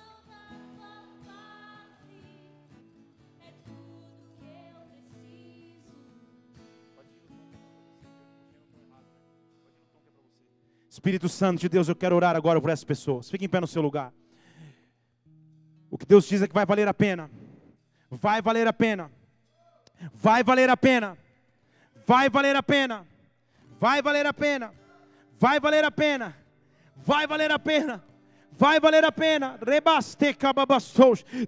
Espírito 10.98 11.28
Santo 11.28 11.60
de 11.60 11.68
Deus, 11.68 11.88
eu 11.88 11.94
quero 11.94 12.16
orar 12.16 12.34
agora 12.34 12.60
por 12.60 12.70
essas 12.70 12.82
pessoas. 12.82 13.30
Fique 13.30 13.44
em 13.44 13.48
pé 13.48 13.60
no 13.60 13.68
seu 13.68 13.80
lugar. 13.80 14.12
O 15.88 15.96
que 15.96 16.04
Deus 16.04 16.26
diz 16.26 16.42
é 16.42 16.48
que 16.48 16.52
vai 16.52 16.66
valer 16.66 16.88
a 16.88 16.92
pena. 16.92 17.30
Vai 18.10 18.42
valer 18.42 18.66
a 18.66 18.72
pena. 18.72 19.08
Vai 20.12 20.42
valer 20.42 20.68
a 20.68 20.76
pena. 20.76 21.16
Vai 22.04 22.28
valer 22.28 22.56
a 22.56 22.62
pena. 22.64 23.06
Vai 23.78 24.02
valer 24.02 24.26
a 24.26 24.34
pena. 24.34 24.74
Vai 25.38 25.60
valer 25.60 25.84
a 25.84 25.90
pena. 25.92 26.36
Vai 26.96 27.26
valer 27.28 27.52
a 27.52 27.58
pena 27.60 28.02
vai 28.58 28.80
valer 28.80 29.04
a 29.04 29.12
pena. 29.12 29.58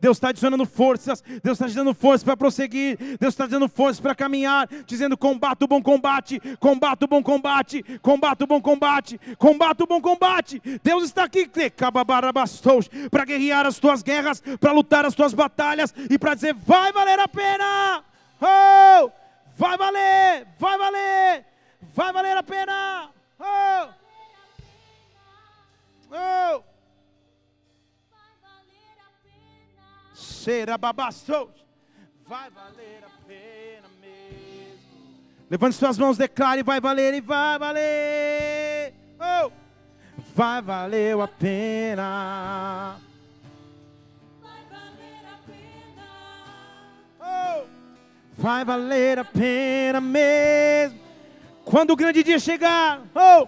Deus 0.00 0.16
está 0.16 0.32
dizendo 0.32 0.64
forças, 0.64 1.22
Deus 1.42 1.56
está 1.56 1.66
dizendo 1.66 1.92
forças 1.92 2.22
para 2.22 2.36
prosseguir, 2.36 2.96
Deus 3.18 3.34
está 3.34 3.46
dizendo 3.46 3.68
forças 3.68 4.00
para 4.00 4.14
caminhar, 4.14 4.68
dizendo 4.86 5.16
combate 5.16 5.64
o 5.64 5.66
bom 5.66 5.82
combate, 5.82 6.40
combate 6.58 7.04
o 7.04 7.08
bom 7.08 7.22
combate, 7.22 7.82
combate 8.00 8.44
o 8.44 8.46
bom 8.46 8.60
combate, 8.60 9.20
combate 9.36 9.82
o 9.82 9.86
bom 9.86 10.00
combate. 10.00 10.62
Deus 10.82 11.04
está 11.04 11.24
aqui 11.24 11.50
para 13.10 13.24
guerrear 13.24 13.66
as 13.66 13.78
tuas 13.78 14.02
guerras, 14.02 14.40
para 14.60 14.72
lutar 14.72 15.04
as 15.04 15.14
tuas 15.14 15.34
batalhas 15.34 15.92
e 16.08 16.18
para 16.18 16.34
dizer: 16.34 16.54
vai 16.54 16.92
valer 16.92 17.18
a 17.18 17.26
pena. 17.26 18.04
Oh, 18.40 19.10
vai 19.56 19.76
valer, 19.76 20.46
vai 20.58 20.78
valer, 20.78 21.44
vai 21.94 22.12
valer 22.12 22.36
a 22.36 22.42
pena. 22.42 23.10
Oh. 23.38 23.88
Oh. 26.12 26.69
Será 30.40 30.78
babastos. 30.78 31.48
Vai 32.26 32.50
valer 32.50 33.04
a 33.04 33.10
pena 33.26 33.88
mesmo. 34.00 34.80
Levante 35.50 35.76
suas 35.76 35.98
mãos, 35.98 36.16
declare, 36.16 36.62
vai 36.62 36.80
valer 36.80 37.14
e 37.14 37.20
vai 37.20 37.58
valer. 37.58 38.94
Oh! 39.20 39.50
Vai 40.34 40.62
valer 40.62 41.20
a 41.20 41.28
pena. 41.28 42.96
Vai 44.40 44.62
valer 44.70 45.24
a 45.26 45.38
pena. 45.46 46.06
Oh! 47.20 47.66
Vai 48.38 48.64
valer 48.64 49.18
a 49.18 49.24
pena 49.24 50.00
mesmo. 50.00 51.00
Quando 51.64 51.90
o 51.90 51.96
grande 51.96 52.22
dia 52.22 52.38
chegar, 52.38 53.02
oh! 53.14 53.46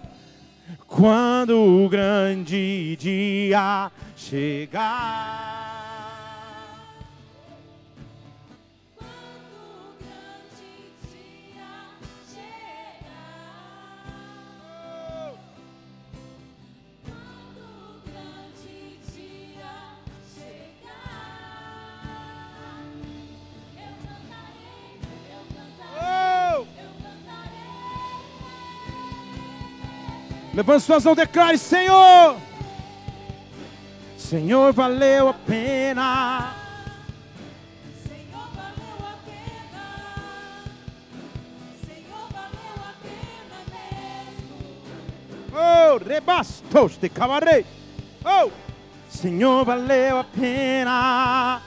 Quando 0.85 1.57
o 1.57 1.89
grande 1.89 2.95
dia 2.97 3.91
chegar. 4.15 5.72
Levante 30.53 30.83
suas 30.83 31.03
mãos, 31.03 31.15
declare: 31.15 31.57
Senhor, 31.57 32.37
Senhor, 34.15 34.71
valeu 34.71 35.29
a 35.29 35.33
pena. 35.33 36.53
Senhor, 38.07 38.47
valeu 38.55 38.97
a 38.99 39.15
pena. 39.25 39.83
Senhor, 41.83 42.27
valeu 42.31 42.77
a 42.77 42.93
pena 43.01 43.57
mesmo. 44.31 44.55
Oh, 45.53 45.97
rebastos 45.97 46.97
de 46.97 47.09
cabaré. 47.09 47.65
Oh, 48.23 48.51
Senhor, 49.09 49.65
valeu 49.65 50.19
a 50.19 50.23
pena. 50.23 51.61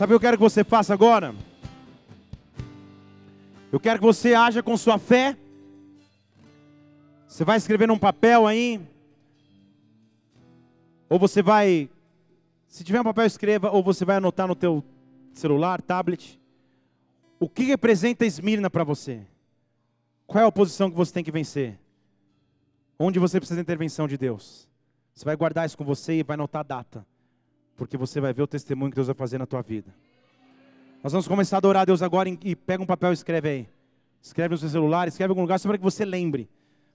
Sabe 0.00 0.14
o 0.14 0.18
que 0.18 0.24
eu 0.24 0.30
quero 0.30 0.38
que 0.38 0.42
você 0.42 0.64
faça 0.64 0.94
agora? 0.94 1.34
Eu 3.70 3.78
quero 3.78 3.98
que 3.98 4.06
você 4.06 4.32
haja 4.32 4.62
com 4.62 4.74
sua 4.74 4.98
fé. 4.98 5.36
Você 7.28 7.44
vai 7.44 7.58
escrever 7.58 7.86
num 7.86 7.98
papel 7.98 8.46
aí. 8.46 8.80
Ou 11.06 11.18
você 11.18 11.42
vai, 11.42 11.90
se 12.66 12.82
tiver 12.82 12.98
um 13.02 13.04
papel, 13.04 13.26
escreva, 13.26 13.70
ou 13.70 13.82
você 13.82 14.06
vai 14.06 14.16
anotar 14.16 14.48
no 14.48 14.54
teu 14.54 14.82
celular, 15.34 15.82
tablet. 15.82 16.40
O 17.38 17.46
que 17.46 17.64
representa 17.64 18.24
Esmirna 18.24 18.70
para 18.70 18.84
você? 18.84 19.20
Qual 20.26 20.40
é 20.40 20.44
a 20.46 20.48
oposição 20.48 20.90
que 20.90 20.96
você 20.96 21.12
tem 21.12 21.22
que 21.22 21.30
vencer? 21.30 21.78
Onde 22.98 23.18
você 23.18 23.38
precisa 23.38 23.56
da 23.56 23.60
intervenção 23.60 24.08
de 24.08 24.16
Deus? 24.16 24.66
Você 25.14 25.26
vai 25.26 25.36
guardar 25.36 25.66
isso 25.66 25.76
com 25.76 25.84
você 25.84 26.14
e 26.14 26.22
vai 26.22 26.36
anotar 26.36 26.60
a 26.60 26.62
data. 26.62 27.06
Porque 27.80 27.96
você 27.96 28.20
vai 28.20 28.30
ver 28.34 28.42
o 28.42 28.46
testemunho 28.46 28.90
que 28.90 28.94
Deus 28.96 29.06
vai 29.06 29.16
fazer 29.16 29.38
na 29.38 29.46
tua 29.46 29.62
vida. 29.62 29.90
Nós 31.02 31.12
vamos 31.14 31.26
começar 31.26 31.56
a 31.56 31.58
adorar 31.58 31.80
a 31.80 31.84
Deus 31.86 32.02
agora 32.02 32.28
e- 32.28 32.54
pega 32.54 32.82
um 32.82 32.84
papel 32.84 33.08
e 33.08 33.14
escreve 33.14 33.48
aí. 33.48 33.68
Escreve 34.20 34.52
no 34.52 34.58
seu 34.58 34.68
celular, 34.68 35.08
escreve 35.08 35.30
em 35.30 35.32
algum 35.32 35.40
lugar 35.40 35.58
só 35.58 35.66
para 35.66 35.78
que 35.78 35.82
você 35.82 36.04
lembre. 36.04 36.46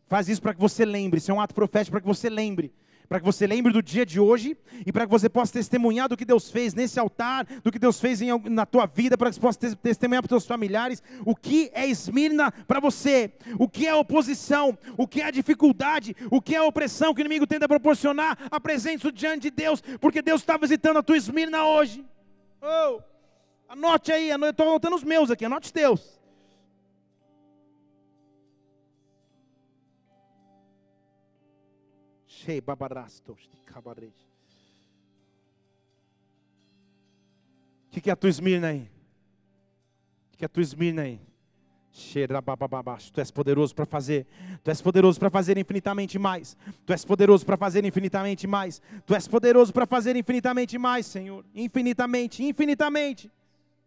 Faz 0.05 0.29
isso 0.29 0.39
para 0.39 0.53
que 0.53 0.59
você 0.61 0.85
lembre. 0.85 1.17
Isso 1.17 1.31
é 1.31 1.33
um 1.33 1.41
ato 1.41 1.55
profético 1.55 1.93
para 1.93 2.01
que 2.01 2.07
você 2.07 2.29
lembre. 2.29 2.71
Para 3.07 3.19
que 3.19 3.25
você 3.25 3.45
lembre 3.45 3.71
do 3.71 3.81
dia 3.81 4.05
de 4.05 4.19
hoje 4.19 4.57
e 4.85 4.91
para 4.91 5.05
que 5.05 5.11
você 5.11 5.29
possa 5.29 5.53
testemunhar 5.53 6.09
do 6.09 6.17
que 6.17 6.25
Deus 6.25 6.49
fez 6.49 6.73
nesse 6.73 6.99
altar, 6.99 7.45
do 7.63 7.71
que 7.71 7.79
Deus 7.79 7.99
fez 7.99 8.21
em 8.21 8.29
na 8.49 8.65
tua 8.65 8.85
vida, 8.85 9.17
para 9.17 9.29
que 9.29 9.35
você 9.35 9.41
possa 9.41 9.59
tes- 9.59 9.75
testemunhar 9.75 10.21
para 10.23 10.27
os 10.27 10.43
teus 10.43 10.45
familiares 10.47 11.03
o 11.25 11.35
que 11.35 11.69
é 11.73 11.87
Esmirna 11.87 12.51
para 12.67 12.79
você, 12.79 13.31
o 13.59 13.67
que 13.69 13.87
é 13.87 13.93
oposição, 13.93 14.77
o 14.97 15.07
que 15.07 15.21
é 15.21 15.25
a 15.25 15.31
dificuldade, 15.31 16.15
o 16.31 16.41
que 16.41 16.55
é 16.55 16.57
a 16.57 16.63
opressão 16.63 17.13
que 17.13 17.21
o 17.21 17.23
inimigo 17.23 17.45
tenta 17.47 17.67
proporcionar. 17.67 18.37
Apresente 18.49 18.97
isso 18.99 19.11
diante 19.11 19.43
de 19.43 19.51
Deus, 19.51 19.81
porque 20.01 20.21
Deus 20.21 20.41
está 20.41 20.57
visitando 20.57 20.97
a 20.97 21.03
tua 21.03 21.17
Esmirna 21.17 21.63
hoje. 21.65 22.05
Oh, 22.61 22.99
anote 23.69 24.11
aí, 24.11 24.29
eu 24.29 24.43
estou 24.49 24.67
anotando 24.67 24.95
os 24.95 25.03
meus 25.03 25.29
aqui, 25.29 25.45
anote 25.45 25.65
os 25.67 25.71
teus. 25.71 26.19
Shei 32.45 32.61
babarastos 32.61 33.49
de. 33.49 34.07
O 37.87 37.89
que, 37.89 38.01
que 38.01 38.09
é 38.09 38.13
a 38.13 38.15
tua 38.15 38.29
Esmirna 38.29 38.67
aí? 38.67 38.81
O 40.27 40.31
que, 40.31 40.37
que 40.37 40.45
é 40.45 40.47
a 40.47 40.49
tua 40.49 40.61
Esmirna 40.61 41.01
aí? 41.01 41.19
Tu 43.13 43.19
és 43.19 43.31
poderoso 43.31 43.73
para 43.73 43.85
fazer. 43.87 44.27
Tu 44.63 44.69
és 44.69 44.79
poderoso 44.79 45.19
para 45.19 45.31
fazer 45.31 45.57
infinitamente 45.57 46.19
mais. 46.19 46.55
Tu 46.85 46.93
és 46.93 47.03
poderoso 47.03 47.43
para 47.43 47.57
fazer 47.57 47.83
infinitamente 47.83 48.45
mais. 48.45 48.79
Tu 49.07 49.15
és 49.15 49.27
poderoso 49.27 49.73
para 49.73 49.87
fazer 49.87 50.15
infinitamente 50.15 50.77
mais, 50.77 51.07
Senhor. 51.07 51.43
Infinitamente, 51.55 52.43
infinitamente. 52.43 53.31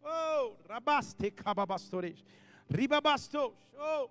Oh, 0.02 0.56
rabaste 0.68 1.30
cababastoresh. 1.30 2.24
Ribabastos. 2.68 3.52
Oh, 3.78 4.10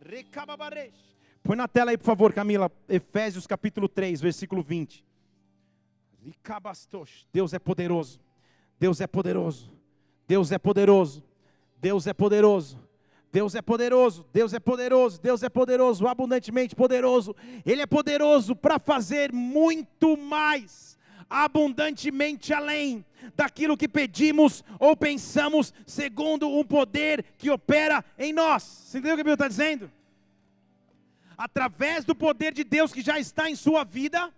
recababaresh. 0.00 1.11
Põe 1.42 1.56
na 1.56 1.66
tela 1.66 1.90
aí, 1.90 1.98
por 1.98 2.04
favor, 2.04 2.32
Camila. 2.32 2.70
Efésios 2.88 3.46
capítulo 3.46 3.88
3, 3.88 4.20
versículo 4.20 4.62
20. 4.62 5.04
Ricabastos. 6.24 7.26
Deus 7.32 7.52
é 7.52 7.58
poderoso. 7.58 8.20
Deus 8.78 9.00
é 9.00 9.06
poderoso. 9.06 9.72
Deus 10.28 10.52
é 10.52 10.58
poderoso. 10.58 11.24
Deus 11.80 12.06
é 12.06 12.12
poderoso. 12.12 12.78
Deus 13.32 13.54
é 13.54 13.62
poderoso, 13.62 14.26
Deus 14.30 14.52
é 14.52 14.60
poderoso, 14.60 15.18
Deus 15.18 15.42
é 15.42 15.48
poderoso, 15.48 16.06
abundantemente 16.06 16.76
poderoso. 16.76 17.34
Ele 17.64 17.80
é 17.80 17.86
poderoso 17.86 18.54
para 18.54 18.78
fazer 18.78 19.32
muito 19.32 20.18
mais, 20.18 20.98
abundantemente 21.30 22.52
além 22.52 23.02
daquilo 23.34 23.74
que 23.74 23.88
pedimos 23.88 24.62
ou 24.78 24.94
pensamos, 24.94 25.72
segundo 25.86 26.46
um 26.46 26.62
poder 26.62 27.24
que 27.38 27.50
opera 27.50 28.04
em 28.18 28.34
nós. 28.34 28.62
Você 28.62 28.98
entendeu 28.98 29.14
o 29.14 29.16
que 29.16 29.22
a 29.22 29.24
Bíblia 29.24 29.34
está 29.34 29.48
dizendo? 29.48 29.90
Através 31.36 32.04
do 32.04 32.14
poder 32.14 32.52
de 32.52 32.64
Deus 32.64 32.92
que 32.92 33.02
já 33.02 33.18
está 33.18 33.50
em 33.50 33.56
sua 33.56 33.84
vida, 33.84 34.32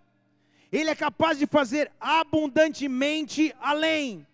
Ele 0.71 0.89
é 0.89 0.95
capaz 0.95 1.37
de 1.37 1.45
fazer 1.45 1.91
abundantemente 1.99 3.53
além. 3.59 4.25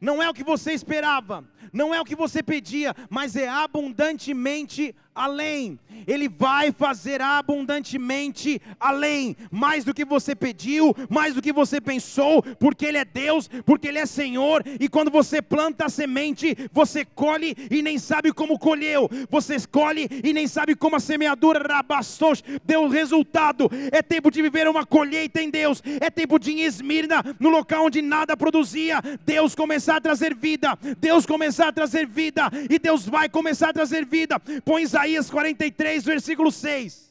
Não 0.00 0.22
é 0.22 0.28
o 0.28 0.34
que 0.34 0.44
você 0.44 0.72
esperava, 0.72 1.44
não 1.72 1.94
é 1.94 2.00
o 2.00 2.04
que 2.04 2.16
você 2.16 2.42
pedia, 2.42 2.94
mas 3.08 3.36
é 3.36 3.48
abundantemente 3.48 4.94
além. 5.18 5.78
Ele 6.06 6.28
vai 6.28 6.70
fazer 6.70 7.20
abundantemente 7.20 8.62
além, 8.78 9.36
mais 9.50 9.84
do 9.84 9.92
que 9.92 10.04
você 10.04 10.34
pediu, 10.34 10.94
mais 11.10 11.34
do 11.34 11.42
que 11.42 11.52
você 11.52 11.80
pensou, 11.80 12.42
porque 12.58 12.86
Ele 12.86 12.98
é 12.98 13.04
Deus, 13.04 13.48
porque 13.66 13.88
Ele 13.88 13.98
é 13.98 14.06
Senhor, 14.06 14.62
e 14.78 14.88
quando 14.88 15.10
você 15.10 15.42
planta 15.42 15.86
a 15.86 15.88
semente, 15.88 16.56
você 16.72 17.04
colhe 17.04 17.54
e 17.70 17.82
nem 17.82 17.98
sabe 17.98 18.32
como 18.32 18.58
colheu, 18.58 19.10
você 19.28 19.56
colhe 19.66 20.08
e 20.22 20.32
nem 20.32 20.46
sabe 20.46 20.76
como 20.76 20.96
a 20.96 21.00
semeadura 21.00 21.66
rabastos 21.66 22.44
deu 22.64 22.88
resultado. 22.88 23.68
É 23.90 24.02
tempo 24.02 24.30
de 24.30 24.40
viver 24.40 24.68
uma 24.68 24.86
colheita 24.86 25.42
em 25.42 25.50
Deus, 25.50 25.82
é 26.00 26.10
tempo 26.10 26.38
de 26.38 26.52
ir 26.52 26.60
em 26.60 26.64
Esmirna, 26.64 27.24
no 27.40 27.48
local 27.48 27.86
onde 27.86 28.00
nada 28.00 28.36
produzia, 28.36 29.02
Deus 29.26 29.54
começar 29.54 29.96
a 29.96 30.00
trazer 30.00 30.34
vida, 30.34 30.78
Deus 31.00 31.26
começar 31.26 31.57
a 31.66 31.72
trazer 31.72 32.06
vida, 32.06 32.48
e 32.70 32.78
Deus 32.78 33.04
vai 33.04 33.28
começar 33.28 33.70
a 33.70 33.72
trazer 33.72 34.06
vida. 34.06 34.38
Põe 34.64 34.82
Isaías 34.82 35.28
43, 35.28 36.04
versículo 36.04 36.52
6. 36.52 37.08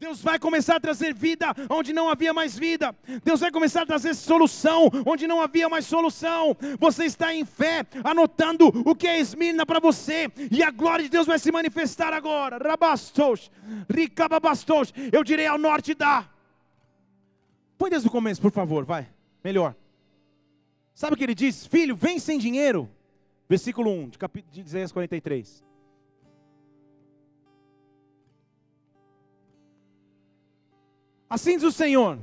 Deus 0.00 0.22
vai 0.22 0.38
começar 0.38 0.76
a 0.76 0.80
trazer 0.80 1.12
vida 1.12 1.54
onde 1.68 1.92
não 1.92 2.08
havia 2.08 2.32
mais 2.32 2.58
vida. 2.58 2.96
Deus 3.22 3.40
vai 3.40 3.50
começar 3.50 3.82
a 3.82 3.86
trazer 3.86 4.14
solução 4.14 4.90
onde 5.04 5.26
não 5.26 5.42
havia 5.42 5.68
mais 5.68 5.84
solução. 5.84 6.56
Você 6.78 7.04
está 7.04 7.34
em 7.34 7.44
fé, 7.44 7.84
anotando 8.02 8.68
o 8.86 8.94
que 8.94 9.06
é 9.06 9.20
Esmirna 9.20 9.66
para 9.66 9.78
você, 9.78 10.30
e 10.50 10.62
a 10.62 10.70
glória 10.70 11.04
de 11.04 11.10
Deus 11.10 11.26
vai 11.26 11.38
se 11.38 11.52
manifestar 11.52 12.14
agora. 12.14 12.56
Rabastos, 12.56 13.50
ricababastos. 13.94 14.94
Eu 15.12 15.22
direi 15.22 15.46
ao 15.46 15.58
norte 15.58 15.92
da. 15.92 16.26
Põe 17.76 17.90
desde 17.90 18.08
o 18.08 18.10
começo, 18.10 18.40
por 18.40 18.52
favor, 18.52 18.86
vai. 18.86 19.06
Melhor. 19.44 19.74
Sabe 20.94 21.12
o 21.12 21.16
que 21.16 21.24
ele 21.24 21.34
diz? 21.34 21.66
Filho, 21.66 21.94
vem 21.94 22.18
sem 22.18 22.38
dinheiro. 22.38 22.90
Versículo 23.50 23.90
1 23.90 24.10
de, 24.10 24.18
cap... 24.18 24.44
de 24.48 24.60
Isaías 24.60 24.92
43. 24.92 25.64
Assim 31.28 31.56
diz 31.56 31.64
o 31.64 31.72
Senhor, 31.72 32.20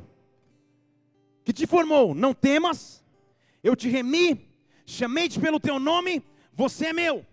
que 1.43 1.51
te 1.51 1.67
formou, 1.67 2.15
não 2.15 2.33
temas, 2.33 3.03
eu 3.61 3.75
te 3.75 3.89
remi, 3.89 4.49
chamei-te 4.85 5.37
pelo 5.37 5.59
teu 5.59 5.81
nome, 5.81 6.23
você 6.53 6.87
é 6.87 6.93
meu. 6.93 7.25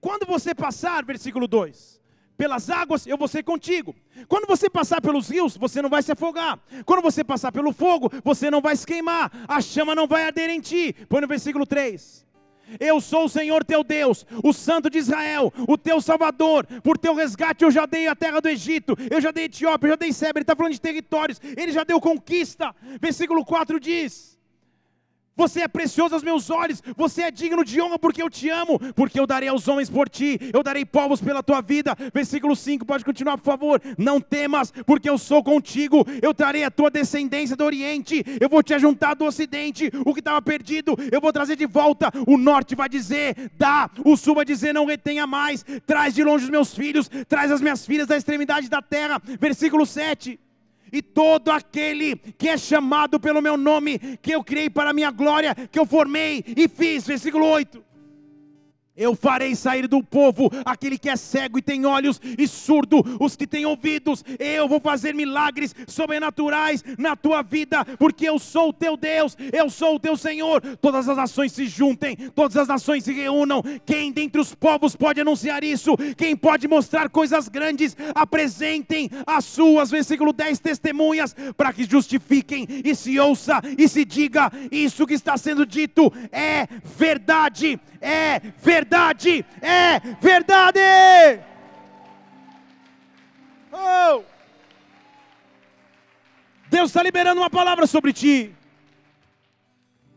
Quando 0.00 0.26
você 0.26 0.52
passar, 0.52 1.04
versículo 1.04 1.46
2, 1.46 2.00
pelas 2.36 2.68
águas, 2.68 3.06
eu 3.06 3.16
vou 3.16 3.28
ser 3.28 3.44
contigo. 3.44 3.94
Quando 4.26 4.48
você 4.48 4.68
passar 4.68 5.00
pelos 5.00 5.28
rios, 5.28 5.56
você 5.56 5.80
não 5.80 5.88
vai 5.88 6.02
se 6.02 6.10
afogar. 6.10 6.58
Quando 6.84 7.00
você 7.00 7.22
passar 7.22 7.52
pelo 7.52 7.72
fogo, 7.72 8.10
você 8.24 8.50
não 8.50 8.60
vai 8.60 8.74
se 8.74 8.84
queimar. 8.84 9.30
A 9.46 9.60
chama 9.60 9.94
não 9.94 10.08
vai 10.08 10.24
arder 10.24 10.50
em 10.50 10.60
ti. 10.60 10.92
Põe 11.08 11.20
no 11.20 11.28
versículo 11.28 11.64
3. 11.64 12.25
Eu 12.78 13.00
sou 13.00 13.24
o 13.24 13.28
Senhor 13.28 13.64
teu 13.64 13.82
Deus, 13.84 14.26
o 14.42 14.52
Santo 14.52 14.90
de 14.90 14.98
Israel, 14.98 15.52
o 15.68 15.78
teu 15.78 16.00
Salvador. 16.00 16.66
Por 16.82 16.98
teu 16.98 17.14
resgate 17.14 17.64
eu 17.64 17.70
já 17.70 17.86
dei 17.86 18.08
a 18.08 18.16
terra 18.16 18.40
do 18.40 18.48
Egito, 18.48 18.96
eu 19.10 19.20
já 19.20 19.30
dei 19.30 19.44
Etiópia, 19.44 19.86
eu 19.86 19.90
já 19.90 19.96
dei 19.96 20.12
Seba. 20.12 20.38
Ele 20.38 20.42
está 20.42 20.56
falando 20.56 20.72
de 20.72 20.80
territórios, 20.80 21.40
ele 21.56 21.72
já 21.72 21.84
deu 21.84 22.00
conquista. 22.00 22.74
Versículo 23.00 23.44
4 23.44 23.78
diz: 23.80 24.35
Você 25.36 25.60
é 25.60 25.68
precioso 25.68 26.14
aos 26.14 26.22
meus 26.22 26.48
olhos, 26.48 26.82
você 26.96 27.22
é 27.22 27.30
digno 27.30 27.62
de 27.62 27.78
honra 27.80 27.98
porque 27.98 28.22
eu 28.22 28.30
te 28.30 28.48
amo, 28.48 28.80
porque 28.94 29.20
eu 29.20 29.26
darei 29.26 29.50
aos 29.50 29.68
homens 29.68 29.90
por 29.90 30.08
ti, 30.08 30.38
eu 30.52 30.62
darei 30.62 30.84
povos 30.84 31.20
pela 31.20 31.42
tua 31.42 31.60
vida. 31.60 31.94
Versículo 32.14 32.56
5, 32.56 32.86
pode 32.86 33.04
continuar, 33.04 33.36
por 33.36 33.44
favor. 33.44 33.82
Não 33.98 34.18
temas, 34.18 34.72
porque 34.86 35.10
eu 35.10 35.18
sou 35.18 35.44
contigo, 35.44 36.06
eu 36.22 36.32
trarei 36.32 36.64
a 36.64 36.70
tua 36.70 36.90
descendência 36.90 37.54
do 37.54 37.64
Oriente, 37.64 38.24
eu 38.40 38.48
vou 38.48 38.62
te 38.62 38.72
ajuntar 38.72 39.14
do 39.14 39.26
Ocidente, 39.26 39.90
o 40.06 40.14
que 40.14 40.20
estava 40.20 40.40
perdido, 40.40 40.96
eu 41.12 41.20
vou 41.20 41.32
trazer 41.32 41.56
de 41.56 41.66
volta. 41.66 42.10
O 42.26 42.38
norte 42.38 42.74
vai 42.74 42.88
dizer, 42.88 43.50
dá, 43.58 43.90
o 44.04 44.16
sul 44.16 44.36
vai 44.36 44.44
dizer, 44.44 44.72
não 44.72 44.86
retenha 44.86 45.26
mais, 45.26 45.64
traz 45.86 46.14
de 46.14 46.24
longe 46.24 46.44
os 46.44 46.50
meus 46.50 46.74
filhos, 46.74 47.10
traz 47.28 47.52
as 47.52 47.60
minhas 47.60 47.84
filhas 47.84 48.06
da 48.06 48.16
extremidade 48.16 48.70
da 48.70 48.80
terra. 48.80 49.20
Versículo 49.38 49.84
7. 49.84 50.45
E 50.92 51.02
todo 51.02 51.50
aquele 51.50 52.16
que 52.16 52.48
é 52.48 52.56
chamado 52.56 53.18
pelo 53.18 53.42
meu 53.42 53.56
nome, 53.56 53.98
que 54.22 54.32
eu 54.32 54.42
criei 54.42 54.70
para 54.70 54.90
a 54.90 54.92
minha 54.92 55.10
glória, 55.10 55.54
que 55.54 55.78
eu 55.78 55.86
formei 55.86 56.44
e 56.56 56.68
fiz. 56.68 57.06
Versículo 57.06 57.46
8. 57.46 57.85
Eu 58.96 59.14
farei 59.14 59.54
sair 59.54 59.86
do 59.86 60.02
povo 60.02 60.50
aquele 60.64 60.98
que 60.98 61.10
é 61.10 61.16
cego 61.16 61.58
e 61.58 61.62
tem 61.62 61.84
olhos, 61.84 62.20
e 62.38 62.48
surdo, 62.48 63.04
os 63.20 63.36
que 63.36 63.46
têm 63.46 63.66
ouvidos. 63.66 64.24
Eu 64.38 64.66
vou 64.66 64.80
fazer 64.80 65.14
milagres 65.14 65.74
sobrenaturais 65.86 66.82
na 66.96 67.14
tua 67.14 67.42
vida, 67.42 67.84
porque 67.98 68.26
eu 68.26 68.38
sou 68.38 68.70
o 68.70 68.72
teu 68.72 68.96
Deus, 68.96 69.36
eu 69.52 69.68
sou 69.68 69.96
o 69.96 70.00
teu 70.00 70.16
Senhor. 70.16 70.62
Todas 70.80 71.08
as 71.08 71.16
nações 71.16 71.52
se 71.52 71.66
juntem, 71.66 72.16
todas 72.34 72.56
as 72.56 72.68
nações 72.68 73.04
se 73.04 73.12
reúnam. 73.12 73.62
Quem 73.84 74.10
dentre 74.10 74.40
os 74.40 74.54
povos 74.54 74.96
pode 74.96 75.20
anunciar 75.20 75.62
isso? 75.62 75.94
Quem 76.16 76.34
pode 76.34 76.66
mostrar 76.66 77.10
coisas 77.10 77.48
grandes? 77.48 77.94
Apresentem 78.14 79.10
as 79.26 79.44
suas, 79.44 79.90
versículo 79.90 80.32
10, 80.32 80.58
testemunhas, 80.58 81.36
para 81.56 81.72
que 81.72 81.84
justifiquem 81.84 82.66
e 82.82 82.94
se 82.94 83.18
ouça 83.20 83.60
e 83.76 83.86
se 83.88 84.04
diga: 84.04 84.50
isso 84.72 85.06
que 85.06 85.14
está 85.14 85.36
sendo 85.36 85.66
dito 85.66 86.10
é 86.32 86.66
verdade, 86.96 87.78
é 88.00 88.40
verdade 88.62 88.85
verdade 88.86 89.44
é 89.60 89.98
verdade. 90.20 90.80
Oh! 93.72 94.22
Deus 96.68 96.90
está 96.90 97.02
liberando 97.02 97.40
uma 97.40 97.50
palavra 97.50 97.86
sobre 97.86 98.12
ti. 98.12 98.54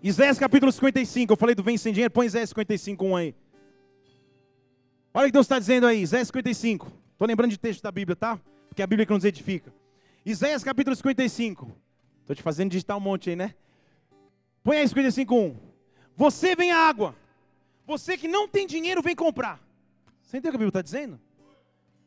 Isaías 0.01 0.39
capítulo 0.39 0.71
55, 0.71 1.33
eu 1.33 1.37
falei 1.37 1.53
do 1.53 1.63
vem 1.63 1.77
sem 1.77 1.91
dinheiro, 1.91 2.13
põe 2.13 2.25
Isaías 2.25 2.49
55, 2.49 3.05
1 3.05 3.15
aí. 3.15 3.35
Olha 5.13 5.25
o 5.25 5.27
que 5.27 5.33
Deus 5.33 5.45
está 5.45 5.59
dizendo 5.59 5.87
aí, 5.87 6.01
Isaías 6.01 6.27
55. 6.27 6.87
Estou 7.11 7.27
lembrando 7.27 7.51
de 7.51 7.57
texto 7.57 7.81
da 7.81 7.91
Bíblia, 7.91 8.15
tá? 8.15 8.39
Porque 8.69 8.81
a 8.81 8.87
Bíblia 8.87 9.05
que 9.05 9.11
nos 9.11 9.25
edifica. 9.25 9.73
Isaías 10.25 10.63
capítulo 10.63 10.95
55. 10.95 11.75
Estou 12.21 12.35
te 12.35 12.41
fazendo 12.41 12.71
digitar 12.71 12.95
um 12.95 13.01
monte 13.01 13.31
aí, 13.31 13.35
né? 13.35 13.55
Põe 14.63 14.77
aí 14.77 14.87
55, 14.87 15.35
1. 15.35 15.55
Você 16.15 16.55
vem 16.55 16.71
a 16.71 16.77
água 16.77 17.15
você 17.89 18.15
que 18.15 18.27
não 18.27 18.47
tem 18.47 18.67
dinheiro, 18.67 19.01
vem 19.01 19.15
comprar. 19.15 19.59
Você 20.21 20.37
entendeu 20.37 20.49
o 20.49 20.51
que 20.51 20.57
a 20.57 20.65
Bíblia 20.65 20.69
está 20.69 20.81
dizendo? 20.83 21.19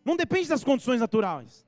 Não 0.05 0.17
depende 0.17 0.49
das 0.49 0.63
condições 0.63 1.01
naturais. 1.01 1.67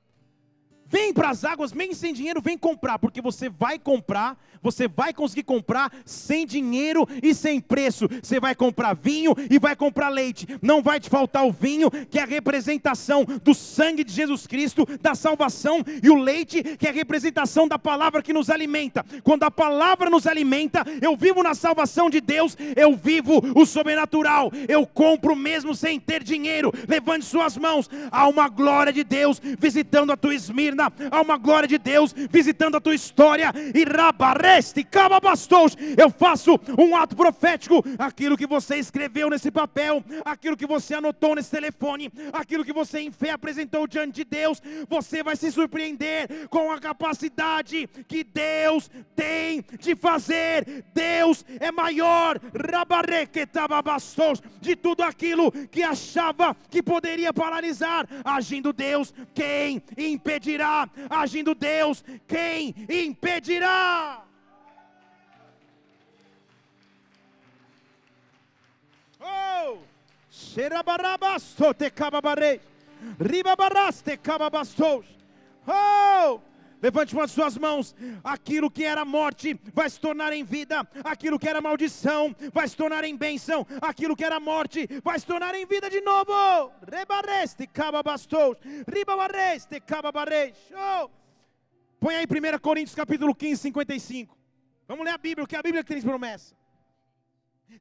Vem 0.95 1.11
para 1.11 1.29
as 1.29 1.43
águas, 1.43 1.73
vem 1.73 1.93
sem 1.93 2.13
dinheiro, 2.13 2.41
vem 2.41 2.57
comprar, 2.57 2.97
porque 2.97 3.21
você 3.21 3.49
vai 3.49 3.77
comprar, 3.77 4.41
você 4.61 4.87
vai 4.87 5.13
conseguir 5.13 5.43
comprar 5.43 5.91
sem 6.05 6.45
dinheiro 6.45 7.05
e 7.21 7.35
sem 7.35 7.59
preço. 7.59 8.07
Você 8.23 8.39
vai 8.39 8.55
comprar 8.55 8.95
vinho 8.95 9.35
e 9.51 9.59
vai 9.59 9.75
comprar 9.75 10.07
leite. 10.07 10.47
Não 10.61 10.81
vai 10.81 10.97
te 11.01 11.09
faltar 11.09 11.45
o 11.45 11.51
vinho, 11.51 11.91
que 11.91 12.17
é 12.17 12.23
a 12.23 12.25
representação 12.25 13.25
do 13.43 13.53
sangue 13.53 14.05
de 14.05 14.13
Jesus 14.13 14.47
Cristo, 14.47 14.87
da 15.01 15.15
salvação, 15.15 15.83
e 16.01 16.09
o 16.09 16.15
leite, 16.15 16.63
que 16.63 16.87
é 16.87 16.91
a 16.91 16.93
representação 16.93 17.67
da 17.67 17.77
palavra 17.77 18.23
que 18.23 18.31
nos 18.31 18.49
alimenta. 18.49 19.05
Quando 19.21 19.43
a 19.43 19.51
palavra 19.51 20.09
nos 20.09 20.25
alimenta, 20.25 20.85
eu 21.01 21.17
vivo 21.17 21.43
na 21.43 21.53
salvação 21.53 22.09
de 22.09 22.21
Deus, 22.21 22.55
eu 22.73 22.95
vivo 22.95 23.41
o 23.53 23.65
sobrenatural. 23.65 24.49
Eu 24.65 24.87
compro 24.87 25.35
mesmo 25.35 25.75
sem 25.75 25.99
ter 25.99 26.23
dinheiro. 26.23 26.71
Levante 26.87 27.25
suas 27.25 27.57
mãos. 27.57 27.89
Há 28.09 28.29
uma 28.29 28.47
glória 28.47 28.93
de 28.93 29.03
Deus 29.03 29.41
visitando 29.59 30.13
a 30.13 30.17
tua 30.17 30.33
Esmirna 30.33 30.84
há 31.11 31.21
uma 31.21 31.37
glória 31.37 31.67
de 31.67 31.77
Deus 31.77 32.13
visitando 32.29 32.75
a 32.75 32.81
tua 32.81 32.95
história, 32.95 33.51
e 33.73 33.83
rabareste, 33.83 34.83
cababastos, 34.83 35.75
eu 35.97 36.09
faço 36.09 36.59
um 36.77 36.95
ato 36.95 37.15
profético, 37.15 37.83
aquilo 37.97 38.37
que 38.37 38.47
você 38.47 38.77
escreveu 38.77 39.29
nesse 39.29 39.51
papel, 39.51 40.03
aquilo 40.23 40.57
que 40.57 40.65
você 40.65 40.95
anotou 40.95 41.35
nesse 41.35 41.51
telefone, 41.51 42.11
aquilo 42.33 42.65
que 42.65 42.73
você 42.73 42.99
em 42.99 43.11
fé 43.11 43.31
apresentou 43.31 43.87
diante 43.87 44.15
de 44.15 44.25
Deus, 44.25 44.61
você 44.89 45.23
vai 45.23 45.35
se 45.35 45.51
surpreender 45.51 46.47
com 46.49 46.71
a 46.71 46.79
capacidade 46.79 47.87
que 48.07 48.23
Deus 48.23 48.89
tem 49.15 49.63
de 49.79 49.95
fazer, 49.95 50.83
Deus 50.93 51.45
é 51.59 51.71
maior, 51.71 52.39
rabarequetababastos, 52.71 54.41
de 54.59 54.75
tudo 54.75 55.03
aquilo 55.03 55.51
que 55.51 55.83
achava 55.83 56.55
que 56.69 56.81
poderia 56.81 57.33
paralisar, 57.33 58.07
agindo 58.23 58.73
Deus, 58.73 59.13
quem 59.33 59.81
impedirá? 59.97 60.64
Impedirá? 60.65 60.89
Agindo 61.09 61.53
Deus, 61.53 62.03
quem 62.27 62.73
impedirá? 62.89 64.23
Oh! 69.19 69.77
Xerabarabastote 70.31 71.89
cababare. 71.91 72.61
Ribabaraste 73.19 74.17
cababastos. 74.17 75.05
Oh! 75.67 76.41
Levante 76.85 77.15
uma 77.15 77.25
de 77.25 77.31
suas 77.31 77.57
mãos. 77.57 77.95
Aquilo 78.23 78.69
que 78.69 78.83
era 78.83 79.03
morte 79.03 79.59
vai 79.73 79.89
se 79.89 79.99
tornar 79.99 80.31
em 80.33 80.43
vida. 80.43 80.87
Aquilo 81.03 81.39
que 81.39 81.49
era 81.49 81.59
maldição 81.59 82.35
vai 82.53 82.67
se 82.67 82.77
tornar 82.77 83.03
em 83.03 83.17
bênção. 83.17 83.65
Aquilo 83.81 84.15
que 84.15 84.23
era 84.23 84.39
morte 84.39 84.87
vai 85.03 85.17
se 85.17 85.25
tornar 85.25 85.55
em 85.55 85.65
vida 85.65 85.89
de 85.89 85.99
novo. 86.01 86.31
Rebareste 86.87 87.65
cababastos. 87.65 88.57
Ribabareste 88.87 89.79
cababareis. 89.79 90.55
Oh. 90.71 91.09
Põe 91.99 92.17
aí 92.17 92.25
1 92.25 92.59
Coríntios 92.59 92.93
capítulo 92.93 93.33
15, 93.33 93.63
55. 93.63 94.37
Vamos 94.87 95.05
ler 95.05 95.13
a 95.13 95.17
Bíblia, 95.17 95.47
que 95.47 95.55
é 95.55 95.59
a 95.59 95.63
Bíblia 95.63 95.83
tem 95.83 95.99
promessa. 96.03 96.53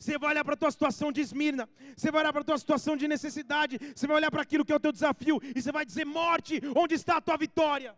Você 0.01 0.17
vai 0.17 0.31
olhar 0.31 0.45
para 0.47 0.55
a 0.55 0.57
tua 0.57 0.71
situação 0.71 1.13
de 1.13 1.21
esmirna, 1.21 1.69
você 1.95 2.11
vai 2.11 2.23
olhar 2.23 2.33
para 2.33 2.41
a 2.41 2.45
tua 2.45 2.57
situação 2.57 2.97
de 2.97 3.07
necessidade, 3.07 3.79
você 3.95 4.07
vai 4.07 4.17
olhar 4.17 4.31
para 4.31 4.41
aquilo 4.41 4.65
que 4.65 4.73
é 4.73 4.77
o 4.77 4.81
teu 4.81 4.91
desafio, 4.91 5.43
e 5.55 5.61
você 5.61 5.71
vai 5.71 5.85
dizer: 5.85 6.07
morte, 6.07 6.59
onde 6.75 6.95
está 6.95 7.19
a 7.19 7.21
tua 7.21 7.37
vitória? 7.37 7.95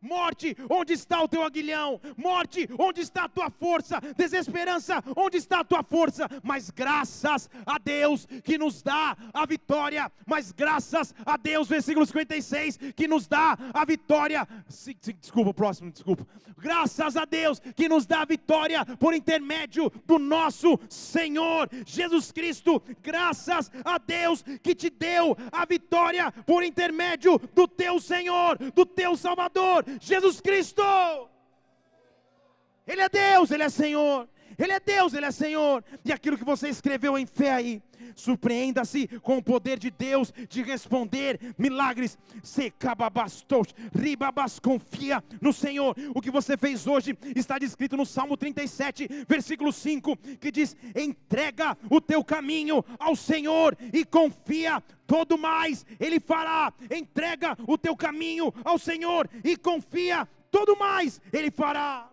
Morte, 0.00 0.56
onde 0.68 0.92
está 0.92 1.22
o 1.22 1.28
teu 1.28 1.42
aguilhão? 1.42 2.00
Morte, 2.16 2.68
onde 2.78 3.00
está 3.00 3.24
a 3.24 3.28
tua 3.28 3.50
força? 3.50 4.00
Desesperança, 4.16 5.02
onde 5.16 5.36
está 5.36 5.60
a 5.60 5.64
tua 5.64 5.82
força? 5.82 6.28
Mas 6.42 6.70
graças 6.70 7.50
a 7.66 7.78
Deus 7.78 8.26
que 8.44 8.58
nos 8.58 8.82
dá 8.82 9.16
a 9.32 9.46
vitória. 9.46 10.10
Mas 10.26 10.52
graças 10.52 11.14
a 11.24 11.36
Deus, 11.36 11.68
versículo 11.68 12.06
56, 12.06 12.78
que 12.96 13.08
nos 13.08 13.26
dá 13.26 13.56
a 13.72 13.84
vitória. 13.84 14.46
Desculpa, 15.20 15.52
próximo, 15.52 15.90
desculpa. 15.90 16.26
Graças 16.60 17.16
a 17.16 17.24
Deus 17.24 17.58
que 17.74 17.88
nos 17.88 18.06
dá 18.06 18.20
a 18.20 18.26
vitória 18.26 18.84
por 18.84 19.14
intermédio 19.14 19.90
do 20.04 20.18
nosso 20.18 20.78
Senhor 20.88 21.68
Jesus 21.86 22.30
Cristo. 22.30 22.82
Graças 23.02 23.70
a 23.84 23.98
Deus 23.98 24.44
que 24.62 24.74
te 24.74 24.90
deu 24.90 25.36
a 25.50 25.64
vitória 25.64 26.30
por 26.46 26.62
intermédio 26.62 27.38
do 27.54 27.66
teu 27.66 27.98
Senhor, 27.98 28.58
do 28.74 28.84
teu 28.84 29.16
Salvador. 29.16 29.79
Jesus 30.00 30.40
Cristo. 30.40 30.82
Ele 32.86 33.02
é 33.02 33.08
Deus, 33.08 33.50
Ele 33.50 33.62
é 33.62 33.68
Senhor. 33.68 34.28
Ele 34.60 34.72
é 34.72 34.80
Deus, 34.80 35.14
Ele 35.14 35.26
é 35.26 35.30
Senhor. 35.30 35.82
E 36.04 36.12
aquilo 36.12 36.36
que 36.36 36.44
você 36.44 36.68
escreveu 36.68 37.18
em 37.18 37.24
fé 37.24 37.52
aí, 37.52 37.82
surpreenda-se 38.14 39.08
com 39.20 39.38
o 39.38 39.42
poder 39.42 39.78
de 39.78 39.90
Deus 39.90 40.32
de 40.48 40.62
responder 40.62 41.40
milagres. 41.56 42.18
Secababastos, 42.42 43.74
ribabas, 43.94 44.58
confia 44.58 45.24
no 45.40 45.52
Senhor. 45.52 45.96
O 46.14 46.20
que 46.20 46.30
você 46.30 46.56
fez 46.56 46.86
hoje 46.86 47.16
está 47.34 47.58
descrito 47.58 47.96
no 47.96 48.04
Salmo 48.04 48.36
37, 48.36 49.08
versículo 49.26 49.72
5, 49.72 50.16
que 50.38 50.52
diz: 50.52 50.76
entrega 50.94 51.76
o 51.88 52.00
teu 52.00 52.22
caminho 52.22 52.84
ao 52.98 53.16
Senhor 53.16 53.76
e 53.92 54.04
confia 54.04 54.82
todo 55.06 55.36
mais 55.36 55.84
Ele 55.98 56.20
fará. 56.20 56.72
Entrega 56.90 57.56
o 57.66 57.76
teu 57.76 57.96
caminho 57.96 58.52
ao 58.64 58.78
Senhor 58.78 59.28
e 59.42 59.56
confia, 59.56 60.28
todo 60.50 60.76
mais 60.76 61.20
Ele 61.32 61.50
fará. 61.50 62.10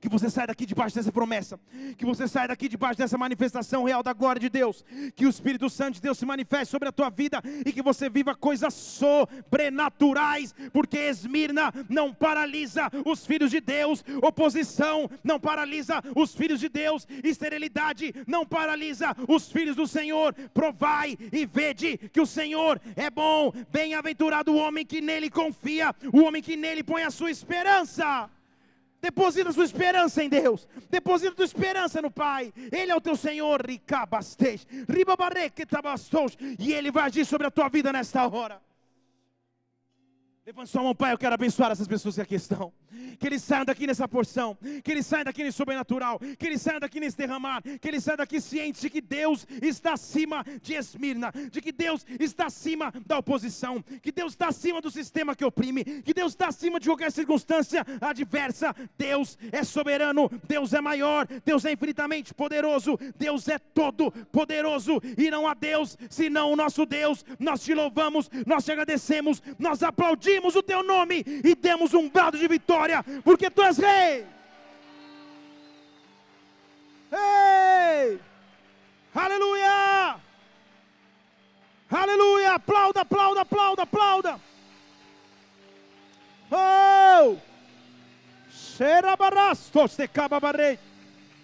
Que 0.00 0.08
você 0.08 0.30
saia 0.30 0.48
daqui 0.48 0.66
debaixo 0.66 0.94
dessa 0.94 1.10
promessa. 1.10 1.58
Que 1.96 2.04
você 2.04 2.28
saia 2.28 2.48
daqui 2.48 2.68
debaixo 2.68 2.98
dessa 2.98 3.18
manifestação 3.18 3.84
real 3.84 4.02
da 4.02 4.12
glória 4.12 4.40
de 4.40 4.48
Deus. 4.48 4.84
Que 5.16 5.26
o 5.26 5.30
Espírito 5.30 5.68
Santo 5.70 5.94
de 5.94 6.00
Deus 6.00 6.18
se 6.18 6.26
manifeste 6.26 6.70
sobre 6.70 6.88
a 6.88 6.92
tua 6.92 7.10
vida 7.10 7.42
e 7.64 7.72
que 7.72 7.82
você 7.82 8.08
viva 8.08 8.34
coisas 8.34 8.74
sobrenaturais, 8.74 10.54
porque 10.72 10.98
Esmirna 10.98 11.72
não 11.88 12.12
paralisa 12.12 12.90
os 13.04 13.26
filhos 13.26 13.50
de 13.50 13.60
Deus, 13.60 14.04
oposição 14.22 15.10
não 15.24 15.40
paralisa 15.40 16.02
os 16.14 16.34
filhos 16.34 16.60
de 16.60 16.68
Deus, 16.68 17.06
esterilidade 17.24 18.14
não 18.26 18.46
paralisa 18.46 19.16
os 19.28 19.50
filhos 19.50 19.76
do 19.76 19.86
Senhor. 19.86 20.34
Provai 20.54 21.16
e 21.32 21.46
vede 21.46 21.98
que 22.12 22.20
o 22.20 22.26
Senhor 22.26 22.80
é 22.96 23.10
bom. 23.10 23.52
Bem-aventurado 23.70 24.52
o 24.52 24.56
homem 24.56 24.84
que 24.84 25.00
nele 25.00 25.30
confia, 25.30 25.94
o 26.12 26.22
homem 26.22 26.42
que 26.42 26.56
nele 26.56 26.82
põe 26.82 27.02
a 27.02 27.10
sua 27.10 27.30
esperança. 27.30 28.28
Deposita 29.00 29.52
sua 29.52 29.64
esperança 29.64 30.22
em 30.22 30.28
Deus. 30.28 30.68
Deposita 30.90 31.34
sua 31.34 31.44
esperança 31.44 32.02
no 32.02 32.10
Pai. 32.10 32.52
Ele 32.70 32.92
é 32.92 32.96
o 32.96 33.00
teu 33.00 33.16
Senhor. 33.16 33.64
E 36.58 36.72
Ele 36.72 36.90
vai 36.90 37.04
agir 37.04 37.24
sobre 37.24 37.46
a 37.46 37.50
tua 37.50 37.68
vida 37.68 37.92
nesta 37.92 38.26
hora. 38.26 38.60
Levante 40.44 40.70
sua 40.70 40.82
mão, 40.82 40.94
Pai. 40.94 41.12
Eu 41.12 41.18
quero 41.18 41.34
abençoar 41.34 41.70
essas 41.70 41.88
pessoas 41.88 42.14
que 42.14 42.20
aqui 42.20 42.34
estão. 42.34 42.72
Que 43.18 43.26
eles 43.26 43.42
saiam 43.42 43.64
daqui 43.64 43.86
nessa 43.86 44.08
porção, 44.08 44.56
que 44.82 44.90
eles 44.90 45.06
saiam 45.06 45.24
daqui 45.24 45.42
nesse 45.42 45.56
sobrenatural, 45.56 46.18
que 46.38 46.46
eles 46.46 46.60
saiam 46.60 46.80
daqui 46.80 47.00
nesse 47.00 47.16
derramar, 47.16 47.62
que 47.62 47.88
eles 47.88 48.02
saiam 48.02 48.16
daqui 48.16 48.40
cientes 48.40 48.80
de 48.80 48.90
que 48.90 49.00
Deus 49.00 49.46
está 49.62 49.92
acima 49.94 50.44
de 50.62 50.74
Esmirna, 50.74 51.32
de 51.50 51.60
que 51.60 51.72
Deus 51.72 52.04
está 52.18 52.46
acima 52.46 52.92
da 53.06 53.18
oposição, 53.18 53.82
que 54.02 54.12
Deus 54.12 54.32
está 54.32 54.48
acima 54.48 54.80
do 54.80 54.90
sistema 54.90 55.34
que 55.34 55.44
oprime, 55.44 55.84
que 56.02 56.14
Deus 56.14 56.32
está 56.32 56.48
acima 56.48 56.80
de 56.80 56.88
qualquer 56.88 57.12
circunstância 57.12 57.84
adversa. 58.00 58.74
Deus 58.96 59.38
é 59.52 59.62
soberano, 59.62 60.30
Deus 60.46 60.72
é 60.72 60.80
maior, 60.80 61.26
Deus 61.44 61.64
é 61.64 61.72
infinitamente 61.72 62.34
poderoso, 62.34 62.98
Deus 63.16 63.48
é 63.48 63.58
todo 63.58 64.10
poderoso 64.32 65.00
e 65.16 65.30
não 65.30 65.46
há 65.46 65.54
Deus 65.54 65.96
senão 66.08 66.52
o 66.52 66.56
nosso 66.56 66.86
Deus. 66.86 67.24
Nós 67.38 67.62
te 67.62 67.74
louvamos, 67.74 68.30
nós 68.46 68.64
te 68.64 68.72
agradecemos, 68.72 69.42
nós 69.58 69.82
aplaudimos 69.82 70.56
o 70.56 70.62
teu 70.62 70.82
nome 70.82 71.24
e 71.44 71.54
demos 71.54 71.94
um 71.94 72.08
brado 72.08 72.38
de 72.38 72.48
vitória, 72.48 72.79
porque 73.24 73.50
tu 73.50 73.62
és 73.62 73.78
rei. 73.78 74.24
Ei! 77.12 78.20
Aleluia! 79.14 80.16
Aleluia! 81.90 82.54
Aplauda, 82.54 83.00
aplauda, 83.00 83.40
aplauda, 83.40 83.82
aplauda! 83.82 84.40
Oh! 86.50 87.36
Xerabarastos 88.50 89.96
te 89.96 90.08
cababarei. 90.08 90.78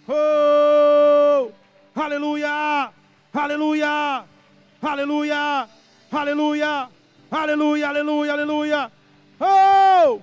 Oh! 0.09 1.51
Aleluia! 1.95 2.93
Aleluia! 3.33 4.25
Aleluia! 4.83 5.69
Aleluia! 6.13 6.89
Aleluia, 7.31 7.89
aleluia, 7.89 8.33
aleluia! 8.33 8.93
Oh! 9.41 10.23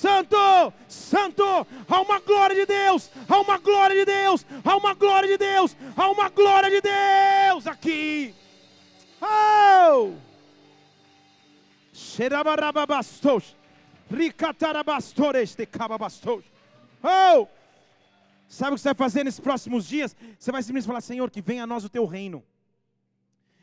Santo, 0.00 0.72
Santo, 0.86 1.66
há 1.88 2.00
uma 2.00 2.20
glória 2.20 2.54
de 2.54 2.66
Deus, 2.66 3.10
há 3.28 3.40
uma 3.40 3.58
glória 3.58 3.96
de 3.96 4.04
Deus, 4.04 4.46
há 4.64 4.76
uma 4.76 4.94
glória 4.94 5.28
de 5.28 5.36
Deus, 5.36 5.76
há 5.96 6.08
uma 6.08 6.28
glória 6.28 6.70
de 6.70 6.80
Deus 6.80 7.66
aqui. 7.66 8.32
Oh! 9.20 10.12
Xerabarabastos, 11.92 13.56
ricatarabastores 14.08 15.56
de 15.56 15.66
cababastos. 15.66 16.44
Oh! 17.02 17.48
Sabe 18.48 18.74
o 18.74 18.74
que 18.76 18.80
você 18.80 18.88
vai 18.90 18.94
fazer 18.94 19.24
nesses 19.24 19.40
próximos 19.40 19.88
dias? 19.88 20.14
Você 20.38 20.52
vai 20.52 20.62
simplesmente 20.62 20.86
falar: 20.86 21.00
Senhor, 21.00 21.28
que 21.28 21.42
venha 21.42 21.64
a 21.64 21.66
nós 21.66 21.84
o 21.84 21.88
teu 21.88 22.06
reino. 22.06 22.44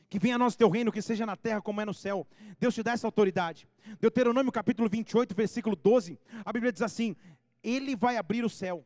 Que 0.10 0.20
venha 0.20 0.36
a 0.36 0.38
nós 0.38 0.56
teu 0.56 0.70
reino, 0.70 0.92
que 0.92 1.02
seja 1.02 1.26
na 1.26 1.36
terra 1.36 1.62
como 1.62 1.82
é 1.82 1.86
no 1.86 1.94
céu. 1.94 2.28
Deus 2.60 2.76
te 2.76 2.84
dá 2.84 2.92
essa 2.92 3.08
autoridade. 3.08 3.68
Deuteronômio 4.00 4.52
capítulo 4.52 4.88
28, 4.88 5.36
versículo 5.36 5.76
12. 5.76 6.20
A 6.44 6.54
Bíblia 6.54 6.72
diz 6.72 6.82
assim: 6.82 7.16
Ele 7.64 7.96
vai 7.96 8.18
abrir 8.18 8.44
o 8.46 8.50
céu. 8.50 8.86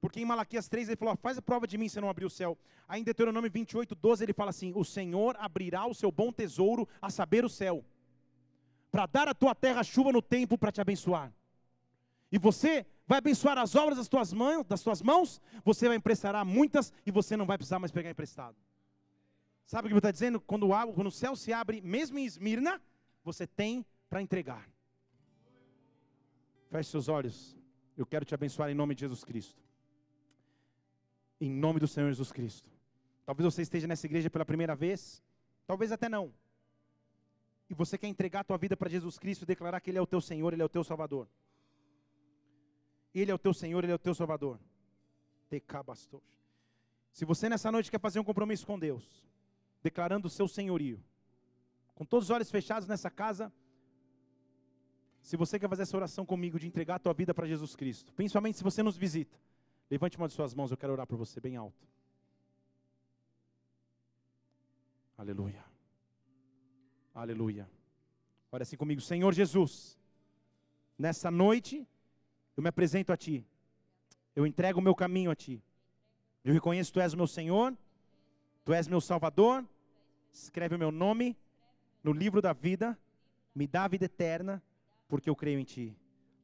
Porque 0.00 0.20
em 0.20 0.24
Malaquias 0.24 0.68
3 0.68 0.88
ele 0.88 0.96
falou: 0.96 1.16
Faz 1.16 1.38
a 1.38 1.42
prova 1.42 1.66
de 1.66 1.78
mim 1.78 1.88
se 1.88 2.00
não 2.00 2.10
abrir 2.10 2.24
o 2.24 2.30
céu. 2.30 2.58
Aí 2.88 3.00
em 3.00 3.04
Deuteronômio 3.04 3.50
28, 3.50 3.94
12 3.94 4.24
ele 4.24 4.32
fala 4.32 4.50
assim: 4.50 4.72
O 4.74 4.84
Senhor 4.84 5.36
abrirá 5.38 5.86
o 5.86 5.94
seu 5.94 6.10
bom 6.10 6.32
tesouro, 6.32 6.88
a 7.00 7.08
saber 7.08 7.44
o 7.44 7.48
céu, 7.48 7.84
para 8.90 9.06
dar 9.06 9.28
à 9.28 9.34
tua 9.34 9.54
terra 9.54 9.82
chuva 9.82 10.12
no 10.12 10.20
tempo 10.20 10.58
para 10.58 10.72
te 10.72 10.80
abençoar. 10.80 11.32
E 12.30 12.38
você 12.38 12.84
vai 13.12 13.18
abençoar 13.18 13.58
as 13.58 13.74
obras 13.74 13.98
das 13.98 14.08
tuas 14.08 14.32
mãos, 14.32 14.64
das 14.66 14.82
tuas 14.82 15.02
mãos, 15.02 15.38
você 15.62 15.86
vai 15.86 15.98
emprestar 15.98 16.34
muitas 16.46 16.90
e 17.04 17.10
você 17.10 17.36
não 17.36 17.44
vai 17.44 17.58
precisar 17.58 17.78
mais 17.78 17.92
pegar 17.92 18.08
emprestado. 18.08 18.56
Sabe 19.66 19.88
o 19.88 19.90
que 19.90 19.98
está 19.98 20.10
dizendo? 20.10 20.40
Quando 20.40 20.70
o, 20.70 20.92
quando 20.94 21.08
o 21.08 21.10
céu 21.10 21.36
se 21.36 21.52
abre, 21.52 21.82
mesmo 21.82 22.18
em 22.18 22.24
Esmirna, 22.24 22.80
você 23.22 23.46
tem 23.46 23.84
para 24.08 24.22
entregar. 24.22 24.66
Feche 26.70 26.88
seus 26.88 27.08
olhos. 27.08 27.54
Eu 27.98 28.06
quero 28.06 28.24
te 28.24 28.34
abençoar 28.34 28.70
em 28.70 28.74
nome 28.74 28.94
de 28.94 29.02
Jesus 29.02 29.22
Cristo. 29.22 29.62
Em 31.38 31.50
nome 31.50 31.80
do 31.80 31.86
Senhor 31.86 32.08
Jesus 32.08 32.32
Cristo. 32.32 32.70
Talvez 33.26 33.44
você 33.44 33.60
esteja 33.60 33.86
nessa 33.86 34.06
igreja 34.06 34.30
pela 34.30 34.46
primeira 34.46 34.74
vez, 34.74 35.22
talvez 35.66 35.92
até 35.92 36.08
não. 36.08 36.32
E 37.68 37.74
você 37.74 37.98
quer 37.98 38.08
entregar 38.08 38.40
a 38.40 38.44
tua 38.44 38.56
vida 38.56 38.74
para 38.74 38.88
Jesus 38.88 39.18
Cristo 39.18 39.42
e 39.42 39.46
declarar 39.46 39.80
que 39.80 39.90
Ele 39.90 39.98
é 39.98 40.02
o 40.02 40.06
teu 40.06 40.20
Senhor, 40.22 40.50
Ele 40.54 40.62
é 40.62 40.64
o 40.64 40.68
teu 40.70 40.82
Salvador. 40.82 41.28
Ele 43.14 43.30
é 43.30 43.34
o 43.34 43.38
teu 43.38 43.52
Senhor, 43.52 43.82
Ele 43.84 43.92
é 43.92 43.94
o 43.94 43.98
teu 43.98 44.14
Salvador. 44.14 44.58
Se 47.12 47.24
você 47.24 47.48
nessa 47.48 47.70
noite 47.70 47.90
quer 47.90 48.00
fazer 48.00 48.18
um 48.18 48.24
compromisso 48.24 48.66
com 48.66 48.78
Deus, 48.78 49.26
declarando 49.82 50.28
o 50.28 50.30
seu 50.30 50.48
senhorio, 50.48 51.02
com 51.94 52.04
todos 52.04 52.28
os 52.28 52.30
olhos 52.30 52.50
fechados 52.50 52.88
nessa 52.88 53.10
casa, 53.10 53.52
se 55.20 55.36
você 55.36 55.58
quer 55.58 55.68
fazer 55.68 55.82
essa 55.82 55.96
oração 55.96 56.24
comigo 56.24 56.58
de 56.58 56.66
entregar 56.66 56.96
a 56.96 56.98
tua 56.98 57.12
vida 57.12 57.34
para 57.34 57.46
Jesus 57.46 57.76
Cristo, 57.76 58.12
principalmente 58.14 58.58
se 58.58 58.64
você 58.64 58.82
nos 58.82 58.96
visita, 58.96 59.38
levante 59.90 60.16
uma 60.16 60.26
de 60.26 60.34
suas 60.34 60.54
mãos, 60.54 60.70
eu 60.70 60.76
quero 60.76 60.92
orar 60.92 61.06
por 61.06 61.16
você 61.16 61.40
bem 61.40 61.56
alto. 61.56 61.86
Aleluia. 65.16 65.62
Aleluia. 67.14 67.70
Ora 68.50 68.62
assim 68.62 68.76
comigo, 68.76 69.00
Senhor 69.00 69.32
Jesus, 69.32 69.98
nessa 70.98 71.30
noite 71.30 71.86
eu 72.56 72.62
me 72.62 72.68
apresento 72.68 73.12
a 73.12 73.16
Ti. 73.16 73.46
Eu 74.34 74.46
entrego 74.46 74.80
o 74.80 74.82
meu 74.82 74.94
caminho 74.94 75.30
a 75.30 75.34
Ti. 75.34 75.62
Eu 76.44 76.52
reconheço 76.52 76.90
que 76.90 76.98
Tu 76.98 77.02
és 77.02 77.12
o 77.12 77.16
meu 77.16 77.26
Senhor, 77.26 77.76
Tu 78.64 78.72
és 78.72 78.88
meu 78.88 79.00
Salvador. 79.00 79.64
Escreve 80.32 80.74
o 80.74 80.78
meu 80.78 80.90
nome 80.90 81.36
no 82.02 82.12
livro 82.12 82.40
da 82.40 82.52
vida, 82.52 82.98
me 83.54 83.66
dá 83.66 83.84
a 83.84 83.88
vida 83.88 84.06
eterna, 84.06 84.62
porque 85.08 85.28
eu 85.28 85.36
creio 85.36 85.60
em 85.60 85.64
Ti. 85.64 85.94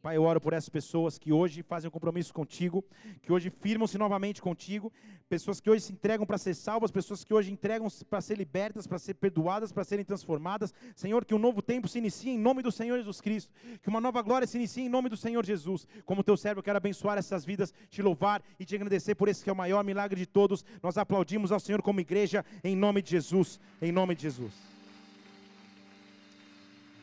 Pai, 0.01 0.17
eu 0.17 0.23
oro 0.23 0.41
por 0.41 0.53
essas 0.53 0.69
pessoas 0.69 1.19
que 1.19 1.33
hoje 1.33 1.61
fazem 1.61 1.89
um 1.89 1.91
compromisso 1.91 2.33
contigo, 2.33 2.85
que 3.21 3.33
hoje 3.33 3.51
firmam-se 3.51 3.99
novamente 3.99 4.41
contigo, 4.41 4.93
pessoas 5.29 5.61
que 5.61 5.69
hoje 5.69 5.83
se 5.83 5.93
entregam 5.93 6.25
para 6.25 6.39
ser 6.39 6.55
salvas, 6.55 6.93
pessoas 6.93 7.25
que 7.25 7.35
hoje 7.35 7.51
entregam 7.51 7.89
para 8.09 8.21
ser 8.21 8.39
libertas, 8.39 8.87
para 8.87 8.99
ser 8.99 9.15
perdoadas, 9.15 9.73
para 9.73 9.83
serem 9.83 10.05
transformadas. 10.05 10.73
Senhor, 10.95 11.25
que 11.25 11.35
um 11.35 11.39
novo 11.39 11.61
tempo 11.61 11.89
se 11.89 11.99
inicie 11.99 12.31
em 12.31 12.39
nome 12.39 12.63
do 12.63 12.71
Senhor 12.71 12.97
Jesus 12.97 13.21
Cristo, 13.21 13.53
que 13.83 13.89
uma 13.89 14.01
nova 14.01 14.23
glória 14.23 14.47
se 14.47 14.57
inicie 14.57 14.85
em 14.85 14.89
nome 14.89 15.09
do 15.09 15.17
Senhor 15.17 15.45
Jesus. 15.45 15.85
Como 16.05 16.23
teu 16.23 16.37
servo, 16.37 16.61
eu 16.61 16.63
quero 16.63 16.77
abençoar 16.77 17.19
essas 17.19 17.45
vidas, 17.45 17.75
te 17.91 18.01
louvar 18.01 18.41
e 18.59 18.65
te 18.65 18.77
agradecer 18.77 19.17
por 19.17 19.29
esse 19.29 19.43
que 19.43 19.51
é 19.51 19.53
o 19.53 19.57
maior 19.57 19.83
milagre 19.83 20.21
de 20.21 20.27
todos. 20.27 20.65
Nós 20.81 20.97
aplaudimos 20.97 21.51
ao 21.51 21.59
Senhor 21.59 21.83
como 21.83 21.99
igreja, 21.99 22.45
em 22.63 22.77
nome 22.77 23.03
de 23.03 23.11
Jesus, 23.11 23.59
em 23.83 23.91
nome 23.91 24.15
de 24.15 24.23
Jesus. 24.23 24.55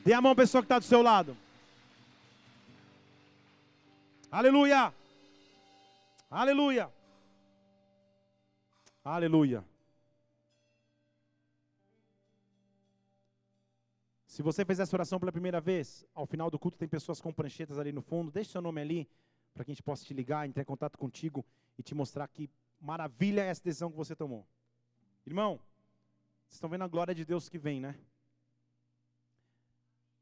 Dê 0.06 0.14
a 0.14 0.22
mão 0.22 0.34
pessoa 0.34 0.62
que 0.62 0.66
está 0.66 0.80
do 0.80 0.86
seu 0.86 1.02
lado. 1.02 1.36
Aleluia! 4.36 4.94
Aleluia! 6.30 6.94
Aleluia! 9.02 9.66
Se 14.28 14.42
você 14.42 14.66
fez 14.66 14.82
essa 14.82 14.94
oração 14.94 15.22
pela 15.22 15.32
primeira 15.32 15.62
vez, 15.62 16.06
ao 16.14 16.26
final 16.26 16.52
do 16.52 16.60
culto 16.60 16.78
tem 16.78 16.86
pessoas 16.86 17.22
com 17.22 17.32
pranchetas 17.32 17.80
ali 17.80 17.94
no 17.94 18.02
fundo. 18.02 18.30
Deixe 18.30 18.52
seu 18.52 18.62
nome 18.62 18.82
ali 18.82 19.10
para 19.54 19.64
que 19.64 19.72
a 19.72 19.74
gente 19.74 19.82
possa 19.82 20.04
te 20.04 20.14
ligar, 20.14 20.46
entrar 20.46 20.64
em 20.64 20.66
contato 20.66 20.98
contigo 20.98 21.46
e 21.78 21.82
te 21.82 21.96
mostrar 21.96 22.28
que 22.28 22.50
maravilha 22.78 23.40
é 23.40 23.48
essa 23.48 23.64
decisão 23.64 23.90
que 23.90 23.96
você 23.96 24.18
tomou. 24.18 24.46
Irmão, 25.26 25.62
vocês 26.44 26.56
estão 26.56 26.70
vendo 26.70 26.84
a 26.84 26.90
glória 26.90 27.16
de 27.16 27.24
Deus 27.24 27.48
que 27.48 27.58
vem, 27.58 27.80
né? 27.80 27.98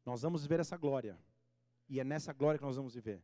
Nós 0.06 0.22
vamos 0.22 0.44
viver 0.44 0.60
essa 0.60 0.78
glória. 0.78 1.18
E 1.90 2.00
é 2.00 2.04
nessa 2.04 2.32
glória 2.32 2.60
que 2.60 2.66
nós 2.66 2.76
vamos 2.76 2.94
viver. 2.94 3.24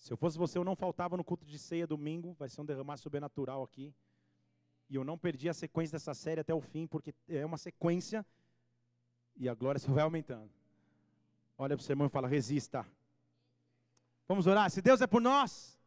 Se 0.00 0.10
eu 0.10 0.16
fosse 0.16 0.38
você, 0.38 0.56
eu 0.56 0.64
não 0.64 0.74
faltava 0.74 1.14
no 1.14 1.22
culto 1.22 1.44
de 1.44 1.58
ceia 1.58 1.86
domingo, 1.86 2.34
vai 2.38 2.48
ser 2.48 2.62
um 2.62 2.64
derramar 2.64 2.96
sobrenatural 2.96 3.62
aqui. 3.62 3.94
E 4.88 4.94
eu 4.94 5.04
não 5.04 5.18
perdi 5.18 5.46
a 5.46 5.52
sequência 5.54 5.92
dessa 5.92 6.14
série 6.14 6.40
até 6.40 6.54
o 6.54 6.60
fim, 6.60 6.86
porque 6.86 7.14
é 7.28 7.44
uma 7.44 7.58
sequência 7.58 8.24
e 9.36 9.46
a 9.46 9.54
glória 9.54 9.78
só 9.78 9.92
vai 9.92 10.02
aumentando. 10.02 10.50
Olha 11.58 11.76
para 11.76 11.82
o 11.82 11.84
seu 11.84 11.92
irmão 11.92 12.06
e 12.06 12.10
fala: 12.10 12.26
resista. 12.26 12.84
Vamos 14.26 14.46
orar. 14.46 14.70
Se 14.70 14.80
Deus 14.80 15.02
é 15.02 15.06
por 15.06 15.20
nós, 15.20 15.78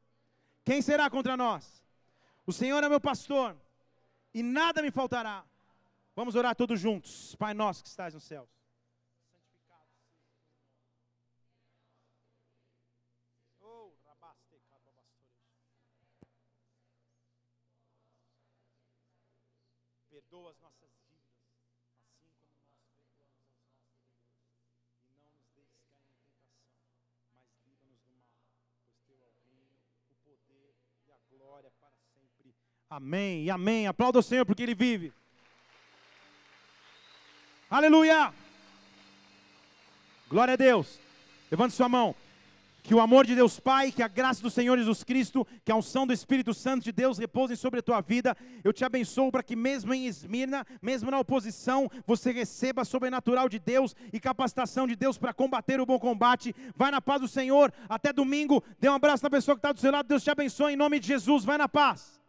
quem 0.63 0.79
será 0.79 1.09
contra 1.09 1.35
nós? 1.35 1.83
O 2.45 2.53
Senhor 2.53 2.83
é 2.83 2.87
meu 2.87 3.01
pastor 3.01 3.57
e 4.31 4.43
nada 4.43 4.81
me 4.83 4.91
faltará. 4.91 5.43
Vamos 6.15 6.35
orar 6.35 6.55
todos 6.55 6.79
juntos. 6.79 7.35
Pai 7.35 7.55
nosso 7.55 7.81
que 7.81 7.89
estás 7.89 8.13
nos 8.13 8.23
céus. 8.23 8.53
Perdoa 20.33 20.49
as 20.49 20.59
nossas 20.61 20.89
dívidas, 21.05 21.45
assim 22.01 22.15
como 22.17 22.33
nós 22.41 22.49
perdoamos 22.57 22.97
aos 22.97 23.13
nossos 23.13 23.29
devedores. 23.29 23.85
E 25.07 25.13
não 25.13 25.29
nos 25.29 25.45
deixes 25.53 25.85
cair 25.93 26.09
em 26.09 26.25
tentação, 26.25 26.81
mas 27.35 27.47
livra-nos 27.65 28.01
do 28.01 28.13
mal, 28.17 28.33
pois 28.81 28.97
teu 29.05 29.21
é 29.21 29.27
o 29.27 29.35
reino, 29.45 29.77
o 30.09 30.15
poder 30.23 30.75
e 31.05 31.11
a 31.11 31.19
glória 31.29 31.69
para 31.79 31.95
sempre. 31.97 32.55
Amém 32.95 33.45
e 33.45 33.49
amém. 33.49 33.87
Aplauda 33.87 34.19
o 34.19 34.21
Senhor 34.21 34.45
porque 34.45 34.61
Ele 34.61 34.75
vive. 34.75 35.11
Aleluia! 37.67 38.31
Glória 40.29 40.53
a 40.53 40.57
Deus. 40.57 40.99
Levante 41.49 41.73
sua 41.73 41.89
mão. 41.89 42.15
Que 42.83 42.93
o 42.93 42.99
amor 42.99 43.25
de 43.25 43.33
Deus 43.33 43.59
Pai, 43.59 43.91
que 43.91 44.03
a 44.03 44.07
graça 44.07 44.43
do 44.43 44.49
Senhor 44.51 44.77
Jesus 44.77 45.03
Cristo, 45.03 45.47
que 45.65 45.71
a 45.71 45.75
unção 45.75 46.05
do 46.05 46.13
Espírito 46.13 46.53
Santo 46.53 46.83
de 46.83 46.91
Deus 46.91 47.17
repousem 47.17 47.55
sobre 47.55 47.79
a 47.79 47.81
tua 47.81 47.99
vida. 47.99 48.37
Eu 48.63 48.71
te 48.71 48.85
abençoo 48.85 49.31
para 49.31 49.41
que 49.41 49.55
mesmo 49.55 49.91
em 49.91 50.05
Esmirna, 50.05 50.63
mesmo 50.79 51.09
na 51.09 51.17
oposição, 51.17 51.89
você 52.05 52.31
receba 52.31 52.85
sobrenatural 52.85 53.49
de 53.49 53.57
Deus 53.57 53.95
e 54.11 54.19
capacitação 54.19 54.85
de 54.85 54.95
Deus 54.95 55.17
para 55.17 55.33
combater 55.33 55.81
o 55.81 55.85
bom 55.85 55.97
combate. 55.97 56.55
Vai 56.75 56.91
na 56.91 57.01
paz 57.01 57.21
do 57.21 57.27
Senhor. 57.27 57.73
Até 57.89 58.13
domingo. 58.13 58.63
Dê 58.79 58.87
um 58.87 58.93
abraço 58.93 59.23
na 59.23 59.31
pessoa 59.31 59.55
que 59.55 59.59
está 59.59 59.71
do 59.71 59.79
seu 59.79 59.91
lado. 59.91 60.07
Deus 60.07 60.23
te 60.23 60.29
abençoe 60.29 60.73
em 60.73 60.77
nome 60.77 60.99
de 60.99 61.07
Jesus. 61.07 61.43
Vai 61.43 61.57
na 61.57 61.67
paz. 61.67 62.21